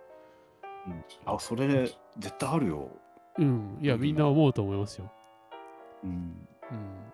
[0.87, 2.89] うんあ、それ、絶対あるよ。
[3.37, 3.77] うん。
[3.81, 5.09] いや、みんな思うと思いますよ。
[6.03, 6.09] うん。
[6.09, 7.13] うん。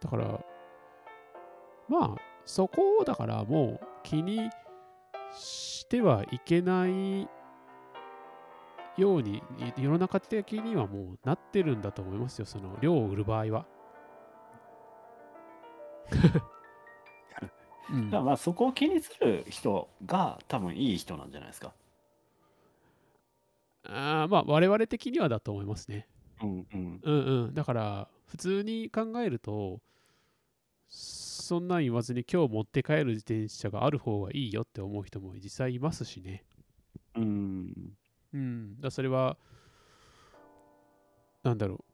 [0.00, 0.40] だから、
[1.88, 4.50] まあ、そこをだからもう気に
[5.32, 7.28] してはいけない
[8.96, 9.42] ように、
[9.76, 13.66] い世の中的にはもうなってるんだと思いますよ、その量を売る場合は。
[17.90, 21.72] うんだからまあそこを気にする人が多分いい人なんじゃないですか。
[23.88, 26.08] あーまあ、我々的にはだと思いますね。
[26.42, 27.00] うんうん。
[27.02, 27.54] うんうん。
[27.54, 29.80] だから、普通に考えると、
[30.88, 36.44] そんなん言わずに今日持って帰る自転車がある方がいいよって思う人も実際いますしね。
[37.14, 37.96] うん。
[38.34, 38.80] うん。
[38.80, 39.36] だそれは、
[41.42, 41.84] なんだろう。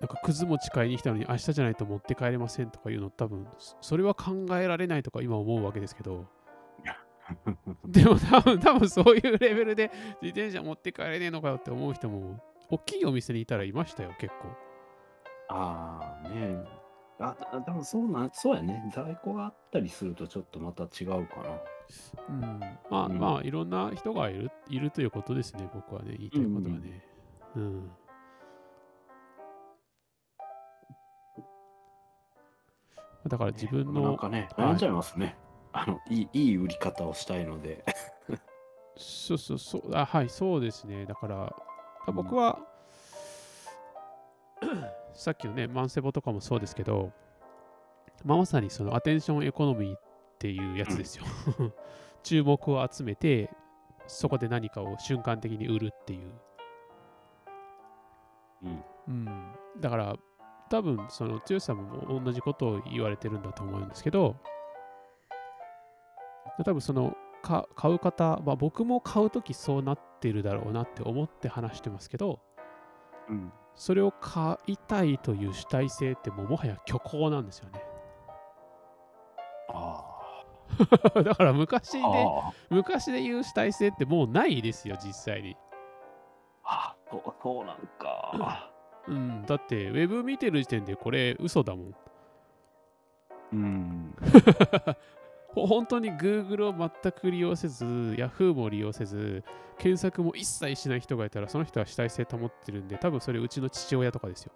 [0.00, 6.26] なんか、くず餅買いに来たのに明日じゃないと持って帰れませんとかいうの多分、そそれは考えられないとか今思うわけですけど、
[7.86, 14.48] でも多分、多分そういうレベルで自転車持って帰れねえのかよって思う人も、大きいお店にいたらいましたよ、結構。
[15.48, 16.83] ああね
[17.24, 18.90] あ、だ多分そうなん、そうやね。
[18.94, 21.60] 在庫があったりするとちょっとまた違うかな。
[22.28, 22.60] うん、
[22.90, 27.04] まあ、うんまあいろんな人がいるいるということですね、僕はね、言いたいことはね。
[27.56, 27.90] うん。
[33.26, 35.36] だから自分ねなんの、かね、はい悩んじゃいますね。
[35.72, 37.84] あの、いい、いい売り方をしたいので。
[38.96, 41.04] そうそうそう、あはい、そうですね。
[41.04, 41.56] だから、
[42.12, 42.60] 僕は、
[45.14, 47.12] さっきのね、マンセボとかもそうですけど、
[48.24, 50.00] まあ、まさにそのアテンションエコノミーっ
[50.38, 51.24] ていうやつですよ。
[52.22, 53.50] 注目を集めて、
[54.06, 56.32] そこで何かを瞬間的に売るっていう。
[58.62, 58.84] うん。
[59.06, 60.16] うん、だから、
[60.70, 64.36] 多分その強さも同じことを言われてるんだと思うんですけど、
[66.64, 72.40] 多分そのか買う方、まあ、僕も買うときそうなってるだろうなって思って話してますけど、
[73.28, 73.52] うん。
[73.76, 77.82] それを買いたいという主体性ってもうもはや虚構なんですよね。
[79.68, 80.04] あ
[81.22, 81.98] だから昔あ。
[81.98, 82.52] で、ああ。
[82.70, 85.56] 昔で言う主体性ってもうないですよ、実際に。
[86.64, 88.70] あそうそうなんか。
[89.06, 91.94] うん、だって、ウェブ見てる時点でこれ嘘だもん。
[93.52, 94.16] うん。
[95.54, 99.44] ほ本当に Google を全く利用せず、Yahoo も利用せず、
[99.78, 104.52] 検索も一切しない人がいたら、その人は主体性保ってるんで、多分それうちの父親とかですよ。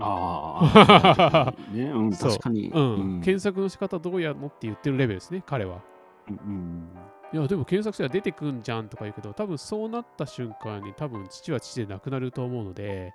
[0.00, 1.54] ああ。
[1.72, 2.68] ね、うん、 確かに。
[2.68, 3.20] うん。
[3.22, 5.80] 検索の仕方どうやるのって言ってるレベルですね、彼は。
[6.28, 6.88] うん。
[7.32, 13.12] いや、でも検索したら出てくんじゃんとか言うけど、多分そうなった瞬間に、多分父は父で亡くなると思うので、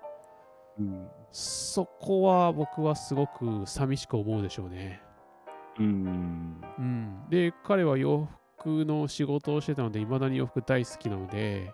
[0.80, 1.08] うん。
[1.32, 5.02] そこは僕はすごく寂しく思うでしょうね。
[5.80, 6.62] うん。
[6.78, 7.24] うん。
[7.30, 8.28] で、彼は洋
[8.58, 11.72] 服の仕事をしてたので、いまだに洋服大好きなので、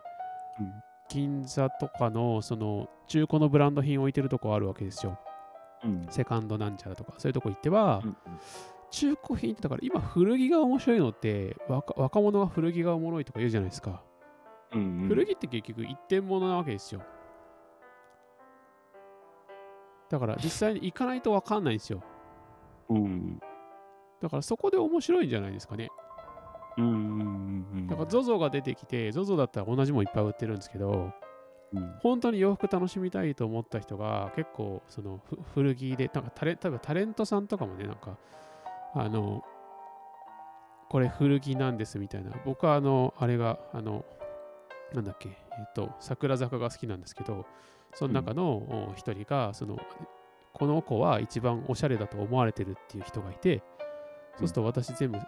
[0.59, 0.71] うん
[1.11, 5.19] 銀座とかのその中古のブランド品置いてるとこあるわけですよ。
[5.84, 6.07] うん。
[6.11, 8.17] セカンドなんちゃらとか、そういうとこ行っては、うん
[8.91, 14.01] 中古品ってだから今古着が面白いのって若若者が古着がおもろいとか言うじゃないですか。
[14.73, 15.05] うん。
[15.07, 17.01] 古着って結局一点物なわけですよ。
[20.09, 22.01] だから実際に行かないと分かんないんですよ。
[22.89, 23.39] うん。
[24.22, 25.90] だからそこで面白いんじゃないですかね。
[26.78, 27.88] うん。
[27.88, 31.12] だから ZOZO が出てきて、ZOZO だったら同じもんいっぱい売ってるんですけど、
[31.74, 31.96] うん。
[32.02, 38.18] 本当に洋服楽しみたいと思った人が結構そのふ古着で、なんかタレ例えばタレントさんとかもね、なんか、
[38.94, 39.44] あの、
[40.90, 42.32] これ古着なんですみたいな。
[42.46, 44.04] 僕はあの、あれが、あの、
[44.94, 47.46] なんだっけ、えっ、と、桜坂が好きなんですけど、
[47.94, 49.78] その中のお一人が、その、
[50.54, 53.62] この子は一番おしゃれだと思われてるっていう人がいて、
[54.38, 55.19] そうすると私全部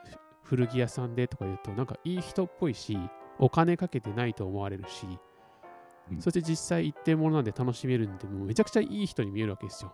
[0.43, 2.97] 古着屋さんでとか言うと、なんかいい人っぽいし、
[3.39, 9.93] お金かけてないと思われるし、うんそして実際一定ものなんで楽しめるんで、もうめちゃくちゃいい人に見えるわけですよ。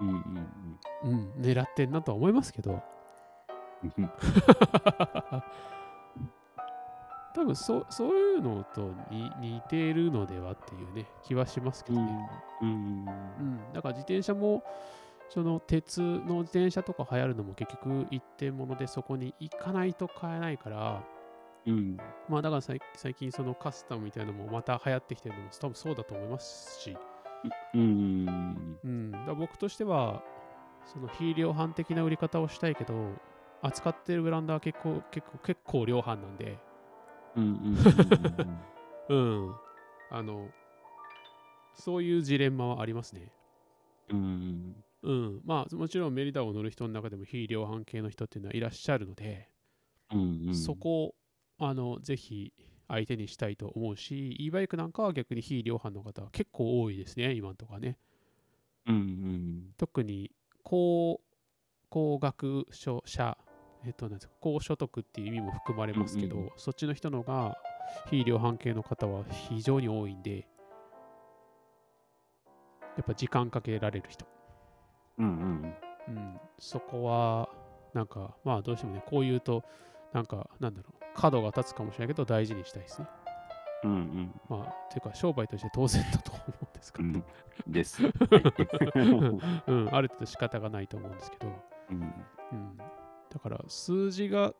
[0.00, 0.08] うん。
[0.08, 0.78] うん。
[1.04, 2.82] うん、狙ってんなとは思いますけど、
[3.96, 4.10] うん。
[7.34, 12.30] 多分そそういうのとに似ているのではっていうね、気はしますけどね。
[12.60, 12.68] うん。
[12.68, 14.64] うん、だから自転車も、
[15.32, 21.02] その鉄の自転車とか流行るのも結局一定ものでそこに行かないと買えないから、
[21.66, 21.96] うん。
[22.28, 26.96] まあだから最最近そのカスタムみたいなのもまた流行ってきてるのも多分そうだと思いますし、
[27.74, 28.78] うん。
[28.84, 30.22] うん、だ僕としては、
[30.84, 33.12] その非量販的な売り方をしたいけど、
[33.62, 36.58] 扱ってるブランドは結構、結構、結構量販なんで、
[37.36, 37.76] うん。
[39.08, 39.54] うん、
[40.10, 40.50] あの、
[41.74, 43.32] そういうジレンマはありますね。
[44.10, 44.84] うん。
[45.02, 49.48] うん、まあもちろんメリダを乗る人の中でも非量販系の人っていうのはいらっしゃるので、
[50.12, 50.16] う
[50.50, 50.54] ん。
[50.54, 51.14] そこを
[51.58, 52.52] あのぜひ
[52.88, 57.98] 相手にしたいと思うし、e バイクなんかは逆に非量販の方は結構多いですね、今のとかね。
[58.86, 59.72] うん。
[59.76, 60.30] 特に
[60.62, 61.20] 高
[61.88, 63.36] 高額所者、
[63.84, 67.56] えっと、なんですか高所得っていう意味も含まれますけど、うんうんそっちの人のが
[68.08, 70.46] 非量販系の方は非常に多いんで、
[72.96, 74.26] やっぱ時間かけられる人。
[75.18, 75.74] うん。
[76.08, 77.48] うん、そこは、
[77.94, 79.62] なんか、まあどうしてもね、こう言うと、
[80.12, 83.08] なんか、なんだろう、角が立つかもしれないけど、大事にしたいですね。
[83.84, 84.34] うん。
[84.48, 87.24] まあ、ていうか、商売として当然だと思うんですけど、うん。
[87.66, 88.04] です。
[88.04, 91.52] うん、ある程度仕方がないと思うんですけど、
[91.90, 92.14] うん。
[92.52, 92.84] うん、だ
[93.40, 94.54] から、数字が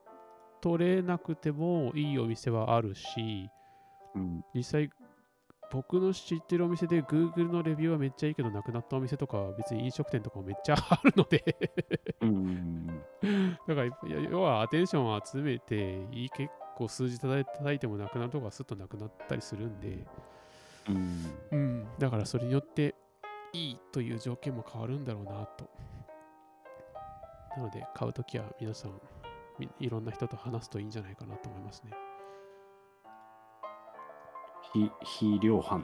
[0.60, 3.48] 取れなくてもいいお店はあるし、
[4.14, 4.44] うん。
[4.54, 4.90] 実際、
[5.72, 11.42] 僕の知ってるお店で Google のレビューはめっちゃいいけど、なくなったお店とかは別に飲食店とかもめっちゃあるので
[12.20, 12.86] うん。
[13.66, 13.90] だから、
[14.30, 20.06] 要はアテンションを集めて、いい結構数字叩いてもなくなるとこがすっとなくなったりするんで、
[20.90, 21.30] うん。
[21.52, 22.94] うん、だからそれによって
[23.54, 25.70] いいという条件も変わるんだろうなと。
[27.56, 29.00] なので、買うときは皆さん、
[29.58, 31.92] みいろんな人と話すといいんじゃないかなと思いますね。
[34.72, 35.82] 非、非量販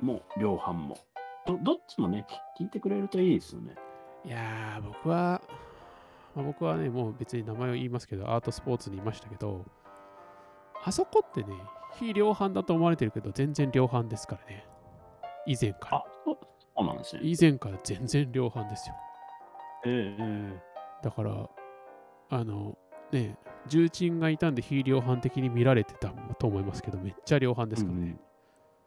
[0.00, 0.98] も量販も。
[1.46, 2.26] どどっちもね、
[2.58, 3.74] 聞いてくれるといいですよね。
[4.24, 5.42] いやー、僕は、
[6.34, 9.64] まあ、僕はね、もう別に名前を言いますけど、アートスポーツにいましたけど、
[10.84, 11.54] あそこってね、
[11.98, 14.66] 非量販だと思われてるけど、全然量販ですからね。
[15.46, 15.96] 以前から。
[15.98, 16.38] あ、そ
[16.78, 17.22] うなんですね。
[17.24, 18.94] 以前から全然量販ですよ。
[19.84, 20.24] ええ
[20.56, 20.62] え
[21.02, 21.50] だから、
[22.30, 22.78] あの、
[23.10, 23.36] ね、
[23.66, 26.08] 重鎮がいたんで非量販的に見られてた
[26.38, 28.02] と思いますけど、めっちゃ量販ですからね。
[28.02, 28.20] うんうん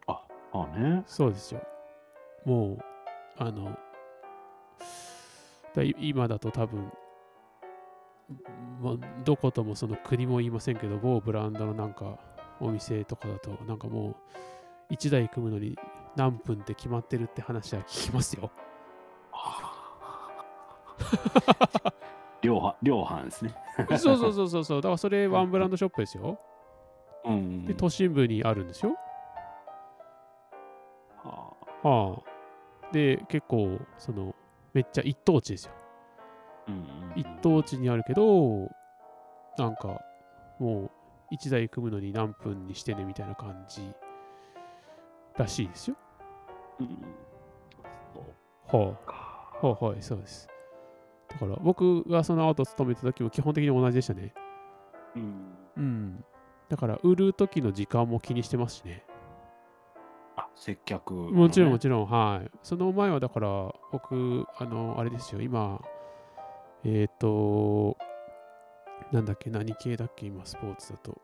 [0.06, 0.22] あ、
[0.52, 1.02] あね。
[1.06, 1.60] そうですよ。
[2.44, 2.78] もう、
[3.38, 3.76] あの、
[5.74, 6.92] だい今だと多分、
[8.80, 8.94] まあ、
[9.24, 12.18] どこともその国も言いませんけど、某ブランドのなんか
[12.60, 14.16] お店とかだと、なんかも
[14.90, 15.76] う、1台組むのに
[16.16, 18.50] 何分って決まってるって話は聞きますよ。
[22.42, 23.54] 量販、量販ですね。
[23.98, 24.80] そうそうそうそうそう。
[24.80, 26.38] だからそれワンブランドショップですよ。
[27.24, 28.96] うんで、都心部にあるんですよ。
[31.24, 31.52] は
[31.82, 32.92] はあ。
[32.92, 34.34] で、結構、その、
[34.72, 35.72] めっちゃ一等地ですよ。
[36.68, 38.70] あうんうんうん一等地にあるけど、
[39.58, 40.00] なんか、
[40.58, 40.90] もう、
[41.30, 43.92] 一台組むのに何分にしてねみたいな感じ
[45.36, 45.96] らしいですよ。
[46.80, 46.98] うん
[48.66, 49.66] はあ。
[49.66, 50.48] はあ、はい、そうです。
[51.28, 54.32] だから、僕がその後勤めた時も基本的に同じでしたね。
[55.14, 56.24] うんうん。
[56.68, 59.04] だから、売る時の時間も気にしてますしね。
[60.36, 61.32] あ、接客のね。
[61.32, 62.50] もちろん、もちろん、はい。
[62.62, 65.80] その前は、だから、僕、あの、あれですよ、今、
[66.84, 67.96] えっ、と、
[69.12, 71.20] なんだっけ、何系だっけ、今、スポーツだと。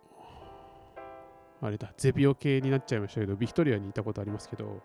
[1.60, 4.80] あれだ、ゼビオ系になっちゃいましたけど、ビクトリアにいたことありますけど、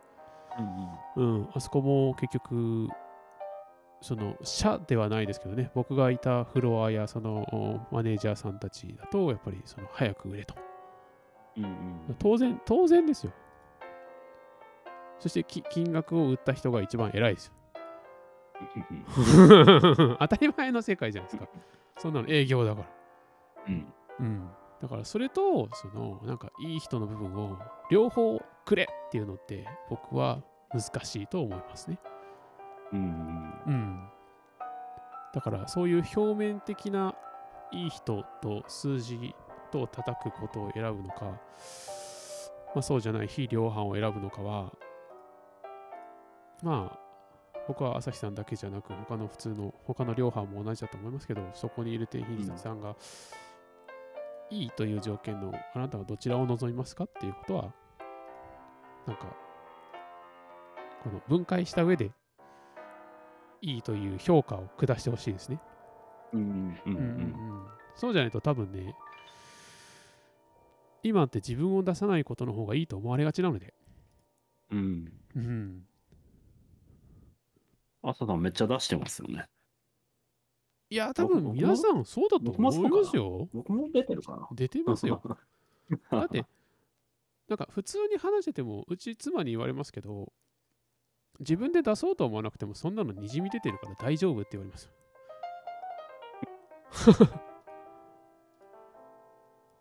[1.17, 2.87] うんうんうん、あそこも結局、
[4.01, 10.55] その、社ではないですけどね、僕がいたフロアや、その、マネージャーさんたちだと、やっぱり、その、早く売れと。
[11.57, 13.33] うんうん当然、当然ですよ。
[15.19, 17.53] そしてき、金額を売った人が一番偉いですよ。
[20.19, 21.49] 当たり前の世界じゃないですか。
[21.97, 22.87] そんなの営業だから。
[23.67, 24.49] うんうん。
[24.81, 27.57] だからそれと、その、なんかいい人の部分を
[27.89, 30.41] 両方くれっていうのって僕は
[30.71, 31.99] 難しいと思いますね。
[32.93, 34.09] うんうん。
[35.33, 37.15] だからそういう表面的な
[37.71, 39.35] いい人と数字
[39.71, 44.71] と叩くことを選ぶのか、まあ、そうじゃない非量販を選ぶのかは、
[46.63, 46.99] まあ、
[47.67, 52.95] 僕は朝日さんだけじゃなく、他の普通の、他の量販も同じだと思いますけど、そこにいる店員さんが、
[54.49, 57.73] いいという条件のあなたはどちらを望みますかっていうことは、
[59.05, 59.25] なんか、
[61.03, 62.11] この分解した上で、
[63.61, 65.59] いいという評価を下してほしいですね。
[66.33, 68.95] うんうんうんうんうんうんそうじゃないと多分ね、
[71.01, 73.73] 今って自分を出さないことの方がいいと思われがちなので。
[74.71, 75.87] うんうん。
[78.03, 79.45] 朝さんめっちゃ出してますよね。
[80.89, 83.49] いや、多分皆さんそうだと思いますよ。
[83.51, 84.85] 僕も出てるか出てな。
[84.91, 85.21] ますよ。
[86.11, 86.45] だって、
[87.47, 90.31] なんか普通に話してても、うち妻に言われますけど、
[91.39, 94.89] 自分で出そうと思わなくても、そんなのにじみ出てるから大丈夫って言われます。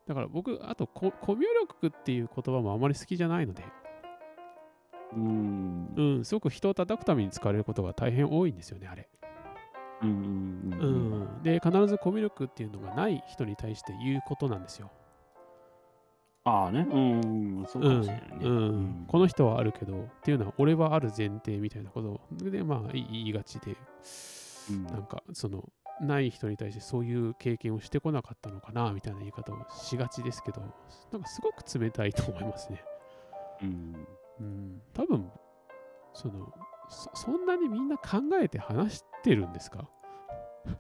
[0.07, 3.65] だから僕、あとコ、コミュ力っていう言葉もあまり好きじゃないので、
[5.15, 9.09] うんうん、すごく人を叩くために使われることが大変多いんですよね、あれ。
[10.03, 14.91] うんで、必ずコミュ力っていうのがない人に対して言うことなんですよ。
[16.49, 16.87] ああね。
[16.89, 18.37] うんそうかうんもしれないね。
[18.43, 23.77] うん、この人はあるけどっていうのは俺はある前提みたいなことでまあ言いがちで
[24.71, 25.69] うんなんかその
[26.01, 30.61] ない人に対してそういう経験をしてこなかったのかなみたいな言い方をしがちですけど
[31.11, 32.83] なんかすごく冷たいと思いますね。
[33.63, 34.07] うん
[34.39, 35.29] うん、多分
[36.15, 36.53] その
[36.89, 39.89] そそんなにみんな考えて話してるんですか？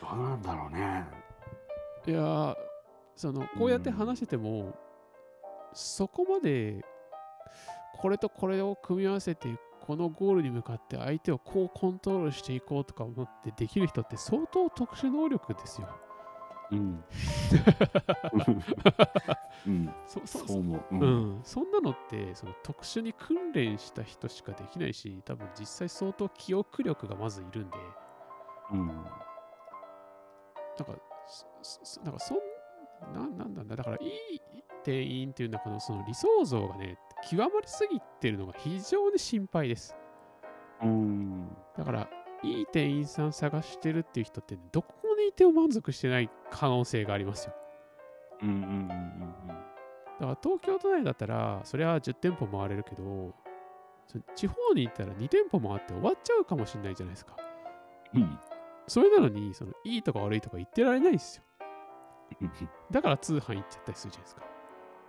[0.00, 1.04] どうなんだろうね。
[2.06, 2.56] いやー
[3.16, 4.74] そのこうやって話してても、
[5.72, 6.84] そこまで
[7.98, 9.48] これとこれを組み合わせて
[9.80, 15.88] このゴールに向かって相手をこうコントロールしていこうとか思ってできる人って相当特殊能力ですよ。
[16.70, 17.04] うん。
[19.66, 19.94] うん。
[20.06, 20.84] そそそう思う。
[20.92, 27.76] ううん、そんなのってその特殊に訓練した人しかできないし多分実際相当記憶力がまずいるんで
[28.72, 28.86] うん。
[28.86, 29.14] なんか
[31.26, 31.46] そ
[31.82, 32.38] そなんかそん
[33.14, 33.76] ななんなんだ。
[33.76, 34.40] だからいい
[34.84, 36.98] 店員っていう中のその理想像がね
[37.28, 39.96] 極まりすぎてるのが非常に心配です。
[40.82, 41.48] うん。
[41.76, 42.08] だから
[42.42, 47.54] いい店員さん探してるっていう人って、ね、どこにいても満足してない可能性がありますよ。
[48.42, 49.72] うんうんうん
[50.20, 53.34] だから東京都内だったらそれは10店舗回れるけど
[54.06, 57.36] そ地方に行ったら2店舗回って終わっちゃうかもしれないじゃないですか。
[58.14, 58.38] うん。
[58.86, 61.44] それなのにそのいいとか悪いとか言ってられないですよ
[62.90, 64.42] だから通販行っちゃったりするじゃないですか。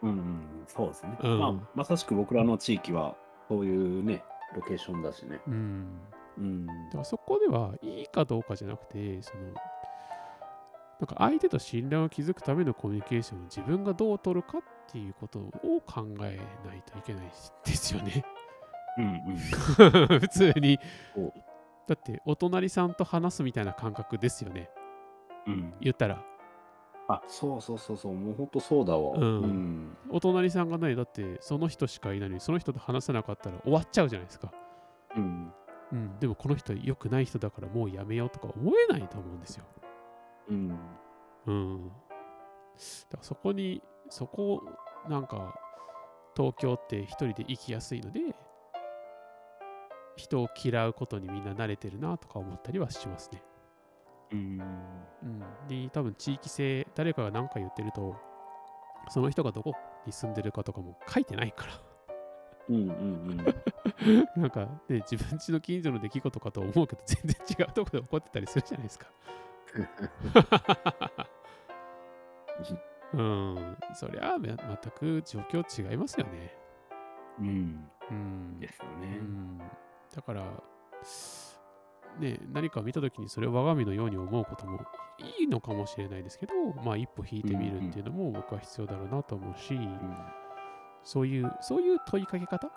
[0.03, 1.17] うんうん、そうですね。
[1.21, 3.15] うんまあ、まさしく僕らの地域は、
[3.47, 4.23] そういうね、
[4.55, 5.39] ロケーションだしね。
[5.47, 6.01] うん。
[6.37, 6.65] うん。
[6.65, 17.25] だからそこではいいかどうかじゃなくて、その、なんか相手と信頼を築くためのコミュニケーションを自分がどう取るかっていうことを考えないといけない
[17.65, 18.23] ですよね。
[18.97, 19.37] うんうん。
[20.19, 20.79] 普通に。
[21.87, 24.69] だってお隣さんと話すみたいな感覚ですよね。
[25.47, 25.73] うん。
[25.81, 26.23] 言ったら。
[27.07, 29.17] あ、そうそうそうそう、もう本当そうだわ。
[29.17, 29.97] うんうん。
[30.09, 34.51] お隣さんがないだってその人しかいないのにその人と話せなかったら終わっちゃうじゃないですか。
[35.15, 35.53] うん。
[35.91, 39.65] うん、でもこの人良くない人だからもうやめようとか思えないと思うんですよ。
[40.49, 40.80] うん。
[41.45, 41.88] うん。
[41.88, 41.97] だか
[43.17, 45.55] らそこに、そこをなんか
[46.35, 48.19] 東京って一人で生きやすいので、
[50.15, 53.43] 人を嫌うことにみんな慣れてるなとか思ったりはしますね。
[54.34, 54.61] うん。
[55.23, 55.43] うん。
[55.68, 58.15] で、多分地域性、誰かが何か言ってると、
[59.10, 59.73] その人がどこ
[60.05, 61.73] に住んでるかとかも書いてないから。
[62.69, 62.89] うんうん
[63.30, 63.38] うん。
[64.41, 67.35] なんかね、自分家の近所の出来事かと思うけど、全然
[67.68, 69.07] 違うところで起こってたりするじゃないですか。
[73.14, 76.57] うん、そりゃあめ全く状況違いますよね。
[77.39, 77.89] うん。
[78.10, 78.60] うん。
[78.60, 79.18] ですよね。
[79.19, 79.61] うん、
[80.15, 80.43] だから、
[82.19, 84.85] ね、何か見たときにそれを我が身のように思うことも
[85.40, 86.53] いいのかもしれないですけど、
[86.84, 89.77] まあ一歩引いてみるっていうのも僕は必要だろうなと思うし、
[91.03, 92.72] そういう、そういう問いかけ方？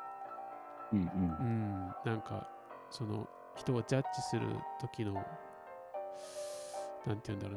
[0.93, 1.01] うん。
[1.01, 2.49] うん、なんか、
[2.91, 4.47] その、人をジャッジする
[4.81, 5.15] 時の、
[7.07, 7.55] なんて言うんだろ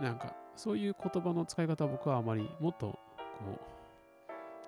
[0.00, 0.08] うな。
[0.10, 2.98] なんか、そういう言葉の使い方は僕はあまりもっと、こ
[3.50, 3.58] う、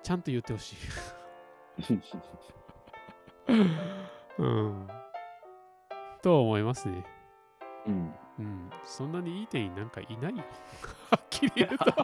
[0.03, 0.75] ちゃんと言ってほしい。
[4.37, 4.87] うん。
[6.21, 7.03] と思いますね。
[7.87, 8.13] うん。
[8.39, 8.69] うん。
[8.83, 10.43] そんなにいい店員なんかいないよ。
[11.11, 11.85] はっきり言うと。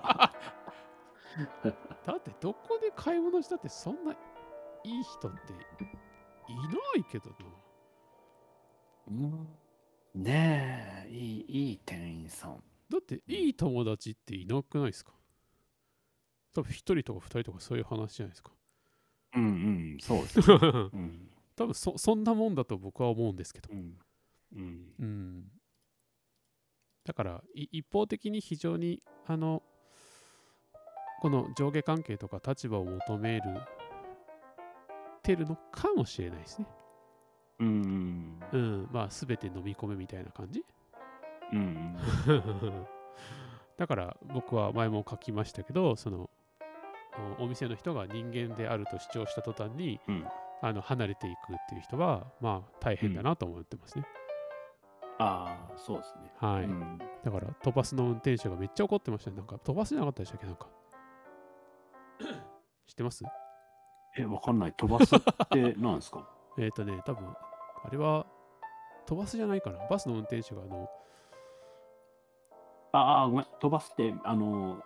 [2.05, 4.17] だって、どこで買い物したってそんない
[4.85, 7.35] い人っていないけどな。
[9.09, 9.47] うん
[10.15, 12.63] ねえ、いい、いい店員さん。
[12.89, 15.13] だって、いい友達っていなくないですか？
[16.53, 18.51] 多分、一人とか二人とかそういう話じゃないですか。
[19.35, 19.47] うんう
[19.95, 20.45] ん、そうですね。
[20.93, 21.29] うん。
[21.57, 23.69] 多分そ、そんなもんだと僕は思うんですけど。
[23.73, 23.97] うん。
[24.55, 24.93] うん。
[24.99, 25.43] うん。
[27.03, 29.63] だから、い一方的に非常に、あの、
[31.21, 33.43] この上下関係とか立場を求める、
[35.23, 36.67] てるのかもしれないですね。
[37.59, 38.39] うん。
[38.53, 38.89] うん。
[38.91, 40.63] まあ、すべて飲み込めみたいな感じ。
[41.51, 41.97] うん。
[43.77, 46.29] だから僕は前も書きましたけどその
[47.39, 50.25] おお店の人が人間であると主張した途端にうん。
[50.61, 54.05] あの離れていくっていう人はまあ大変だなと思ってますね、
[55.19, 56.31] ああ、そうですね。
[56.37, 56.97] はい、うん。
[57.23, 59.37] だから飛ばすの運転手がめっちゃ怒ってましたね。
[59.37, 60.45] なんか飛ばすじゃなかったでしたっけ？
[60.47, 60.67] なんか。
[62.87, 63.23] 知ってます？
[64.17, 64.73] え、わかんない。
[64.73, 65.19] 飛ばすっ
[65.49, 66.27] て何ですか？
[66.57, 67.27] えっ、とね多分
[67.83, 68.25] あれは
[69.05, 69.85] 飛ばすじゃないかな。
[69.87, 70.89] バスの運転手があの
[72.93, 73.45] ああ、ごめん。
[73.59, 74.81] 飛ばすって、あの、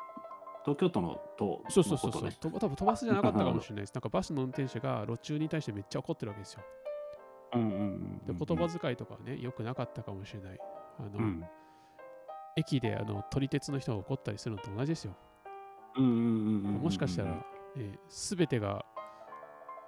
[0.64, 2.32] 東京都のと、そうそうそうそう、ね。
[2.40, 6.64] と多分飛ばすじゃなかったかもしれないです なんかバスの運転手が路中に対してめっちゃ怒ってるわけですよ
[7.54, 8.38] うんうんうんでうん。
[8.38, 10.60] 言葉遣いとかはね、良くなかったかもしれない。
[11.00, 11.44] あの、うん。
[12.56, 15.16] 駅であの撮り鉄の人が怒ったりするのと同じですよ。
[15.98, 16.82] うんうんうんうんうん。
[16.82, 17.46] もしかしたら、
[17.78, 18.86] えー、全てが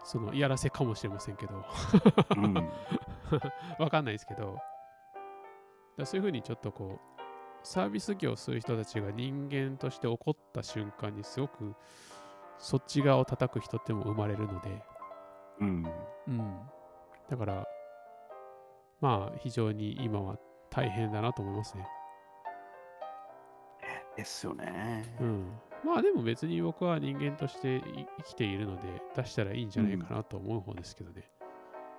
[0.04, 1.66] そのやらせかもしれませんけど、
[2.36, 2.54] うん。
[3.80, 4.58] わかんないですけど、
[5.98, 7.13] だそういうふうにちょっとこう、
[7.64, 11.74] サービス業をする人たちが人間として怒った瞬間にすごく
[12.58, 14.84] そっち側を叩く人っても生まれるので、
[15.60, 15.86] うん。
[16.28, 16.60] うん。
[17.30, 17.68] だから、
[19.02, 20.38] まあ非常に今は
[20.70, 21.88] 大変だなと思いますね。
[24.16, 25.16] ですよね。
[25.20, 25.60] うん。
[25.84, 27.82] まあでも別に僕は人間としてい
[28.18, 31.30] 生きているので出したらいいんじゃないかなと思う方ですけどね。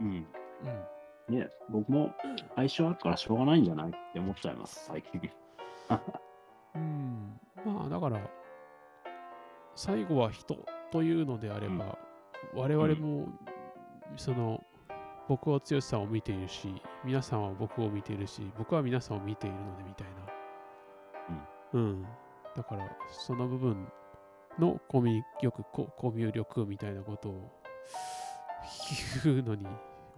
[0.00, 0.26] うん。
[1.28, 1.36] うん。
[1.38, 2.12] ね、僕も
[2.54, 5.30] 相性あるからしょうがないんじゃないって思っちゃいます、最近。
[6.74, 7.40] うん。
[7.64, 8.20] まあだから、
[9.74, 10.56] 最後は人
[10.90, 11.98] というのであれば、
[12.54, 13.28] 我々も、
[14.16, 14.62] その、
[15.28, 20.34] 僕は剛さんを見ているし、皆さんは僕を見ているし、僕は皆さんを見ているのでみたいな。
[21.74, 22.06] うん。
[22.54, 23.88] だから、その部分
[24.58, 27.50] のコミュ力、ココミュ力みたいなことを
[29.24, 29.66] 言うのに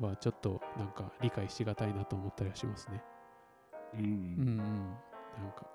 [0.01, 3.03] は、ちょっとなんか理解しがたいなと思ったりはしますね。
[3.95, 3.99] う。
[3.99, 4.97] うんうんん。
[5.39, 5.67] なんか、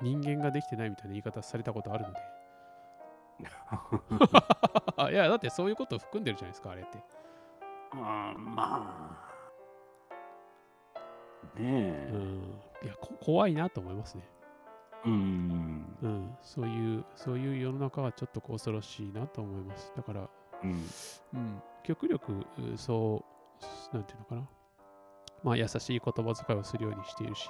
[0.00, 2.20] 人間ができてないみたいな言い方されたことあるので。
[5.12, 6.98] いや、だってそういうことを含んでるじゃないですか、あれって。
[7.92, 8.00] うん、
[8.54, 9.28] まあ。
[11.54, 12.10] ねえ。
[12.12, 14.28] うん、いやこ怖いなと思いますね。
[15.04, 15.96] うん。
[16.02, 19.92] うん、そういう、そういう世の中はちょっと恐ろしいなと思います。
[19.96, 20.28] だから、
[20.62, 20.70] うん。
[21.34, 23.24] うん、極力、うそ
[23.92, 24.48] う、なんていうのかな。
[25.42, 27.48] まあ、優しい言葉遣いをするようにしているし、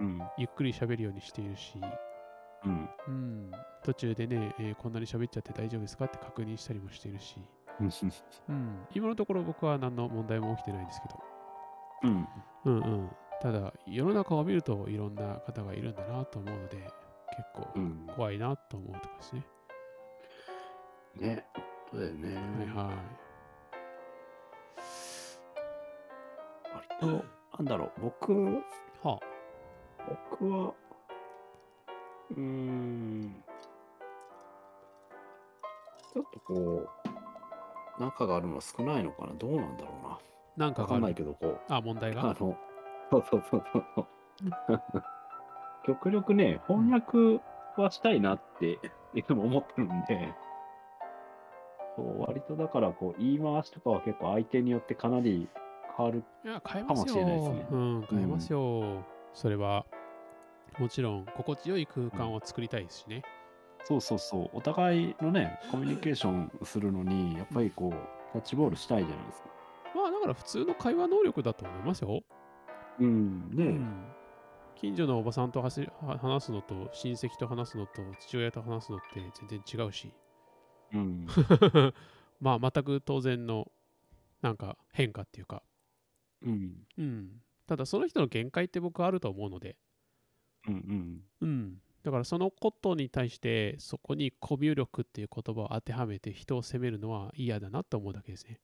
[0.00, 0.20] うん。
[0.38, 1.74] ゆっくり喋るようにしているし、
[2.64, 2.88] うん。
[3.06, 3.50] うん、
[3.82, 7.36] 途中でね、えーこんなに喋っちゃって大丈夫ですかって確認したりもしているし、
[8.48, 11.22] うん、今のところ僕は何の問題も起きてないんですけど、
[12.04, 12.28] うん。
[12.64, 13.10] うんうん、
[13.40, 18.06] ただ、世の中を見るといろんな方がいるんだなと思うので、結構うん。
[18.14, 19.46] 怖いなと思うとこですね。
[21.16, 21.46] ね。
[21.90, 22.34] そうだよね。
[22.34, 22.96] はいはい。
[26.74, 27.24] 割と、
[27.58, 28.62] なんだろう、僕、
[29.02, 29.20] は
[30.08, 30.74] 僕は、
[32.30, 33.44] うーん、
[36.12, 39.34] ちょっとこう、仲があるのは少ないのかな？
[39.34, 40.14] どうなんだろうな。
[40.14, 40.18] あ、
[40.56, 40.86] なんか。
[40.86, 42.22] かんないけど、こう、あ、問題あが。
[42.22, 42.56] の、そう
[43.10, 44.06] そうそうそうそう。
[45.86, 47.40] 極力ね、翻訳
[47.80, 48.78] はしたいなって
[49.14, 50.34] いつも思ってるんで、
[51.96, 55.48] そう割とだからこう言い回しとかは結構相手によってかなり
[55.96, 56.24] 変わる。
[56.42, 59.04] かもしれないですねうん、変えますよ。
[59.34, 59.83] それは、
[60.78, 63.22] もちろん、心地よい空間を作りたいですしね。
[63.84, 64.50] そうそうそう。
[64.54, 67.90] お互いのね、コミュニケーションするのに、やっぱりこう、
[68.32, 69.48] キャッチボールしたいじゃないですか。
[69.94, 72.22] まあ、だから普通の会話能力だと思いますよ。
[72.98, 73.50] うん。
[73.50, 74.04] ね、うん
[74.76, 75.74] 近所のおばさんと話
[76.44, 80.12] すのと、親戚と話すのと、父親と話すのって全然違うし。
[80.92, 81.26] うん。
[82.40, 83.70] まあ、全く当然の、
[84.42, 85.62] なんか変化っていうか。
[86.42, 86.86] うん。
[86.98, 87.40] うん。
[87.66, 89.78] ただ、その人の限界って僕はあると思うので、
[90.68, 90.74] うん。
[90.74, 91.20] うん。
[91.40, 91.76] うん。
[92.02, 98.60] だからそのことに対してそこにコミュ力っていう言葉を当てはめて人を責めるのは嫌だなと思うだけですね。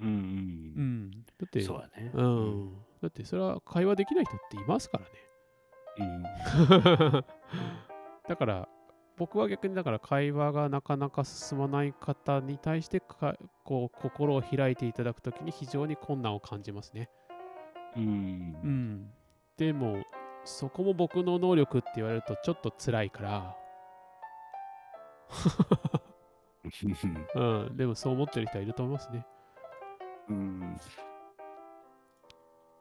[0.00, 0.06] うん。
[0.06, 0.12] うん。
[0.12, 1.10] うん。
[1.10, 2.10] だって、そうだね。
[2.14, 2.72] うん。
[3.02, 5.10] だってそれは会話できない人っていますからね。
[5.98, 6.22] うん。
[8.28, 8.68] だから
[9.16, 17.10] 僕は逆にだから会話がなかなか進まない方に対してかこう心を開いていただくときに非常に困難を感じますね。
[17.96, 18.02] うん。
[18.02, 18.06] う
[18.66, 19.10] ん。
[19.56, 20.02] でも
[20.44, 23.56] そこも僕の能力って言われるとちょっと辛いから、
[27.34, 27.40] う
[27.70, 27.76] ん。
[27.76, 29.26] でもそう思ってる人はいると思いますね。
[30.28, 30.80] うん。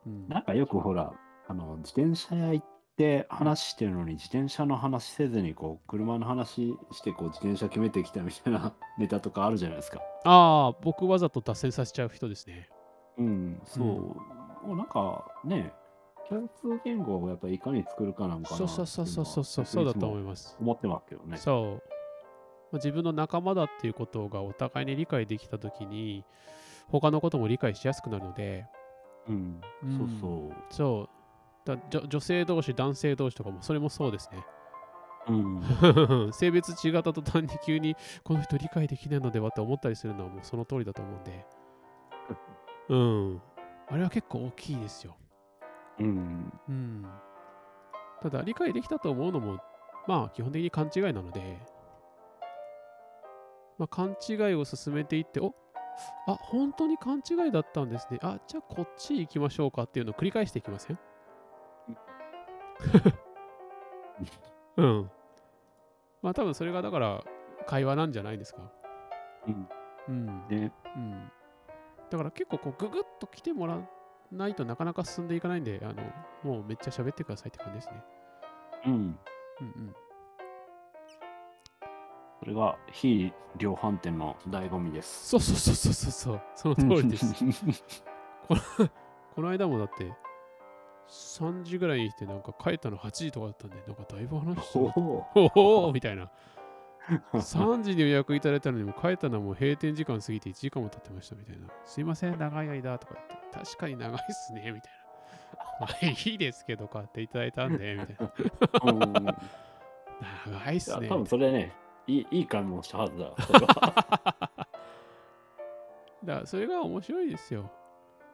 [0.05, 0.27] うん。
[0.27, 1.13] なんかよくほら、
[1.47, 2.65] あの、自転車屋行っ
[2.97, 9.99] て話してるのに、自転車の話せずに、こう、車の話して、こう、自転車決めてきたみたいな ネタとかあるじゃないですか。
[10.25, 12.69] ああ、僕わざと脱線させちゃう人ですね。
[13.17, 13.85] うん、そう。
[13.85, 15.73] もうなんかね、
[16.29, 20.55] 共通言語をやっぱりいかに作るかなんかなそうそうそうそうそうそう、そうだと思います。
[20.59, 21.37] 思ってますけどね。
[21.37, 21.89] そう。
[22.71, 26.23] まあ自分の仲間だっていうことがお互いに理解できたときに、
[26.87, 28.67] 他のことも理解しやすくなるので、
[29.27, 30.73] うん、うんそうそう。
[30.73, 31.19] そう。
[31.65, 34.45] だ女女性同士、男性同士とかもそれもそうですね。
[35.27, 41.45] うん、 性別違った途端に急にこの人理解できないのではって思ったりするのはもうその通りだと思うんで。
[42.89, 43.41] うん。
[43.87, 45.15] あれは結構大きいですよ。
[45.99, 47.05] うん、うん。
[48.21, 49.59] ただ理解できたと思うのも、
[50.07, 51.59] まあ基本的に勘違いなので、
[53.77, 55.53] まあ勘違いを進めていって、お
[56.27, 58.19] あ、本当に勘違いだったんですね。
[58.21, 60.99] あ、じゃあこっち行きましょうかっていうのを繰り返していきません？
[64.77, 65.11] うん。
[66.21, 67.23] まあ多分それがだから
[67.67, 68.71] 会話なんじゃないですか。
[69.47, 69.69] うん、
[70.07, 70.47] うん。
[70.47, 71.31] ね、うん。
[72.09, 73.81] だから結構こうググッと来てもらわ
[74.31, 76.03] ないとなかなか進んでいかないんで、あの、
[76.43, 78.03] もうめっちゃ喋ってくださいって感じですね。
[78.85, 78.93] うん。
[78.93, 79.95] うんうん。
[82.39, 85.29] それが非量販店の醍醐味です。
[85.29, 87.25] そうそうそうそうそうそう、その通りです。
[88.47, 88.61] この
[89.35, 90.13] この間もだって、
[91.07, 96.31] 3時ぐらいに来て、なんか帰ったの8時とかだったんで、なんかだいぶ話しておおみたいな。
[97.33, 101.67] 3時に予約いただいたのにもう帰ったのはもう閉店時間過ぎて1時間も経ってましたみたいな。
[101.85, 104.99] すいません、長い間とか言って、確かに長いっすね、みたいな。
[105.81, 108.27] まあいいですけど、買っていただいたんで、みたい
[109.23, 109.35] な。
[110.45, 111.05] 長いっすね。
[111.07, 111.73] や多分それね、
[112.07, 113.33] いいいい買い物したはずだ。
[113.39, 114.49] それは
[116.23, 117.71] だからそれが面白いですよ。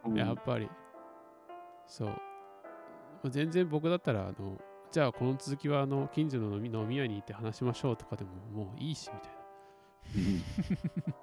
[0.05, 0.69] うんやっぱり。
[1.87, 2.07] そう。
[2.07, 2.13] ま
[3.25, 4.59] あ全然僕だったら、あの、
[4.91, 8.31] じゃあこの続きはあの近所の飲み飲み屋に行って話しましょうとかでも
[8.65, 9.31] もういいしみたい
[11.09, 11.15] な。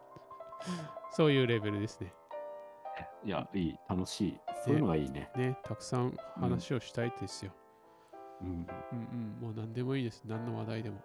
[1.13, 2.13] そういうレベルですね。
[3.25, 4.41] いや、いい、楽しい。
[4.65, 5.31] そういうのがいいね。
[5.37, 7.53] ね、たくさん話をしたいですよ。
[8.43, 8.67] うん、うん
[9.41, 10.23] うん、もう何でもいいです。
[10.27, 10.97] 何の話題でも。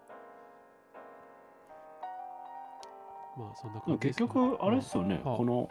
[3.37, 5.69] まあそんな感じですかね、結局、あれですよね、はあこの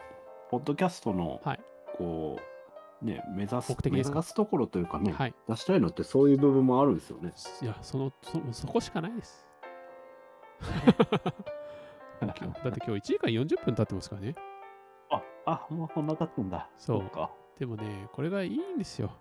[0.49, 1.59] ポッドキャストの、はい
[1.97, 2.39] こ
[3.01, 4.15] ね、目指す目的ですか？
[4.15, 5.33] 目指すところというかね、はい。
[5.47, 7.33] 出したいのってそういう部分もあるんですよね。
[7.61, 9.45] いや、その、そそこしかないです。
[12.19, 14.35] だって今日1時間40分経ってますからね。
[15.11, 16.69] あ、あ、もうこんな経つんだ。
[16.77, 17.29] そうっか。
[17.59, 19.11] でもね、これがいいんですよ。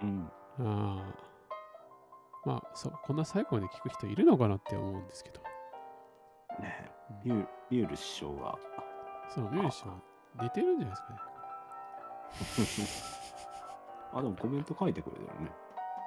[0.00, 0.30] うん。
[0.60, 1.14] ああ。
[2.44, 5.40] まあ、そう、こんな最後まで聞く人いるのかなって思うんですけど。
[6.60, 6.90] ね
[7.24, 8.56] うんミューミュール師匠が。
[9.28, 10.02] そう、ミュージシャン
[10.40, 11.18] 寝てるんじゃないですかね。
[14.12, 15.50] あ、でもコメント書いてくれてるね。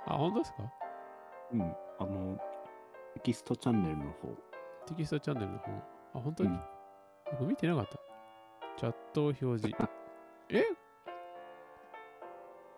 [0.07, 0.63] あ、本当ですか？
[1.53, 1.75] うん。
[1.99, 2.37] あの、
[3.15, 4.27] テキストチャンネルの方。
[4.87, 5.71] テキストチャンネルの方。
[5.71, 6.59] あ、本当に、うん
[7.29, 7.97] 僕見てなかった。
[8.77, 9.67] チャットを表示。
[10.47, 10.63] え？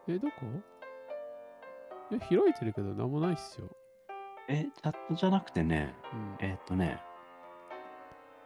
[0.08, 0.34] え、どこ？
[2.12, 3.68] え、開いてるけど何もないっすよ。
[4.48, 6.36] え、チャットじゃなくてね、うん。
[6.40, 7.00] えーっとね、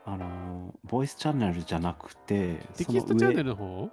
[0.03, 3.89] あのーボイスチャンネルじゃなくて、テキストチャンネルルの方？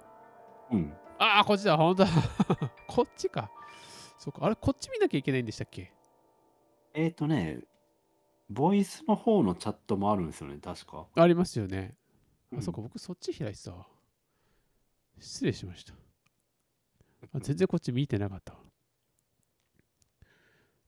[0.71, 0.93] うん。
[1.19, 2.09] ああ、こっちだ、本当だ。
[2.87, 3.51] こっちか。
[4.17, 4.45] そうか。
[4.45, 5.93] あれ、こっち見なきゃいけないんでしたっけ？
[6.93, 7.61] えーっとね、
[8.49, 11.07] ボイスの方のチャットもあるんですよね、確か。
[11.15, 11.95] ありますよね。
[12.51, 13.87] あ、うんそうか、僕そっち開いてたわ。
[15.19, 15.93] 失礼しました。
[17.33, 18.59] あ全然こっち見てなかったわ。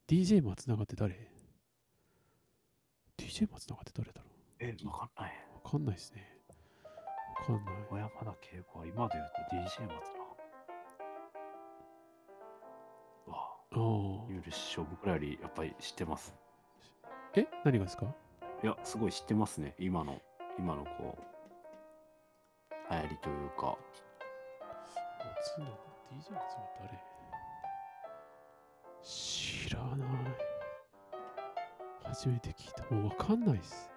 [0.07, 1.31] DJ 松永って誰
[3.17, 4.27] ?DJ 松永って誰だろ
[4.59, 5.33] え、わかんない。
[5.51, 6.32] うわかんないですね。
[7.51, 7.73] わかんない。
[7.89, 9.93] 小山田圭吾は今で言うと DJ 松
[13.27, 13.31] 永。
[13.31, 13.79] わあ、ああ。
[14.29, 16.33] ミュール師匠、僕らよりやっぱり知ってます。
[17.35, 17.47] え？
[17.65, 18.05] 何がですか？
[18.63, 20.21] いや、すごい知ってますね、今の、
[20.57, 21.23] 今のこう、
[22.93, 23.77] 流行りというか。
[25.19, 25.65] 松永
[26.11, 26.39] DJ 松永
[26.79, 26.99] 誰
[29.01, 30.07] 知らない。
[32.05, 32.83] 初めて聞いた。
[32.95, 33.91] もうわかんないっす。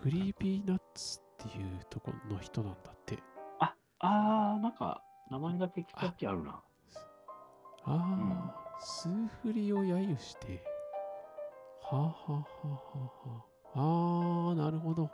[0.00, 3.18] クリーピーナッツっていうとこの人なんだって。
[3.60, 6.52] あ、あー、なんか、名前だけ聞いたっけあるな。
[6.52, 6.62] あ
[7.84, 9.08] あ、数
[9.42, 10.62] 振りを揶揄して。
[11.82, 13.42] はあ、はあはあは
[13.74, 13.80] あ
[14.48, 15.10] はあ、なるほど。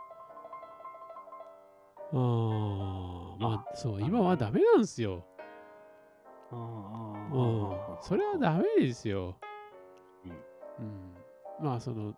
[2.15, 2.16] あ
[3.35, 5.24] あ、まあ、そう、今はダメなんですよ。
[6.53, 9.36] うんそれはダメですよ。
[10.24, 10.89] うんう
[11.62, 11.65] ん。
[11.65, 12.15] まあ、その、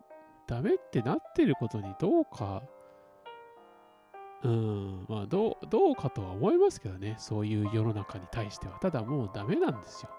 [0.47, 2.61] ダメってなってることにどうか、
[4.45, 7.15] うん、まあ、どう、どうかとは思いますけどね。
[7.17, 8.77] そういう世の中に対しては。
[8.79, 10.09] ただもうダメなんですよ。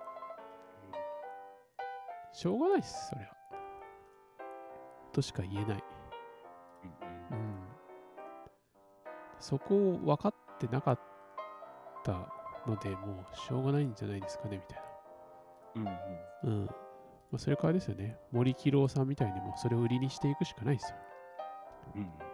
[2.33, 3.31] しょうがないです、それは。
[5.13, 5.85] としか言えない。
[7.31, 7.57] うんうん。
[9.39, 11.01] そこを分かってなかっ
[12.05, 12.13] た
[12.67, 14.83] ので、もうしょうがないんじゃないですかね、みたい
[15.77, 15.93] うんうんな。
[16.43, 16.67] うん。
[16.67, 16.73] ま
[17.37, 18.19] あ、それからですよね。
[18.33, 20.99] 森喜朗さんみたいにもうそれを売りにしていくしかないですよ。
[21.95, 22.26] うん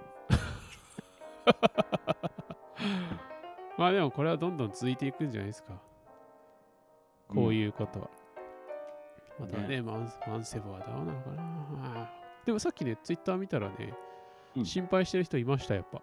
[3.78, 5.74] まあでもこれはどんどん続いていくんじゃないですか。
[7.28, 8.10] こういうことは。
[9.38, 12.10] またね、ねマンマンセブはどうなのかな。
[12.44, 13.94] でもさっきね、ツイッター見たらね、
[14.56, 16.02] うん心配してる人いました、やっぱ。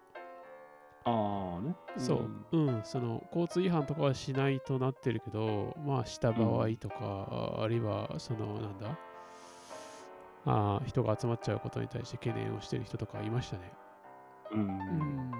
[1.04, 1.74] ああね。
[1.96, 8.98] そう、うん、その交通違反とかはしないとなってるけど、まあした場合とか、あるいはそのなんだ、
[10.46, 13.72] あー人が集まっちゃうことに対して懸念をしてる人とかいましたね。
[14.52, 15.30] うん。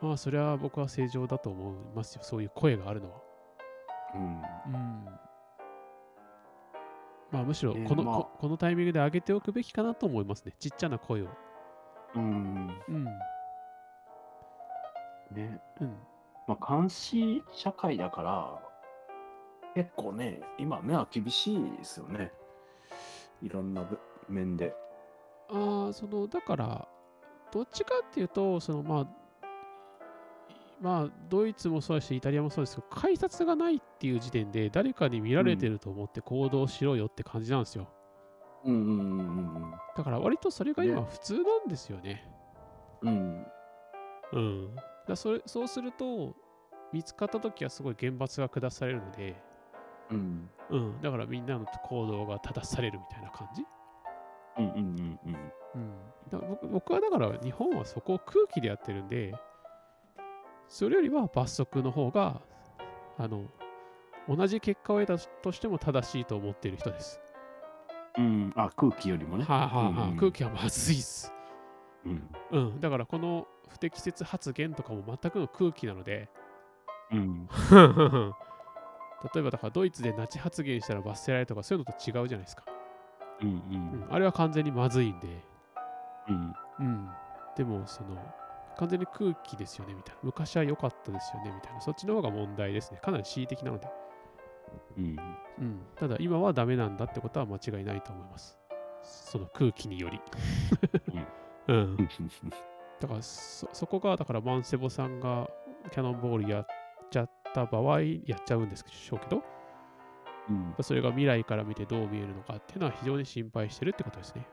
[0.00, 3.20] まあそれは僕は正常だと思いますよ、そういう声があるのは。
[4.14, 4.22] うん。
[4.22, 5.04] うん。
[7.30, 10.52] まあむしろねこの、まあここのタイミングで上げておくべきかなと思いますね。
[10.58, 11.28] ちっちゃな声を。
[12.14, 12.70] うん。
[12.88, 13.04] うん。
[15.32, 15.60] ね。
[15.80, 15.96] うん。
[16.46, 18.62] まあ、監視社会だから、
[19.74, 22.32] 結構ね、今ね、厳しいですよね。
[23.42, 23.98] いろんなぶ
[24.28, 24.74] 面で。
[25.50, 26.88] ああ、その、だから、
[27.54, 29.06] どっちかっていうと、その、まあ、
[30.80, 37.88] まあ、ドイツもそうだし、イタリアもそうですけど、改札がないっていう時点で、誰かに見られてると思って行動しろよって感じなんですよ。
[38.64, 39.02] うんうんう
[39.68, 42.28] んだから、割とそれが今ね普通なんですよね。
[43.02, 43.10] うん。
[43.12, 43.46] うん。
[44.32, 44.38] う
[44.72, 44.76] ん。
[45.06, 46.34] だそれそうすると、
[46.92, 49.40] 見つかったときはすごい厳罰が下されるので、
[50.10, 50.50] うん。
[50.70, 51.00] うん。
[51.00, 53.62] だからみんなの行動が正されるみたいな感じ。
[54.58, 55.52] うんうんうんうん。
[55.74, 55.90] うん、
[56.30, 59.34] だから僕僕はだから日本はそこを空気でやってるんで、
[60.68, 62.40] それよりは罰則の方が、
[63.18, 63.44] あの、
[64.28, 67.20] 同じ結果を得たとしても正しいと思っている人です。
[68.16, 68.52] うん。
[68.56, 69.44] あ、空気よりもね。
[69.44, 71.32] はあ、はあはあうんうん空気はまずいっす。
[72.04, 72.28] うん。
[72.50, 72.80] うん。
[72.80, 76.28] だからこの不適切発言とかも全くの空気なので、
[77.12, 77.48] うん。
[79.34, 82.64] 例えばだからドイツでナチ発言したら罰せられるとかそういうのと違うじゃないですか。
[83.40, 85.26] うんううんん、あれは完全にまずいんで、
[86.28, 86.54] うん。
[86.80, 87.10] うん。
[87.56, 88.16] でもその
[88.76, 90.20] 完全に空気ですよねみたいな。
[90.22, 91.80] 昔は良かったですよねみたいな。
[91.80, 92.98] そっちの方が問題ですね。
[93.02, 93.88] かなり恣意的なので。
[94.98, 95.18] うん。
[95.58, 95.80] うん。
[95.96, 98.58] ただ今はダメなんだってことは間違いないと思います。
[99.02, 100.20] その空気により。
[101.68, 101.96] うん。
[103.00, 105.48] だからそ、そこが、だからマンセボさんが
[105.90, 106.66] キャノンボールやっ
[107.10, 109.42] ちゃった場合、やっちゃうんですしょうけど、
[110.48, 110.74] うん。
[110.80, 114.46] それが未来から見てどう見えるのかっていうのは非常に心配してるってことですね。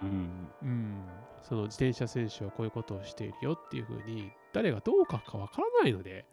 [0.00, 0.54] うん。
[0.62, 1.28] うん。
[1.42, 6.26] その自転車選手はこういうことをしているよっていうふうに、誰がどう書くかわからないので、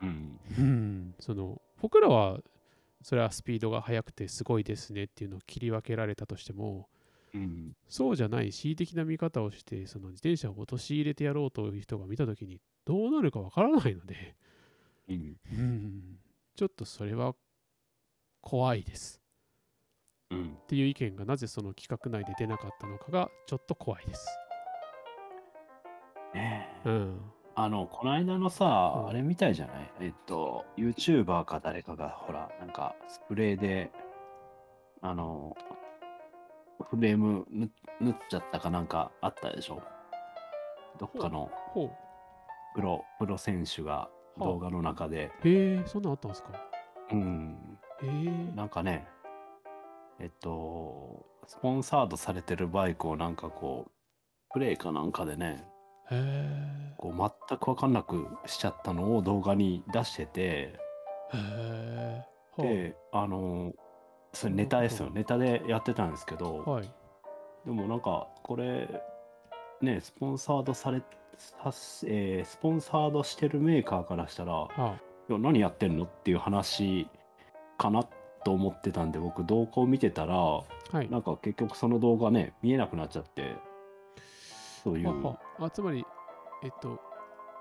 [0.00, 0.40] うん。
[0.58, 1.14] うん。
[1.20, 2.40] その、僕らは、
[3.02, 6.88] それはスピードが速くてすごいですねっていうのを切り分けられたとしても、
[7.34, 7.76] うん。
[7.88, 14.36] そうじゃない恣意的な見方をして、その自転車を陥れてやろうという人が見たときに、どうなるかわからないので、
[15.08, 15.36] うん。
[15.52, 16.18] うん、
[16.56, 17.34] ちょっとそれは
[18.40, 19.21] 怖いです。
[20.32, 20.58] うん。
[20.62, 24.26] っていう意見がなぜその企画内で出なかったのかがちょっと怖いです。
[26.34, 27.20] ねえうん。
[27.54, 29.90] あの、この間のさ、うんあれみたいじゃない？
[30.00, 33.92] えっと、YouTuber か誰かが、ほら、なんか、スプレーで、
[35.02, 35.54] あの、
[36.90, 39.82] フレームぬ縫っちゃったかなんかあったでしょ？
[40.98, 41.50] どっかの。
[42.74, 44.08] プロ、プロ選手が
[44.40, 46.48] あ動画の中で、へえ、そんなんあったんですか？
[47.12, 48.56] うん、へえ。
[48.56, 49.06] なんかね、
[50.22, 53.90] えっと、スポンサードされてるバイクをなんかこう、
[54.52, 55.66] プレイかなんかでね。
[56.96, 60.78] こう全く分かんなくしちゃったのを動画に出してて、
[62.58, 63.72] で、あの、
[64.32, 65.10] それネタですよ。
[65.10, 66.90] ネタでやってたんですけど、はい。
[67.64, 69.02] でもなんか、これ、
[69.80, 71.02] ね、スポンサードされ、
[71.36, 74.68] さすえースポンサードしてるメーカーからしたら、
[75.28, 77.08] いや何やってんのっていう話
[77.78, 78.06] かな
[78.44, 80.64] と思ってたんで、僕、動画を見てたら、あ、は
[81.02, 81.08] い。
[81.10, 83.56] なんか結局その動画ね、見えなくなっちゃって、
[84.84, 86.04] そういう、ははあつまり、
[86.64, 87.00] えっと、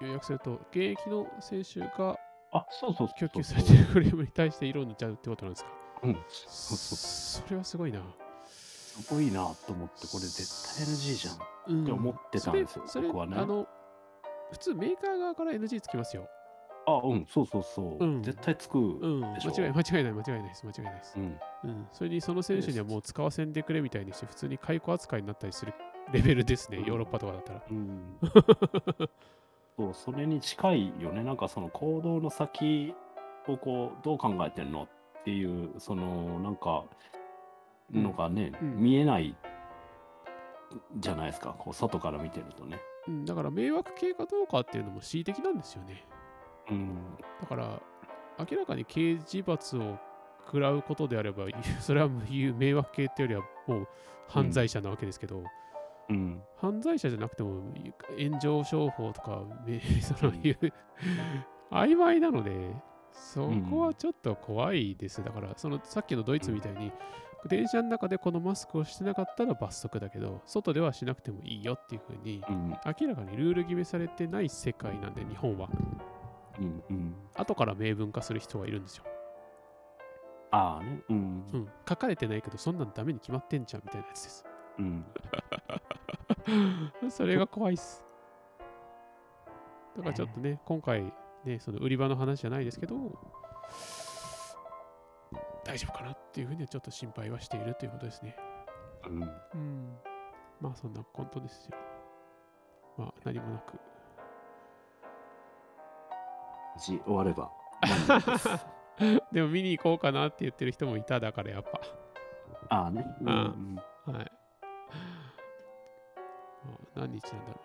[0.01, 2.17] 要約すると、現役の選手が
[2.53, 3.09] あ、そうそう。
[3.17, 5.71] 供給されているフレームに対して色を塗っちゃうってことなんですか？
[6.03, 7.47] うん、そうそう。
[7.47, 8.01] それはすごいな。
[8.47, 11.37] すごいなと思って、これ絶対 NG じゃん。
[11.77, 13.67] うんって思ってたんですよ僕はねあの、
[14.51, 16.27] 普通メーカー側から NG つきますよ。
[16.85, 18.03] あ、うん、そうそうそう。
[18.03, 19.21] うん絶対つくうん。
[19.21, 19.51] 間でしょ。
[19.51, 20.65] 違い間違いない、間違いないです。
[20.65, 21.19] 間違いないですう。
[21.19, 21.39] ん。
[21.63, 21.87] うん。
[21.91, 25.73] それにその選手にはもう使わせんでくれみたいにして、普通に解雇扱いになったりする
[26.11, 26.77] レベルですね。
[26.77, 27.63] うんヨーロッパとかだったら。
[27.69, 28.17] うん。
[29.77, 31.23] そう、それに近いよね。
[31.23, 32.93] なんかその行動の先
[33.47, 34.87] をこう、どう考えてんの
[35.19, 36.85] っていう、その、なんか、
[37.91, 39.35] のがね、うん見えない
[40.97, 41.55] じゃないですか。
[41.57, 42.79] こう、外から見てるとね。
[43.07, 46.05] うん、だから迷惑系かどうかっていうのも恣意的なんですよね。
[46.71, 46.95] うん。
[47.41, 47.81] だから、
[48.39, 49.97] 明らかに刑事罰を
[50.45, 51.45] 食らうことであれば、
[51.79, 53.87] それは言う迷惑系っていうよりはもう
[54.27, 55.43] 犯罪者なわけですけど、
[56.09, 56.41] うん。
[56.57, 57.63] 犯罪者じゃなくても
[58.17, 60.73] 炎上商法とか、め そのいう
[61.71, 62.51] 曖昧なので、
[63.11, 65.23] そこはちょっと怖いです。
[65.23, 66.91] だから、そのさっきのドイツみたいに、
[67.47, 72.69] 電車の中でこのマスクをしてなかったら罰則だけど、外ではしなくてもいいよっていうふうに、うん。
[72.85, 75.69] 明らかにルール決めされてない世界なんで、日本は。
[76.59, 76.83] うん。
[76.89, 77.15] うん。
[77.35, 79.03] 後から明文化する人がいるんですよ。
[80.51, 81.01] ああね。
[81.09, 81.57] うんう。
[81.57, 81.69] ん。
[81.87, 84.45] 書かれてないけど、そんなんダメに決まってんじゃんみたいなやつです。
[84.77, 85.05] うん。
[87.09, 88.05] それが怖いっす。
[89.97, 91.13] だからちょっとね、今回、
[91.45, 92.95] ね、その売り場の話じゃないですけど、
[95.63, 98.35] 大丈夫かなっていうふうにはちょっと心配はしているということですね。
[99.07, 99.23] うん。
[99.23, 99.97] うん。
[100.59, 101.77] まあそんなコントですよ。
[102.97, 103.79] まあ何もなく。
[106.75, 107.51] 無事終われば。
[109.31, 111.63] でも見に行こうかなって言ってる人もいただからやっ
[112.69, 113.05] ああね。
[113.21, 113.75] うんあうん
[114.05, 114.11] ぱ。
[114.11, 114.31] はい。
[116.65, 117.59] まあ何日なんだろ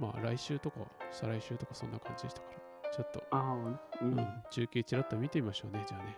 [0.00, 0.12] うな。
[0.12, 0.80] まあ来週とか
[1.10, 2.46] 再来週とかそんな感じでしたか
[2.84, 6.16] ら、ちょっと、ああ、ううんん、中継ちらっと見てみましょうね、じゃあね。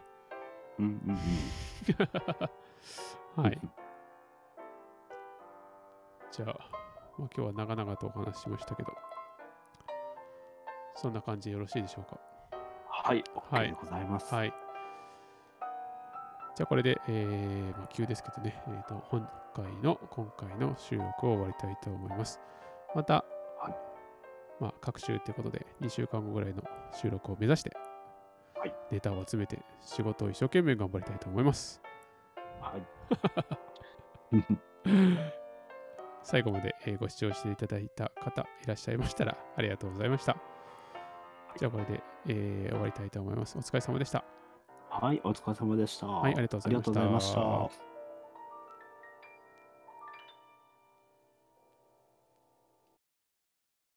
[0.78, 3.32] うんうんうん。
[3.44, 3.60] はい。。
[6.30, 6.54] じゃあ、
[7.18, 8.92] まあ、今日は長々とお話ししましたけど、
[10.94, 12.18] そんな感じでよろしいでしょうか？
[12.88, 14.34] はい、はい OK でございます。
[14.34, 14.52] はい。
[16.54, 22.40] じゃあこれで、えーまあ、急ですけどね、えーと、今回の、今回の収録を終わりたいと思います。
[22.94, 23.24] また、
[23.58, 23.74] はい
[24.60, 26.62] まあ、各週ということで、2週間後ぐらいの
[26.92, 27.72] 収録を目指して、
[28.54, 31.80] はいデータを集めて仕事を一生懸命頑張りたいと思います。
[32.60, 32.82] はい。
[36.22, 40.51] 最後までえーご視聴していただいた方いらっしゃいましたらありがとうございました。
[41.58, 43.58] じゃあこれで、えー終わりたいと思います。
[43.58, 44.24] お疲れ様でした。
[44.90, 46.06] はい、お疲れ様でした。
[46.06, 46.90] はい、ありがとうございました。
[46.90, 47.91] ありがとうございました。